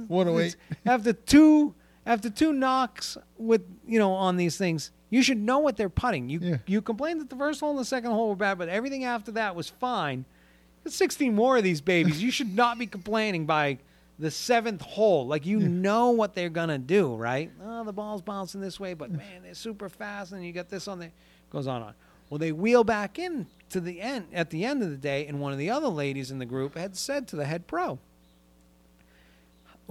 [0.08, 0.56] 108.
[0.86, 1.74] after two
[2.06, 6.30] after two knocks with you know on these things, you should know what they're putting.
[6.30, 6.58] You Yeah.
[6.66, 9.32] you complained that the first hole and the second hole were bad, but everything after
[9.34, 10.26] that was fine.
[10.84, 12.24] There's 16 more of these babies.
[12.24, 13.78] You should not be complaining by
[14.18, 15.28] the seventh hole.
[15.28, 17.52] Like you know what they're gonna do, right?
[17.64, 20.88] Oh, the ball's bouncing this way, but man, they're super fast, and you got this
[20.88, 21.12] on there.
[21.52, 21.94] Goes on on.
[22.30, 25.40] Well, they wheel back in to the end at the end of the day, and
[25.40, 28.00] one of the other ladies in the group had said to the head pro,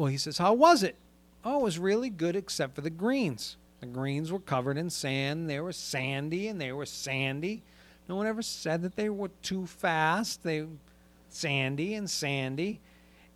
[0.00, 0.96] well, he says, How was it?
[1.44, 3.58] Oh, it was really good except for the greens.
[3.80, 5.50] The greens were covered in sand.
[5.50, 7.62] They were sandy and they were sandy.
[8.08, 10.42] No one ever said that they were too fast.
[10.42, 10.64] They
[11.28, 12.80] sandy and sandy.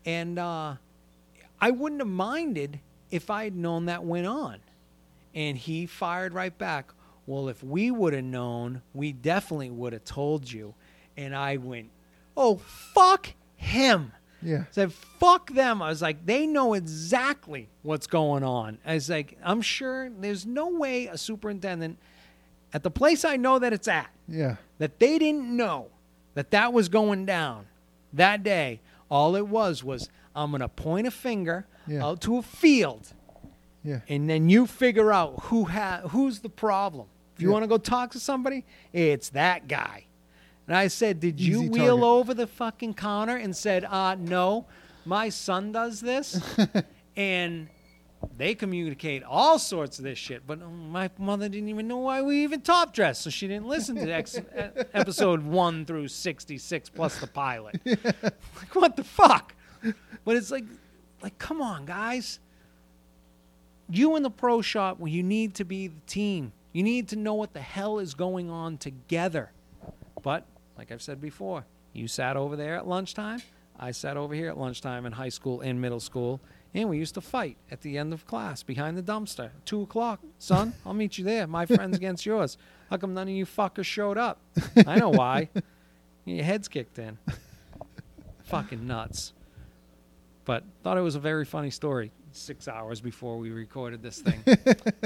[0.06, 0.76] And uh,
[1.60, 2.80] I wouldn't have minded
[3.10, 4.60] if I had known that went on.
[5.34, 6.92] And he fired right back.
[7.26, 10.74] Well, if we would have known, we definitely would have told you.
[11.14, 11.90] And I went,
[12.38, 14.12] Oh, fuck him
[14.44, 14.64] Yeah.
[14.70, 19.38] said fuck them i was like they know exactly what's going on i was like
[19.42, 21.98] i'm sure there's no way a superintendent
[22.72, 24.56] at the place i know that it's at Yeah.
[24.78, 25.86] that they didn't know
[26.34, 27.66] that that was going down
[28.12, 28.80] that day
[29.10, 32.04] all it was was i'm going to point a finger Yeah.
[32.04, 33.12] out to a field
[33.82, 34.00] Yeah.
[34.08, 37.52] and then you figure out who ha- who's the problem if you Yeah.
[37.54, 40.04] want to go talk to somebody it's that guy
[40.66, 42.04] and i said did you Easy wheel target.
[42.04, 44.66] over the fucking counter and said uh no
[45.06, 46.40] my son does this?
[47.16, 47.68] And
[48.38, 52.22] they communicate all sorts of this shit but um, my mother didn't even know why
[52.22, 54.40] we even top dressed so she didn't listen to ex-
[54.94, 57.80] episode 1 through 66 plus the pilot.
[57.86, 59.54] Like what the fuck?
[60.24, 60.64] But it's like
[61.22, 62.40] like come on guys.
[63.90, 66.52] You in the pro shop well, you need to be the team.
[66.72, 69.52] You need to know what the hell is going on together.
[70.22, 73.40] But like i've said before you sat over there at lunchtime
[73.78, 76.40] i sat over here at lunchtime in high school and middle school
[76.74, 79.50] and we used to fight at the end of class behind the dumpster.
[79.64, 81.46] Two o'clock son i'll meet you there.
[81.46, 82.58] My friends against yours.
[82.90, 84.40] How come none of you fuckers showed up?
[84.86, 85.48] I know why.
[86.24, 87.18] Your head's kicked in.
[88.44, 89.32] Fucking nuts.
[90.44, 94.42] But thought it was a very funny story six hours before we recorded this thing.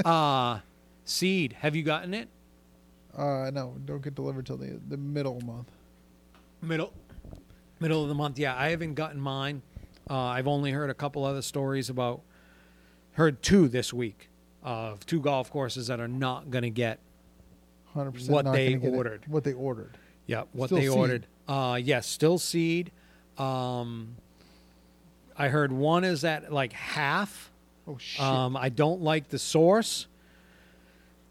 [0.03, 0.59] uh,
[1.05, 2.27] seed, have you gotten it?
[3.15, 5.69] Uh, no, don't get delivered till the the middle month.
[6.61, 6.93] Middle,
[7.79, 8.37] middle of the month.
[8.37, 9.61] Yeah, I haven't gotten mine.
[10.09, 12.21] Uh, I've only heard a couple other stories about.
[13.13, 14.29] Heard two this week
[14.63, 16.99] of two golf courses that are not going to get.
[17.93, 18.31] Hundred percent.
[18.31, 19.23] What they ordered.
[19.27, 19.97] What they ordered.
[20.25, 20.97] Yeah, what Still they seed.
[20.97, 21.27] ordered.
[21.47, 22.91] Uh, yes, still seed.
[23.37, 24.15] Um,
[25.35, 27.51] I heard one is at like half.
[27.87, 28.21] Oh shit.
[28.23, 30.05] Um, I don't like the source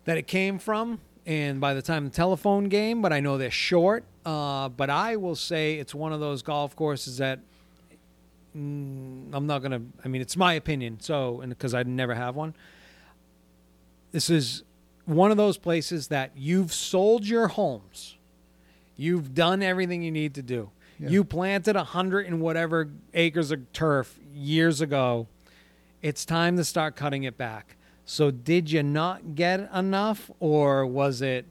[0.05, 3.51] that it came from, and by the time the telephone game, but I know they're
[3.51, 4.05] short.
[4.25, 7.41] Uh, but I will say it's one of those golf courses that
[8.57, 9.83] mm, I'm not gonna.
[10.03, 11.01] I mean, it's my opinion.
[11.01, 12.55] So, and because I never have one,
[14.11, 14.65] this is
[15.05, 18.17] one of those places that you've sold your homes,
[18.97, 20.71] you've done everything you need to do.
[20.99, 21.11] Yeah.
[21.11, 25.27] You planted a hundred and whatever acres of turf years ago.
[26.01, 27.77] It's time to start cutting it back.
[28.11, 31.45] So, did you not get enough, or was it?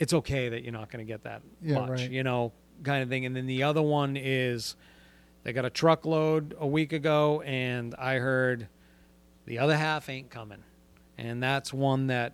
[0.00, 2.10] It's okay that you're not going to get that Yeah, much, right.
[2.10, 2.52] you know,
[2.82, 3.24] kind of thing.
[3.26, 4.74] And then the other one is
[5.44, 8.66] they got a truckload a week ago, and I heard
[9.44, 10.64] the other half ain't coming,
[11.16, 12.32] and that's one that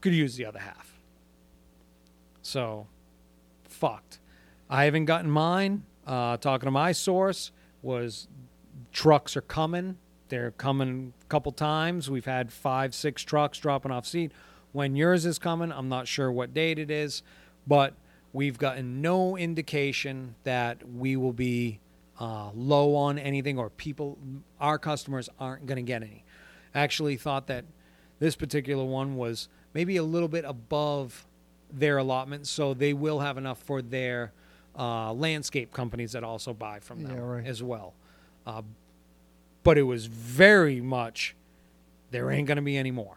[0.00, 1.00] could use the other half.
[2.42, 2.86] So,
[3.64, 4.20] fucked.
[4.68, 5.82] I haven't gotten mine.
[6.06, 7.50] Uh, talking to my source
[7.82, 8.28] was
[8.92, 9.98] trucks are coming.
[10.30, 12.08] They're coming a couple times.
[12.08, 14.32] We've had five, six trucks dropping off seed.
[14.72, 17.22] When yours is coming, I'm not sure what date it is,
[17.66, 17.94] but
[18.32, 21.80] we've gotten no indication that we will be
[22.20, 24.18] uh, low on anything or people,
[24.60, 26.24] our customers aren't going to get any.
[26.74, 27.64] Actually, thought that
[28.20, 31.26] this particular one was maybe a little bit above
[31.72, 34.32] their allotment, so they will have enough for their
[34.78, 37.46] uh, landscape companies that also buy from them Yeah, right.
[37.46, 37.94] as well.
[38.46, 38.62] Uh,
[39.62, 41.34] but it was very much
[42.10, 43.16] there ain't to be any more.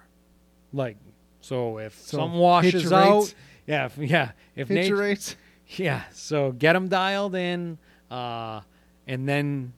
[0.72, 0.98] Like,
[1.41, 3.34] so if So, something washes out,
[3.68, 5.36] yeah, if, yeah, if nature, rates.
[5.68, 7.78] yeah, so get them dialed in,
[8.11, 8.61] uh,
[9.07, 9.74] and then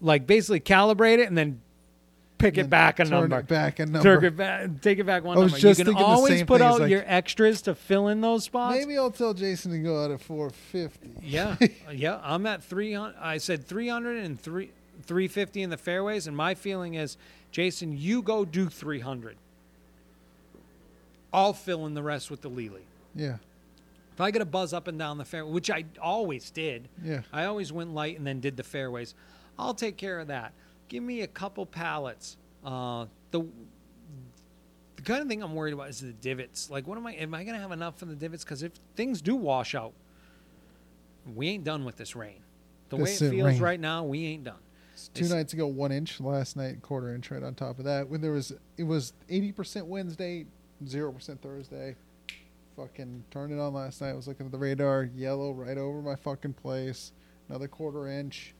[0.00, 1.60] like basically calibrate it, and then
[2.38, 3.38] pick Then it back a turn number.
[3.38, 4.16] It back a number.
[4.20, 5.60] Take it back, take it back one I was number.
[5.60, 8.76] just you can always put out like- your extras to fill in those spots.
[8.76, 11.10] Maybe I'll tell Jason to go out at 450.
[11.22, 11.56] Yeah,
[11.92, 12.20] yeah.
[12.22, 13.14] I'm at 300.
[13.20, 14.70] I said 300 and three,
[15.02, 17.16] 350 in the fairways, and my feeling is,
[17.50, 19.36] Jason, you go do 300.
[21.32, 22.82] I'll fill in the rest with the Lely.
[23.14, 23.36] Yeah.
[24.12, 27.22] If I get a buzz up and down the fairway, which I always did, Yeah.
[27.32, 29.14] I always went light and then did the fairways.
[29.58, 30.52] I'll take care of that.
[30.88, 32.36] Give me a couple pallets.
[32.64, 33.44] Uh, the
[34.96, 36.70] the kind of thing I'm worried about is the divots.
[36.70, 37.12] Like, what am I?
[37.14, 38.44] Am I going to have enough for the divots?
[38.44, 39.92] Because if things do wash out,
[41.34, 42.40] we ain't done with this rain.
[42.90, 43.60] The way it feels rain.
[43.60, 44.54] right now, we ain't done.
[45.12, 46.20] Two nights ago, one inch.
[46.20, 47.30] Last night, quarter inch.
[47.30, 48.08] Right on top of that.
[48.08, 50.46] When there was, it was 80% Wednesday,
[50.84, 51.96] 0% Thursday.
[52.76, 54.10] Fucking turned it on last night.
[54.10, 55.04] I was looking at the radar.
[55.14, 57.12] Yellow right over my fucking place.
[57.48, 58.54] Another quarter inch.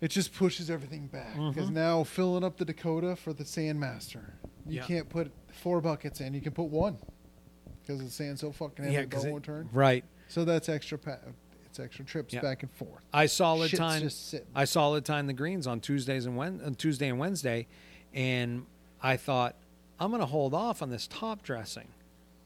[0.00, 1.74] It just pushes everything back because Mhm.
[1.74, 4.32] now filling up the Dakota for the Sandmaster,
[4.66, 4.84] you Yeah.
[4.86, 6.34] can't put four buckets in.
[6.34, 6.98] You can put one
[7.82, 9.08] because the sand's so fucking heavy.
[9.10, 9.68] Yeah, won't turn.
[9.72, 10.04] right.
[10.28, 10.98] So that's extra.
[10.98, 11.18] Pa-
[11.80, 12.40] extra trips Yeah.
[12.40, 13.02] back and forth.
[13.12, 13.78] I solid Shit's
[14.32, 14.42] time.
[14.54, 17.66] I solid tine the greens on Tuesdays and Wed- on Tuesday and Wednesday,
[18.14, 18.66] and
[19.02, 19.54] I thought
[20.00, 21.88] I'm going to hold off on this top dressing.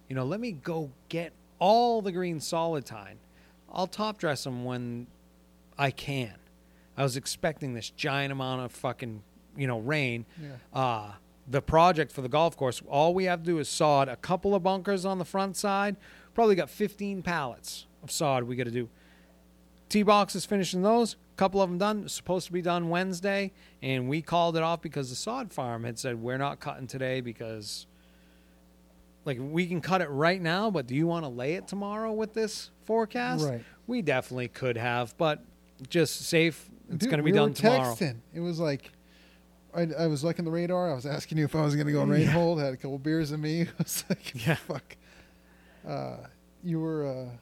[0.09, 3.19] You know, let me go get all the greens solid tine.
[3.73, 5.07] I'll top dress them when
[5.79, 6.35] I can.
[6.97, 9.23] I was expecting this giant amount of fucking
[9.57, 10.27] you know rain.
[10.41, 10.57] Yeah.
[10.79, 11.13] Uh,
[11.49, 14.55] the project for the golf course, all we have to do is sod a couple
[14.55, 15.97] of bunkers on the front side.
[16.35, 18.89] Probably got 15 pallets of sod we got to do.
[19.93, 21.16] T box is finishing those.
[21.35, 22.09] A couple of them done.
[22.09, 23.52] Supposed to be done Wednesday,
[23.82, 27.20] and we called it off because the sod farm had said we're not cutting today
[27.20, 27.86] because,
[29.27, 32.10] like, we can cut it right now, but do you want to lay it tomorrow
[32.10, 33.44] with this forecast?
[33.44, 33.62] Right.
[33.86, 35.44] We definitely could have, but
[35.90, 36.70] just safe.
[36.90, 37.93] It's going to be we done were tomorrow.
[37.94, 38.16] Texting.
[38.32, 38.93] It was like,
[39.74, 40.90] I, I was looking the radar.
[40.90, 42.60] I was asking you if I was going to go on rain hold.
[42.60, 43.62] Had a couple beers in me.
[43.66, 44.55] I was like, Yeah.
[44.55, 44.97] fuck.
[45.86, 46.16] Uh,
[46.64, 47.36] you were, uh,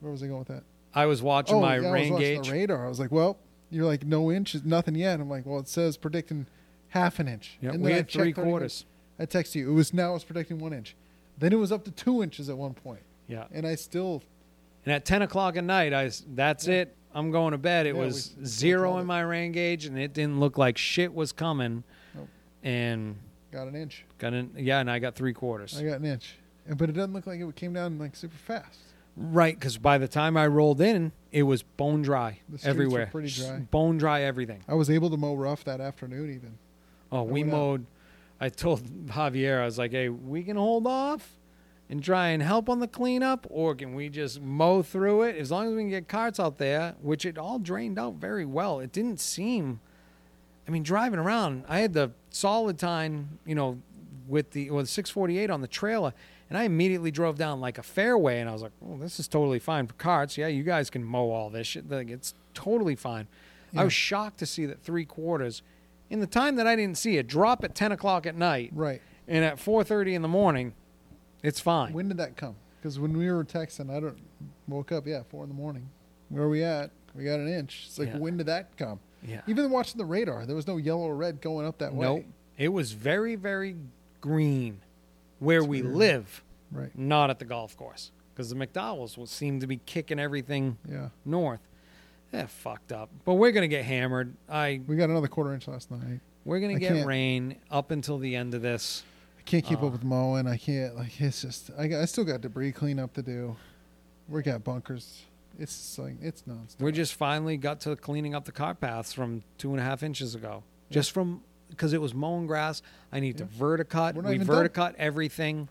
[0.00, 0.62] where was I going with that?
[0.94, 2.46] I was watching oh, my yeah, I was rain gauge.
[2.48, 2.84] the radar.
[2.84, 3.38] I was like, well,
[3.70, 5.20] you're like no inch, nothing yet.
[5.20, 6.46] I'm like, well, it says predicting
[6.88, 7.58] half an inch.
[7.60, 8.84] Yeah, And we had three quarters.
[9.18, 9.70] I texted you.
[9.70, 10.96] It was now it's predicting one inch.
[11.38, 13.44] Then it was up to two inches at one point, Yeah.
[13.52, 14.22] and I still
[14.84, 16.74] And at 10 o'clock at night, I that's Yeah.
[16.74, 16.96] it.
[17.14, 17.86] I'm going to bed.
[17.86, 19.04] It Yeah, was we zero in it.
[19.04, 21.82] my rain gauge, and it didn't look like shit was coming.
[22.14, 22.28] Nope.
[22.62, 23.16] And
[23.52, 24.04] got an inch.
[24.18, 25.76] got an yeah, and I got three quarters.
[25.78, 26.36] I got an inch,
[26.66, 28.78] And- but it doesn't look like it came down like super fast.
[29.16, 32.70] Right, because by the time I rolled in, it was bone dry The streets were
[32.70, 33.08] everywhere.
[33.10, 33.58] pretty S- dry.
[33.58, 34.62] Bone dry everything.
[34.68, 36.58] I was able to mow rough that afternoon even.
[37.12, 37.56] Oh, we went out.
[37.58, 37.86] mowed.
[38.40, 41.36] I told Javier, I was like, hey, we can hold off.
[41.90, 45.36] and try and help on the cleanup, or can we just mow through it?
[45.36, 48.44] As long as we can get carts out there, which it all drained out very
[48.46, 48.78] well.
[48.80, 49.80] It didn't seem.
[50.68, 53.80] I mean, driving around, I had the solid tine, you know,
[54.28, 56.14] with the with 648 on the trailer,
[56.50, 59.26] and I immediately drove down like a fairway, and I was like, "Oh, this is
[59.28, 60.36] totally fine for carts.
[60.36, 61.88] Yeah, you guys can mow all this shit.
[61.90, 63.26] Like, it's totally fine."
[63.72, 63.80] Yeah.
[63.82, 65.62] I was shocked to see that three quarters,
[66.10, 69.00] in the time that I didn't see it, drop at 10 o'clock at night, Right.
[69.28, 70.74] and at 4:30 in the morning,
[71.42, 71.92] it's fine.
[71.92, 72.56] When did that come?
[72.80, 74.18] Because when we were texting, I don't
[74.66, 75.06] woke up.
[75.06, 75.88] Yeah, four in the morning.
[76.30, 76.90] Where are we at?
[77.14, 77.84] We got an inch.
[77.86, 78.18] It's like Yeah.
[78.18, 78.98] when did that come?
[79.22, 79.42] yeah.
[79.46, 82.06] Even watching the radar, there was no yellow or red going up that way.
[82.06, 82.24] Nope.
[82.56, 83.76] It was very, very
[84.20, 84.80] green
[85.40, 86.96] where we live, Right.
[86.96, 88.12] not at the golf course.
[88.32, 91.08] Because the McDowell's will seem to be kicking everything Yeah.
[91.24, 91.60] north.
[92.32, 93.10] Yeah, fucked up.
[93.24, 94.34] But we're gonna get hammered.
[94.48, 96.20] I We got another quarter inch last night.
[96.44, 99.02] we're gonna I get can't- rain up until the end of this.
[99.38, 99.86] I can't keep Uh.
[99.86, 100.46] up with mowing.
[100.46, 100.94] I can't.
[100.96, 101.70] Like it's just.
[101.76, 103.56] I, got, I still got debris cleanup to do.
[104.28, 105.24] We got bunkers.
[105.58, 106.80] It's like it's nonstop.
[106.80, 110.02] We just finally got to cleaning up the cart paths from two and a half
[110.04, 110.62] inches ago.
[110.90, 112.82] Just from because it was mowing grass.
[113.12, 114.14] I need to verticut.
[114.22, 114.68] We even done.
[114.68, 115.68] verticut everything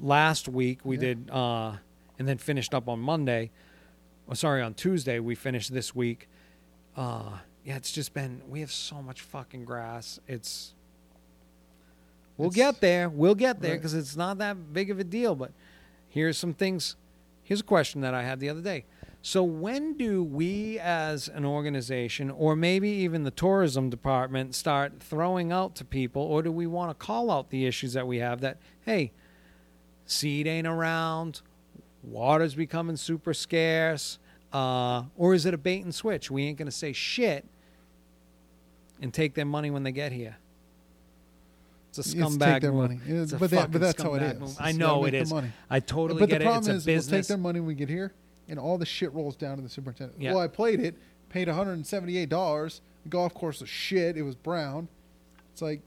[0.00, 0.80] last week.
[0.84, 1.00] We Yeah.
[1.00, 1.76] did, uh,
[2.18, 3.50] and then finished up on Monday.
[4.28, 6.28] Oh, sorry, on Tuesday we finished this week.
[6.96, 8.40] Uh, yeah, it's just been.
[8.48, 10.20] We have so much fucking grass.
[10.28, 10.74] It's.
[12.36, 13.08] We'll It's- get there.
[13.08, 13.76] We'll get there Right.
[13.80, 15.34] because it's not that big of a deal.
[15.34, 15.52] But
[16.08, 16.96] here's some things.
[17.42, 18.84] Here's a question that I had the other day.
[19.26, 25.50] So when do we as an organization or maybe even the tourism department start throwing
[25.50, 28.42] out to people or do we want to call out the issues that we have
[28.42, 29.12] that hey,
[30.04, 31.40] seed ain't around,
[32.02, 34.18] water's becoming super scarce,
[34.52, 36.30] uh, or is it a bait and switch?
[36.30, 37.46] We ain't going to say shit
[39.00, 40.36] and take their money when they get here.
[41.88, 42.90] It's a scumbag take their move.
[42.90, 43.00] money.
[43.08, 44.38] It- It's but, that, but that's how it is.
[44.38, 44.56] move.
[44.60, 45.32] I know it is.
[45.32, 45.50] Money.
[45.70, 46.56] I totally but get the it.
[46.58, 48.12] It's a is, we'll take their money when we get here,
[48.48, 50.20] and all the shit rolls down to the superintendent.
[50.20, 50.32] Yeah.
[50.34, 50.96] Well, I played it,
[51.30, 52.80] paid one hundred and seventy-eight dollars.
[53.04, 54.16] The golf course was shit.
[54.16, 54.88] It was brown.
[55.52, 55.82] It's like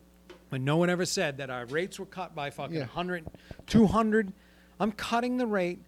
[0.50, 2.82] But no one ever said that our rates were cut by fucking Yeah.
[2.82, 3.26] 100,
[3.66, 4.32] 200.
[4.80, 5.80] I'm cutting the rate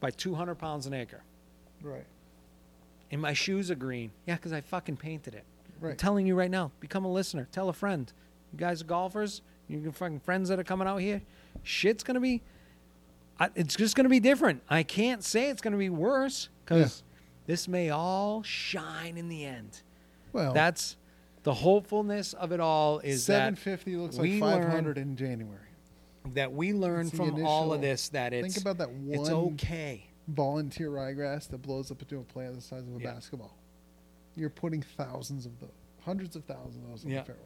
[0.00, 1.22] by 200 pounds an acre.
[1.82, 2.04] right,
[3.10, 4.10] And my shoes are green.
[4.26, 5.44] Yeah, because I fucking painted it.
[5.80, 5.98] I'm right.
[5.98, 7.48] telling you right now, become a listener.
[7.50, 8.12] Tell a friend.
[8.52, 9.40] You guys are golfers.
[9.68, 11.22] You fucking friends that are coming out here.
[11.62, 12.42] Shit's going to be,
[13.38, 14.62] I, it's just going to be different.
[14.68, 17.02] I can't say it's going to be worse because
[17.46, 19.82] this may all shine in the end.
[20.32, 20.96] Well, That's
[21.42, 25.16] the hopefulness of it all is seven that fifty looks like learn- five hundred in
[25.16, 25.60] January.
[26.34, 30.06] that we learn from all of this that it's Think about that one it's okay.
[30.28, 33.12] volunteer ryegrass that blows up into a plant the size of a Yeah.
[33.12, 33.56] basketball.
[34.34, 37.20] You're putting thousands of those, hundreds of thousands of those in Yeah.
[37.20, 37.42] the fairway.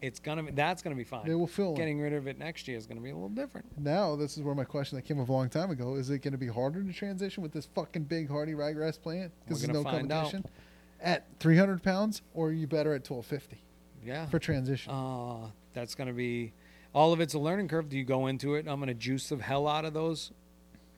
[0.00, 1.26] It's gonna be that's gonna be fine.
[1.26, 1.74] They will fill in.
[1.76, 3.66] Getting rid of it next year is gonna be a little different.
[3.78, 6.18] Now, this is where my question that came up a long time ago: Is it
[6.20, 9.72] going to be harder to transition with this fucking big hardy ryegrass plant because there's
[9.72, 10.08] no gonna out.
[10.08, 10.44] competition
[11.00, 13.58] at 300 pounds, or are you better at 1250
[14.04, 14.26] Yeah.
[14.26, 14.92] for transition?
[14.92, 16.52] Uh, that's gonna be
[16.94, 17.88] all of it's a learning curve.
[17.88, 18.66] Do you go into it?
[18.68, 20.32] I'm gonna juice the hell out of those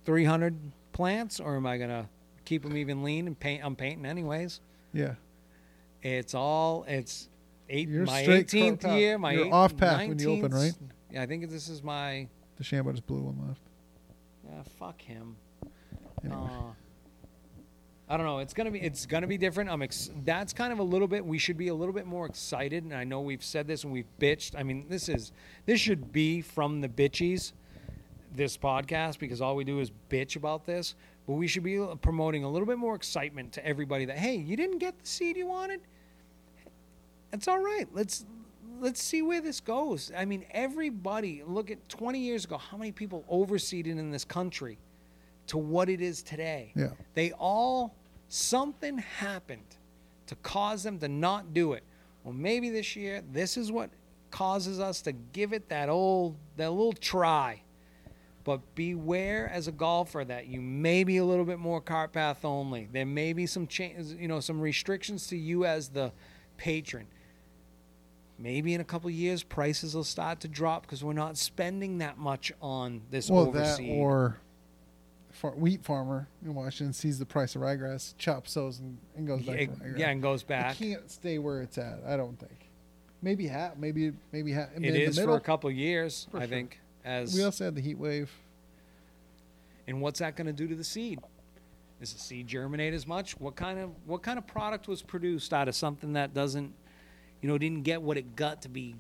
[0.05, 0.57] 300
[0.93, 2.09] plants, or am I gonna
[2.45, 3.65] keep them even lean and paint?
[3.65, 4.61] I'm painting anyways.
[4.93, 5.15] yeah,
[6.03, 7.29] It's all it's
[7.73, 7.89] eight.
[7.89, 8.99] You're my straight 18th path.
[8.99, 9.19] year.
[9.19, 10.73] My You're eight- off path when you open, right?
[11.11, 12.29] Yeah, I think this is my.
[12.61, 13.61] DeChambeau just blew one left.
[14.49, 15.37] Yeah, fuck him.
[16.25, 16.73] Anyway, Uh,
[18.09, 18.39] I don't know.
[18.41, 19.71] It's gonna be it's gonna be different.
[19.71, 21.25] I'm ex- that's kind of a little bit.
[21.25, 22.85] We should be a little bit more excited.
[22.85, 24.55] And I know we've said this and we've bitched.
[24.59, 25.33] I mean, this is
[25.67, 27.53] this should be from the bitchies.
[28.35, 30.95] This podcast because all we do is bitch about this.
[31.27, 34.57] But we should be promoting a little bit more excitement to everybody that hey, you
[34.57, 35.81] didn't get the seed you wanted.
[37.33, 37.87] It's all right.
[37.93, 38.25] Let's
[38.81, 40.13] let's see where this goes.
[40.17, 42.59] I mean, everybody look at 20 years ago.
[42.59, 44.79] How many people overseeded in this country
[45.47, 46.73] to what it is today?
[46.75, 47.95] yeah, They all
[48.29, 49.77] something happened
[50.27, 51.85] to cause them to not do it.
[52.25, 53.91] Well, maybe this year this is what
[54.31, 57.63] causes us to give it that old that little try.
[58.45, 62.45] But beware as a golfer that you may be a little bit more cart path
[62.45, 62.89] only.
[62.91, 66.11] There may be some changes, you know, some restrictions to you as the
[66.57, 67.07] patron.
[68.43, 71.99] Maybe in a couple of years prices will start to drop because we're not spending
[71.99, 74.39] that much on this well, that or
[75.31, 79.43] far, wheat farmer in Washington sees the price of ryegrass, chops those, and, and goes
[79.43, 80.77] back yeah, and goes it back.
[80.77, 82.01] can't stay where it's at.
[82.07, 82.69] I don't think.
[83.23, 83.77] Maybe half.
[83.77, 84.71] Maybe maybe half.
[84.77, 86.49] It in is the for a couple of years, For I sure.
[86.49, 86.81] think.
[87.05, 88.31] As We also had the heat wave.
[89.87, 91.21] and what's that going to do to the seed?
[92.01, 93.39] Does the seed germinate as much?
[93.41, 96.73] What kind of what kind of product was produced out of something that doesn't,
[97.43, 98.95] you know, didn't get what it got to be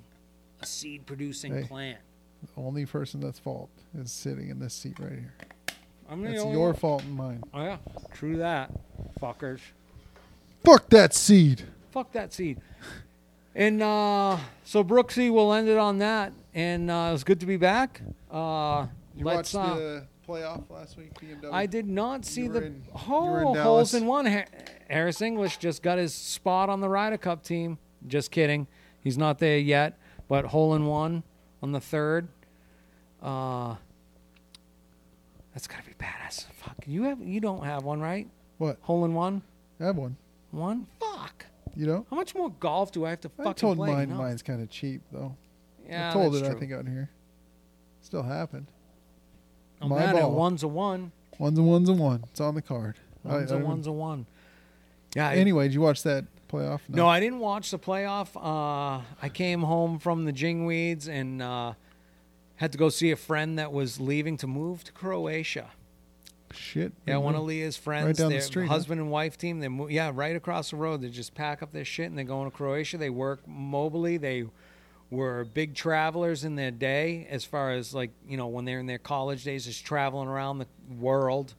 [0.60, 1.62] a seed producing Hey.
[1.64, 1.98] plant?
[2.54, 5.32] The only person that's fault is sitting in this seat right here.
[6.10, 7.42] I'm It's your fault and mine.
[7.54, 7.78] Oh yeah,
[8.12, 8.70] true that,
[9.20, 9.60] fuckers.
[10.64, 11.62] Fuck that seed.
[11.92, 12.60] Fuck that seed.
[13.54, 16.32] And uh, so Brooksy, we'll end it on that.
[16.54, 18.00] And uh, it was good to be back.
[18.30, 18.86] Uh,
[19.16, 19.52] You let's.
[19.54, 21.50] watched Uh, the playoff last week, BMW.
[21.52, 23.94] I did not see were the in- you oh, were in holes Dallas.
[23.94, 24.26] in one.
[24.26, 24.44] Ha-
[24.88, 27.78] Harris English just got his spot on the Ryder Cup team.
[28.06, 28.66] Just kidding,
[29.00, 29.98] he's not there yet.
[30.28, 31.22] But hole in one
[31.62, 32.28] on the third.
[33.22, 33.76] Uh,
[35.52, 36.44] that's gotta be badass.
[36.54, 38.28] Fuck, you have you don't have one right?
[38.58, 38.78] What?
[38.82, 39.42] Hole in one,
[39.80, 40.16] I have one.
[40.50, 40.86] one.
[41.00, 41.46] Fuck.
[41.74, 42.06] You know?
[42.10, 43.92] How much more golf do I have to I fucking told play?
[43.92, 44.10] mine.
[44.10, 44.16] No.
[44.16, 45.34] Mine's kind of cheap though.
[45.88, 46.46] Yeah, I told that's it.
[46.48, 46.56] true.
[46.56, 47.10] I think out here.
[48.02, 48.66] Still happened.
[49.80, 50.32] No my ball.
[50.32, 51.12] one's a one.
[51.38, 52.24] One's a one's a one.
[52.30, 52.96] It's on the card.
[53.24, 54.26] I- One's I a don't- one's a one.
[55.14, 55.30] Yeah.
[55.30, 56.80] Anyway, did you watch that playoff?
[56.88, 58.28] No, I didn't watch the playoff.
[58.36, 61.72] Uh, I came home from the Jingweeds and uh,
[62.56, 65.70] had to go see a friend that was leaving to move to Croatia.
[66.52, 66.92] Shit.
[67.06, 67.44] Yeah, one of.
[67.44, 68.74] Leah's friends, right down the their street, huh?
[68.74, 69.60] husband and wife team.
[69.60, 71.00] They mo- yeah, right across the road.
[71.00, 72.98] They just pack up their shit and they're going to Croatia.
[72.98, 74.20] They work mobily.
[74.20, 74.44] They
[75.10, 78.86] were big travelers in their day, as far as like you know when they're in
[78.86, 80.66] their college days, just traveling around the
[80.98, 81.54] world.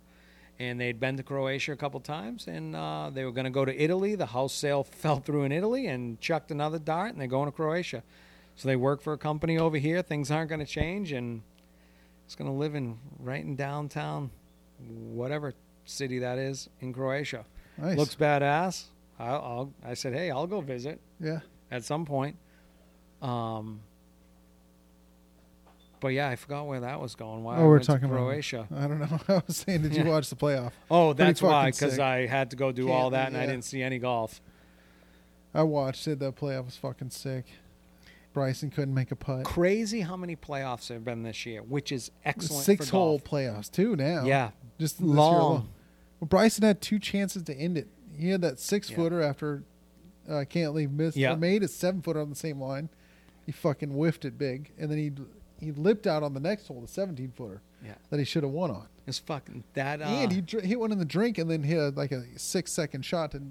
[0.63, 3.65] And they'd been to Croatia a couple times, and uh, they were going to go
[3.65, 4.15] to Italy.
[4.15, 7.51] The house sale fell through in Italy, and chucked another dart, and they're going to
[7.51, 8.03] Croatia.
[8.55, 10.01] So they work for a company over here.
[10.01, 11.41] Things aren't going to change, and
[12.25, 14.31] it's going to live in right in downtown,
[14.87, 15.53] whatever
[15.85, 17.45] city that is in Croatia.
[17.77, 17.97] Nice.
[17.97, 18.85] Looks badass.
[19.19, 21.39] I'll, I'll, I said, hey, I'll go visit yeah.
[21.71, 22.37] at some point.
[23.21, 23.81] Um,
[26.03, 27.43] but yeah, I forgot where that was going.
[27.43, 28.67] Why Oh, I we're went to talking about- Croatia.
[28.75, 29.19] I don't know.
[29.27, 30.09] I was saying, did you Yeah.
[30.11, 30.73] watch the playoff?
[30.91, 31.99] Oh, Pretty that's why, fucking because sick.
[32.01, 33.45] I had to go do all Can't- that and I yeah.
[33.47, 34.39] didn't see any golf.
[35.53, 36.19] I watched it.
[36.19, 37.45] That playoff was fucking sick.
[38.33, 39.45] Bryson couldn't make a putt.
[39.45, 42.63] Crazy how many playoffs there have been this year, which is excellent.
[42.65, 43.23] Six for hole golf.
[43.29, 44.25] playoffs too now.
[44.25, 45.35] Yeah, just this year long.
[45.35, 45.69] alone.
[46.19, 47.87] Well, Bryson had two chances to end it.
[48.17, 48.95] He had that six Yeah.
[48.97, 49.63] footer after
[50.29, 51.33] uh, can't leave missed Yeah.
[51.33, 52.89] or made a seven footer on the same line.
[53.45, 55.11] He fucking whiffed it big, and then he
[55.63, 57.93] he lipped out on the next hole, the seventeen footer Yeah.
[58.09, 58.87] that he should have won on.
[59.07, 60.01] It's fucking that.
[60.01, 62.23] Uh, and he dr- hit one in the drink, and then hit a, like a
[62.37, 63.41] six second shot to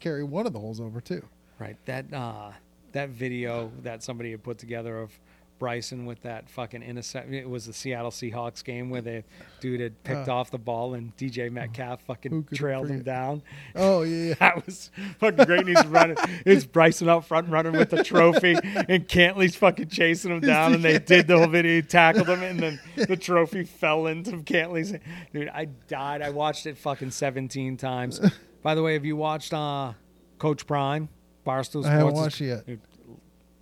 [0.00, 1.22] carry one of the holes over too.
[1.58, 1.76] Right.
[1.86, 2.52] That uh
[2.92, 5.18] that video that somebody had put together of
[5.58, 9.24] Bryson with that fucking intercept it was the Seattle Seahawks game where the
[9.60, 10.34] dude had picked Uh.
[10.36, 13.42] off the ball and DK Metcalf fucking trailed him down.
[13.74, 14.34] Oh yeah.
[14.38, 15.60] That was fucking great.
[15.60, 16.16] And he's running.
[16.46, 20.74] It's Bryson up front running with the trophy, and Cantlay's fucking chasing him down.
[20.74, 24.30] And they did the whole video, he tackled him, and then the trophy fell into
[24.38, 24.94] Cantlay's.
[25.32, 26.22] Dude, I died.
[26.22, 28.20] I watched it fucking 17 times.
[28.62, 29.92] By the way, have you watched uh,
[30.38, 31.08] Coach Prime,
[31.46, 31.86] Barstool Sports?
[31.88, 32.78] I haven't watched it yet.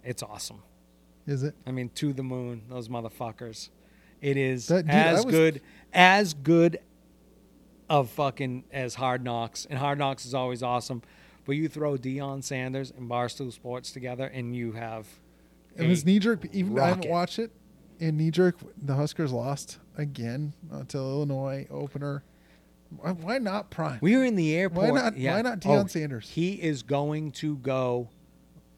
[0.05, 0.63] It's awesome.
[1.27, 1.55] Is it?
[1.67, 3.71] I mean, to the moon, those motherfuckers.
[4.21, 5.61] It is That- dude, as was- good,
[5.93, 6.79] as good
[7.89, 11.03] of fucking as Hard Knocks, and Hard Knocks is always awesome.
[11.45, 15.07] But you throw Deion Sanders and Barstool Sports together, and you have.
[15.77, 16.45] It was knee jerk.
[16.53, 17.53] Even I haven't watched it.
[18.01, 22.25] In knee jerk, the Huskers lost again uh, to Illinois opener.
[22.97, 23.99] Why, why not Prime?
[24.01, 24.91] We were in the airport.
[24.93, 25.35] Why not- yeah.
[25.37, 26.31] why not Deion Oh, Sanders?
[26.31, 28.09] He is going to go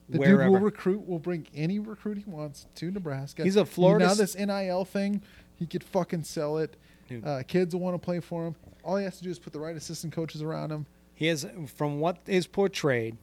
[0.08, 0.44] The wherever.
[0.44, 1.06] dude will recruit.
[1.06, 3.44] Will bring any recruit he wants to Nebraska.
[3.44, 5.22] He's a Florida Now this NIL thing,
[5.56, 6.76] he could fucking sell it.
[7.24, 8.54] Uh, kids will want to play for him.
[8.84, 10.86] All he has to do is put the right assistant coaches around him.
[11.14, 13.16] He has, from what is portrayed,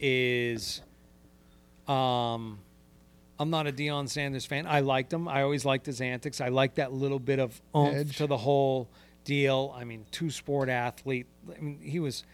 [0.00, 0.80] is,
[1.86, 2.58] um,
[3.38, 4.66] I'm not a Deion Sanders fan.
[4.66, 5.28] I liked him.
[5.28, 6.40] I always liked his antics.
[6.40, 8.16] I liked that little bit of oomph Edge.
[8.18, 8.88] to the whole
[9.24, 9.74] deal.
[9.76, 11.26] I mean, two sport athlete.
[11.56, 12.24] I mean, he was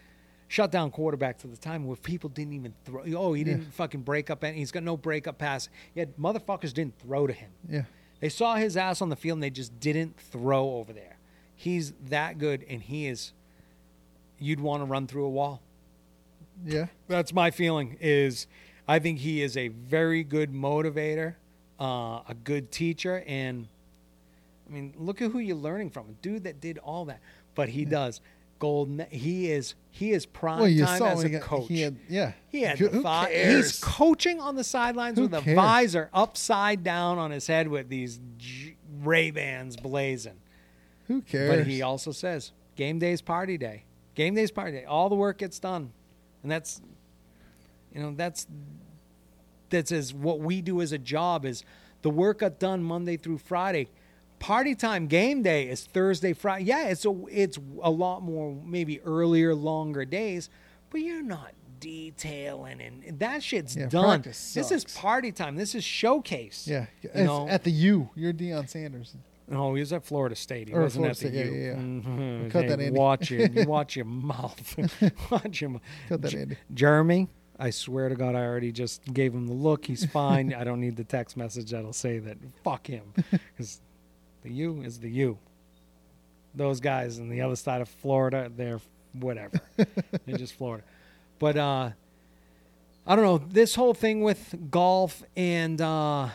[0.47, 3.03] shut down quarterback to the time where people didn't even throw.
[3.15, 4.43] Oh, he didn't fucking break up.
[4.43, 5.69] Any, he's got no breakup pass.
[5.93, 7.49] Yet motherfuckers didn't throw to him.
[7.69, 7.83] Yeah.
[8.19, 11.17] They saw his ass on the field and they just didn't throw over there.
[11.55, 13.33] He's that good, and he is.
[14.39, 15.61] You'd want to run through a wall.
[16.65, 16.87] Yeah.
[17.07, 17.97] That's my feeling.
[18.01, 18.47] Is
[18.87, 21.35] I think he is a very good motivator,
[21.79, 23.67] uh, a good teacher, and
[24.67, 26.09] I mean, look at who you're learning from.
[26.09, 27.21] A dude that did all that,
[27.53, 28.19] but he does.
[28.65, 29.05] Golden.
[29.11, 29.75] He is.
[29.91, 31.67] He is prime Well, time as a he got, coach.
[31.67, 32.31] He had, yeah.
[32.49, 33.53] He had Who the vi-?
[33.55, 35.55] He's coaching on the sidelines Who with a cares?
[35.55, 38.19] visor upside down on his head with these
[39.03, 40.39] Ray Bans blazing.
[41.07, 41.49] Who cares?
[41.59, 43.83] But he also says, "Game day's party day.
[44.15, 44.85] Game day's party day.
[44.85, 45.91] All the work gets done,
[46.41, 46.81] and that's,
[47.93, 48.47] you know, that's
[49.69, 51.63] that's as what we do as a job is
[52.01, 53.89] the work got done Monday through Friday.
[54.39, 56.65] Party time, game day is Thursday, Friday.
[56.65, 60.49] Yeah, it's a it's a lot more maybe earlier, longer days,
[60.89, 64.21] but you're not detailing and that shit's Yeah, done.
[64.21, 65.55] This is party time.
[65.55, 66.67] This is showcase.
[66.67, 68.09] Yeah, You it's know- at the U.
[68.15, 69.15] You're Deion Sanders.
[69.47, 70.69] No, he was at Florida State.
[70.69, 71.61] He Or wasn't Florida at the State, yeah, U.
[71.61, 71.75] yeah, yeah.
[72.47, 72.51] Mhm.
[72.51, 72.99] Cut Hey, that, Andy.
[72.99, 73.53] Watch it.
[73.53, 74.75] You watch your mouth.
[75.31, 75.81] watch your mouth.
[76.09, 76.57] Cut that, Andy.
[76.73, 77.27] Jeremy,
[77.59, 79.85] I swear to God, I already just gave him the look.
[79.85, 80.53] He's fine.
[80.53, 82.37] I don't need the text message that'll say that.
[82.63, 83.03] Fuck him.
[83.55, 83.79] Because
[84.45, 85.37] the U is the U.
[86.53, 88.79] Those guys on the other side of Florida, they're
[89.13, 89.59] whatever.
[90.25, 90.83] they're just Florida.
[91.39, 91.89] But uh,
[93.07, 93.39] I don't know.
[93.39, 96.29] This whole thing with golf and uh,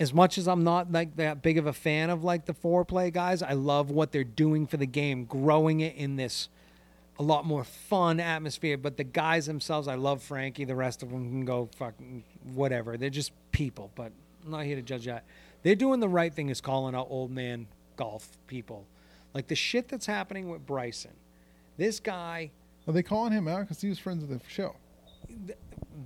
[0.00, 2.84] as much as I'm not like that big of a fan of like the Fore
[2.84, 6.48] Play guys, I love what they're doing for the game, growing it in this
[7.18, 8.78] a lot more fun atmosphere.
[8.78, 10.64] But the guys themselves, I love Frankie.
[10.64, 12.24] The rest of them can go fucking
[12.54, 12.96] whatever.
[12.96, 13.90] They're just people.
[13.94, 14.12] But
[14.44, 15.24] I'm not here to judge that.
[15.62, 17.66] They're doing the right thing is calling out old man
[17.96, 18.86] golf people.
[19.34, 21.12] Like the shit that's happening with Bryson.
[21.76, 22.50] This guy,
[22.86, 24.76] Are they calling him out because he was friends with the show?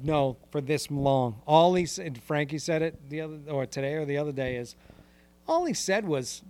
[0.02, 1.40] no, for this long.
[1.46, 4.76] All he said, Frankie said it the other or today or the other day is,
[5.48, 6.42] all he said was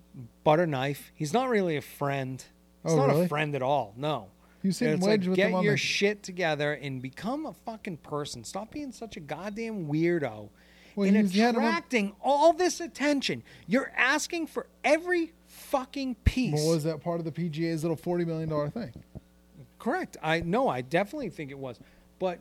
[0.44, 1.12] butter knife.
[1.14, 2.42] He's not really a friend.
[2.82, 3.24] He's Oh, not really?
[3.26, 3.94] a friend at all.
[3.96, 4.28] No.
[4.62, 5.76] Was sitting wedge like, with get your the.
[5.76, 8.42] shit together and become a fucking person.
[8.42, 10.48] Stop being such a goddamn weirdo
[10.96, 13.42] Well, and he's- he had him on- attracting all this attention.
[13.68, 16.54] You're asking for every fucking piece.
[16.54, 18.92] Well, was that part of the PGA's little forty million dollar thing?
[19.78, 20.16] Correct.
[20.22, 21.78] I no, I definitely think it was.
[22.18, 22.40] But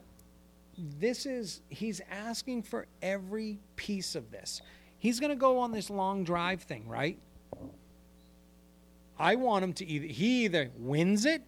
[0.77, 4.61] this is he's asking for every piece of this.
[4.97, 7.19] He's going to go on this long drive thing, right?
[9.17, 11.43] I want him to either he either wins it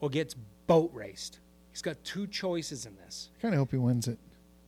[0.00, 0.34] or gets
[0.66, 1.40] boat raced.
[1.70, 3.30] He's got two choices in this.
[3.38, 4.18] I kind of hope he wins it.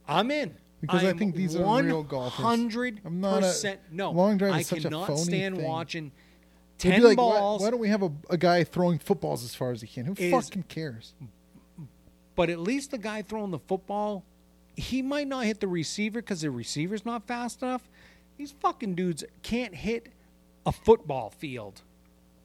[0.07, 0.57] I'm in.
[0.87, 2.45] Because I am think these are real golfers.
[2.45, 3.81] Hundred I'm not a- percent.
[3.91, 5.67] No, long drive is I such a cannot phony stand thing.
[5.67, 6.13] watching
[6.79, 7.63] ten like, why, balls.
[7.63, 10.05] why don't we have a, a guy throwing footballs as far as he can?
[10.07, 11.15] Who Is- fucking cares?
[12.37, 14.25] But at least the guy throwing the football,
[14.77, 17.89] he might not hit the receiver because the receiver's not fast enough.
[18.37, 20.09] These fucking dudes can't hit
[20.67, 21.83] a football field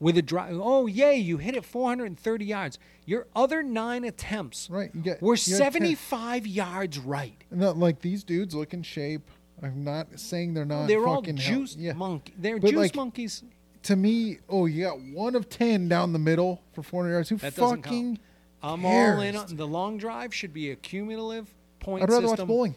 [0.00, 0.58] with a drive.
[0.60, 2.78] Oh, yay, you hit it 430 yards.
[3.04, 5.72] Your other nine attempts Right, you get were you had 10.
[5.72, 7.44] 75 yards right.
[7.50, 9.30] Not like these dudes look in shape.
[9.62, 10.88] I'm not saying they're not.
[10.88, 11.92] They're all juice yeah.
[11.92, 12.32] monkey.
[12.38, 13.44] They're But, juice like, monkeys.
[13.84, 17.28] To me, oh, you got one of ten down the middle for 400 yards.
[17.28, 18.18] Who That fucking?
[18.62, 19.36] I'm all in.
[19.36, 22.48] On, the long drive should be a cumulative point I'd rather system.
[22.48, 22.74] watch bowling.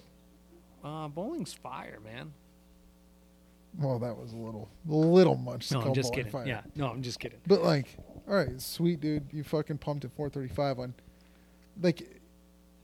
[0.83, 2.33] Uh, bowling's fire, man.
[3.77, 5.71] Well, that was a little, a little much.
[5.71, 6.31] No, I'm just kidding.
[6.31, 6.45] fire.
[6.45, 7.39] Yeah, no, I'm just kidding.
[7.47, 7.97] But like,
[8.27, 10.93] all right, sweet dude, you fucking pumped at 435 on.
[11.81, 12.21] Like,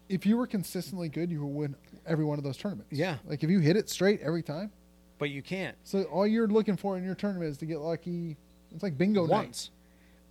[0.10, 1.76] if you were consistently good, you would win
[2.08, 2.92] every one of those tournaments.
[2.92, 3.18] Yeah.
[3.26, 4.72] Like if you hit it straight every time.
[5.20, 5.76] But you can't.
[5.84, 8.38] So all you're looking for in your tournament is to get lucky.
[8.72, 9.30] It's like bingo night.
[9.30, 9.70] once.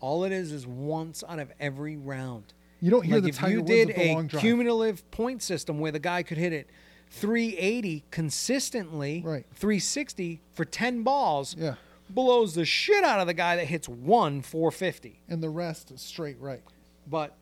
[0.01, 2.55] All it is is once out of every round.
[2.81, 4.41] You don't hear like the if Tiger you Woods did with the a long drive.
[4.41, 6.71] cumulative point system where the guy could hit it
[7.11, 9.47] 380 consistently, Right.
[9.55, 11.75] 360 for 10 balls, yeah,
[12.11, 15.21] blows the shit out of the guy that hits one 450.
[15.29, 16.63] and the rest is straight right.
[17.07, 17.37] But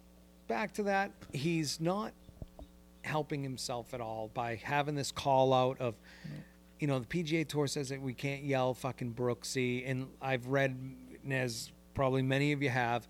[0.49, 2.13] back to that, he's not
[3.03, 5.95] helping himself at all by having this call out of,
[6.81, 10.77] you know, the PGA Tour says that we can't yell fucking Brooksy, and I've read,
[11.31, 13.07] as probably many of you have,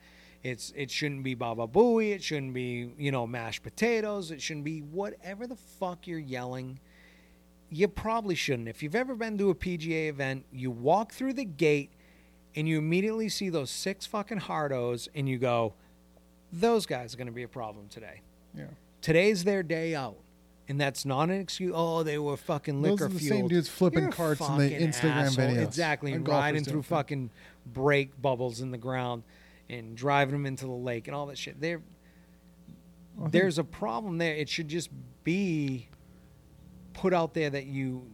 [0.46, 4.64] it's it shouldn't be Baba Booey, it shouldn't be you know mashed potatoes, it shouldn't
[4.64, 6.78] be whatever the fuck you're yelling.
[7.68, 8.68] You probably shouldn't.
[8.68, 11.90] If you've ever been to a PGA event, you walk through the gate
[12.54, 15.74] and you immediately see those six fucking hardos, and you go,
[16.52, 18.22] those guys are going to be a problem today.
[18.56, 18.64] Yeah.
[19.02, 20.16] Today's their day out.
[20.68, 21.72] And that's not an excuse.
[21.74, 23.38] Oh, they were fucking liquor Those are the fueled.
[23.38, 25.44] same dudes flipping You're carts in the Instagram asshole.
[25.44, 25.64] videos.
[25.64, 26.12] Exactly.
[26.12, 27.30] And And riding through fucking
[27.66, 29.22] brake bubbles in the ground
[29.68, 31.60] and driving them into the lake and all that shit.
[31.60, 31.82] There,
[33.18, 34.34] think- there's a problem there.
[34.34, 34.90] It should just
[35.24, 35.88] be
[36.92, 38.10] put out there that you.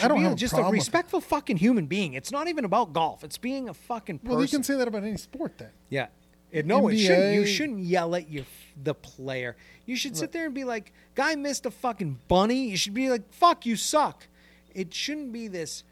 [0.00, 2.14] I don't have a just a with- respectful fucking human being.
[2.14, 3.22] It's not even about golf.
[3.22, 4.36] It's being a fucking person.
[4.36, 5.70] Well, you can say that about any sport then.
[5.90, 6.06] Yeah.
[6.50, 7.34] It, no, it shouldn't.
[7.34, 8.44] You shouldn't yell at your
[8.80, 9.56] the player.
[9.86, 13.10] You should sit there and be like, "Guy missed a fucking bunny." You should be
[13.10, 14.28] like, "Fuck, you suck."
[14.72, 15.82] It shouldn't be this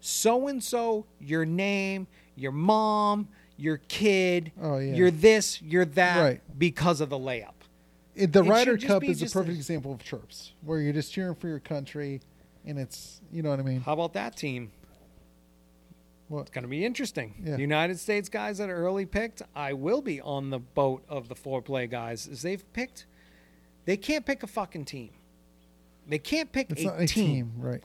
[0.00, 3.28] so and so, your name, your mom,
[3.58, 4.94] your kid, Oh, yeah.
[4.94, 6.40] you're this, you're that Right.
[6.58, 7.52] because of the layup.
[8.14, 11.12] It, the It Ryder Cup is a perfect a- example of chirps, where you're just
[11.12, 12.20] cheering for your country,
[12.64, 13.80] and it's you know what I mean.
[13.82, 14.70] How about that team?
[16.28, 16.42] What?
[16.42, 17.34] It's going to be interesting.
[17.42, 17.54] Yeah.
[17.56, 21.28] The United States guys that are early picked, I will be on the boat of
[21.28, 22.28] the Fore Play guys.
[22.28, 23.06] As they've picked,
[23.86, 25.10] they can't pick a fucking team.
[26.06, 27.26] They can't pick a, not a team.
[27.26, 27.82] team, right?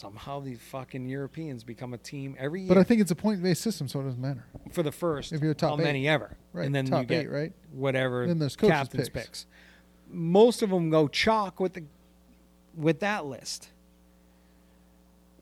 [0.00, 3.42] Somehow the fucking Europeans become a team every year But I think it's a point
[3.42, 4.44] based system, so it doesn't matter.
[4.72, 5.84] for the first If you're top how eight.
[5.84, 6.64] many ever, Right.
[6.66, 7.52] and then top you get eight, right?
[7.72, 9.26] whatever Then there's captain's picks.
[9.26, 9.46] picks.
[10.10, 11.84] Most of them go chalk with the
[12.76, 13.68] with that list.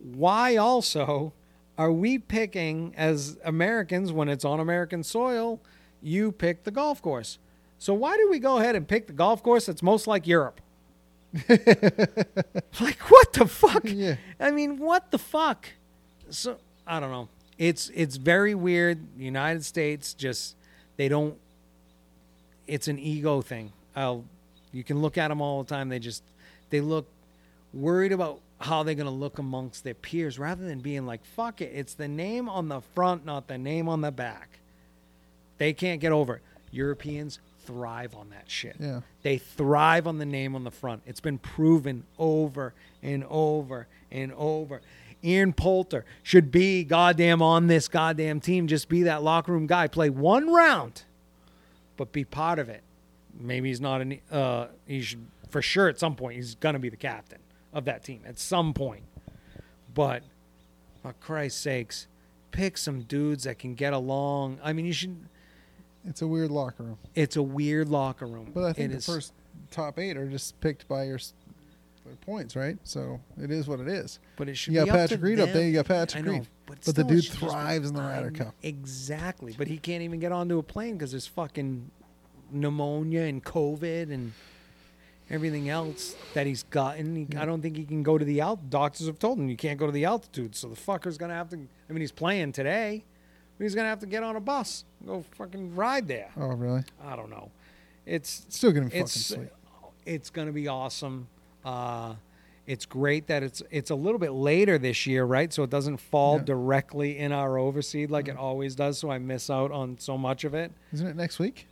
[0.01, 1.33] Why also
[1.77, 5.61] are we picking as Americans when it's on American soil?
[6.03, 7.39] You pick the golf course.
[7.79, 10.61] So why do we go ahead and pick the golf course that's most like Europe?
[11.49, 13.83] like what the fuck?
[13.85, 14.17] Yeah.
[14.41, 15.69] I mean, what the fuck?
[16.31, 17.29] So I don't know.
[17.59, 18.99] It's it's very weird.
[19.17, 20.57] The United States just
[20.97, 21.37] they don't.
[22.67, 23.73] It's an ego thing.
[23.95, 24.25] I'll.
[24.73, 25.89] You can look at them all the time.
[25.89, 26.23] They just
[26.71, 27.07] they look
[27.73, 31.73] worried about how they're gonna look amongst their peers rather than being like fuck it.
[31.75, 34.59] It's the name on the front, not the name on the back.
[35.59, 36.43] They can't get over it.
[36.71, 38.77] Europeans thrive on that shit.
[38.81, 39.03] Yeah.
[39.23, 41.03] They thrive on the name on the front.
[41.05, 42.73] It's been proven over
[43.03, 44.81] and over and over.
[45.23, 48.69] Ian Poulter should be goddamn on this goddamn team.
[48.69, 49.87] Just be that locker room guy.
[49.87, 51.03] Play one round,
[51.99, 52.83] but be part of it.
[53.39, 54.19] Maybe he's not an.
[54.31, 56.37] Uh, he should for sure at some point.
[56.37, 57.41] He's gonna be the captain
[57.75, 59.03] of that team at some point.
[59.93, 60.23] But
[61.03, 62.07] for Christ's sakes,
[62.51, 64.59] pick some dudes that can get along.
[64.65, 65.29] I mean, you should.
[66.09, 66.99] It's a weird locker room.
[67.15, 68.51] It's a weird locker room.
[68.55, 69.33] But I think It the is- first
[69.71, 71.19] top eight are just picked by your,
[72.23, 72.79] points, right?
[72.85, 74.19] So it is what it is.
[74.37, 76.25] But it should You got be up to Patrick Reed up there, you got Patrick
[76.25, 76.47] know, Reed.
[76.65, 78.55] But, But the dude should just be- thrives in the Ryder Cup.
[78.63, 79.55] Exactly.
[79.59, 81.91] But he can't even get onto a plane because there's fucking
[82.51, 84.33] pneumonia and COVID and
[85.29, 87.15] everything else that he's gotten.
[87.15, 88.71] He, I don't think he can go to the alt.
[88.71, 90.57] Doctors have told him you can't go to the altitude.
[90.57, 91.57] So the fucker's gonna have to.
[91.57, 93.05] I mean, he's playing today.
[93.59, 96.31] He's gonna have to get on a bus, go fucking ride there.
[96.37, 96.83] Oh, really?
[97.05, 97.51] I don't know.
[98.07, 99.49] It's It's still getting fucking it's sweet.
[100.07, 101.29] it's going to be awesome.
[101.65, 102.15] Uh,
[102.67, 105.53] it's great that it's it's a little bit later this year, right?
[105.53, 106.45] So it doesn't fall Yeah.
[106.45, 108.99] directly in our overseed like it always does.
[108.99, 110.71] So I miss out on so much of it.
[110.93, 111.67] Isn't it next week?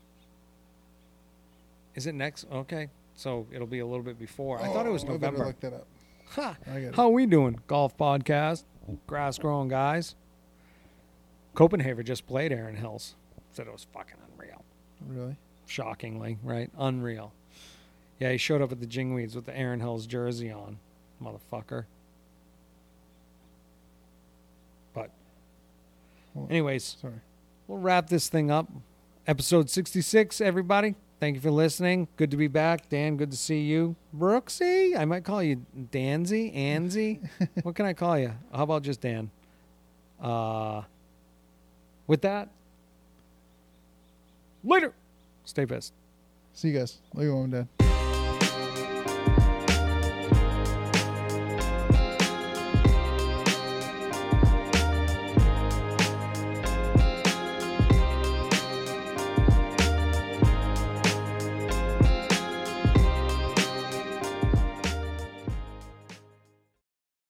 [1.95, 2.47] Is it next?
[2.53, 4.61] Okay, so it'll be a little bit before.
[4.61, 5.47] I thought it was Oh, I better November.
[5.47, 5.87] look that up.
[6.31, 6.57] Ha.
[6.67, 6.95] I got it.
[6.97, 7.59] How we doing?
[7.67, 8.65] Golf podcast,
[9.07, 10.15] grass growing guys.
[11.57, 13.17] Copenhagen just played Erin Hills.
[13.51, 14.63] Said it was fucking unreal.
[15.09, 15.37] Really?
[15.69, 16.71] shockingly, right?
[16.79, 17.33] Unreal.
[18.21, 20.79] Yeah, he showed up at the Jingweeds with the Erin Hills jersey on,
[21.21, 21.87] motherfucker.
[24.95, 25.11] But,
[26.35, 27.15] Well- anyways, Sorry.
[27.67, 28.69] we'll wrap this thing up.
[29.27, 30.95] Episode 66, everybody.
[31.19, 32.07] Thank you for listening.
[32.17, 32.89] Good to be back.
[32.89, 33.97] Dan, good to see you.
[34.17, 37.27] Brooksy, I might call you Danzy, Anzy.
[37.65, 38.33] what can I call you?
[38.55, 39.31] How about just Dan?
[40.21, 40.83] Uh,
[42.07, 42.49] with that,
[44.65, 44.93] later.
[45.45, 45.93] Stay pissed.
[46.55, 46.99] See you guys.
[47.15, 47.86] Love you, mom and dad.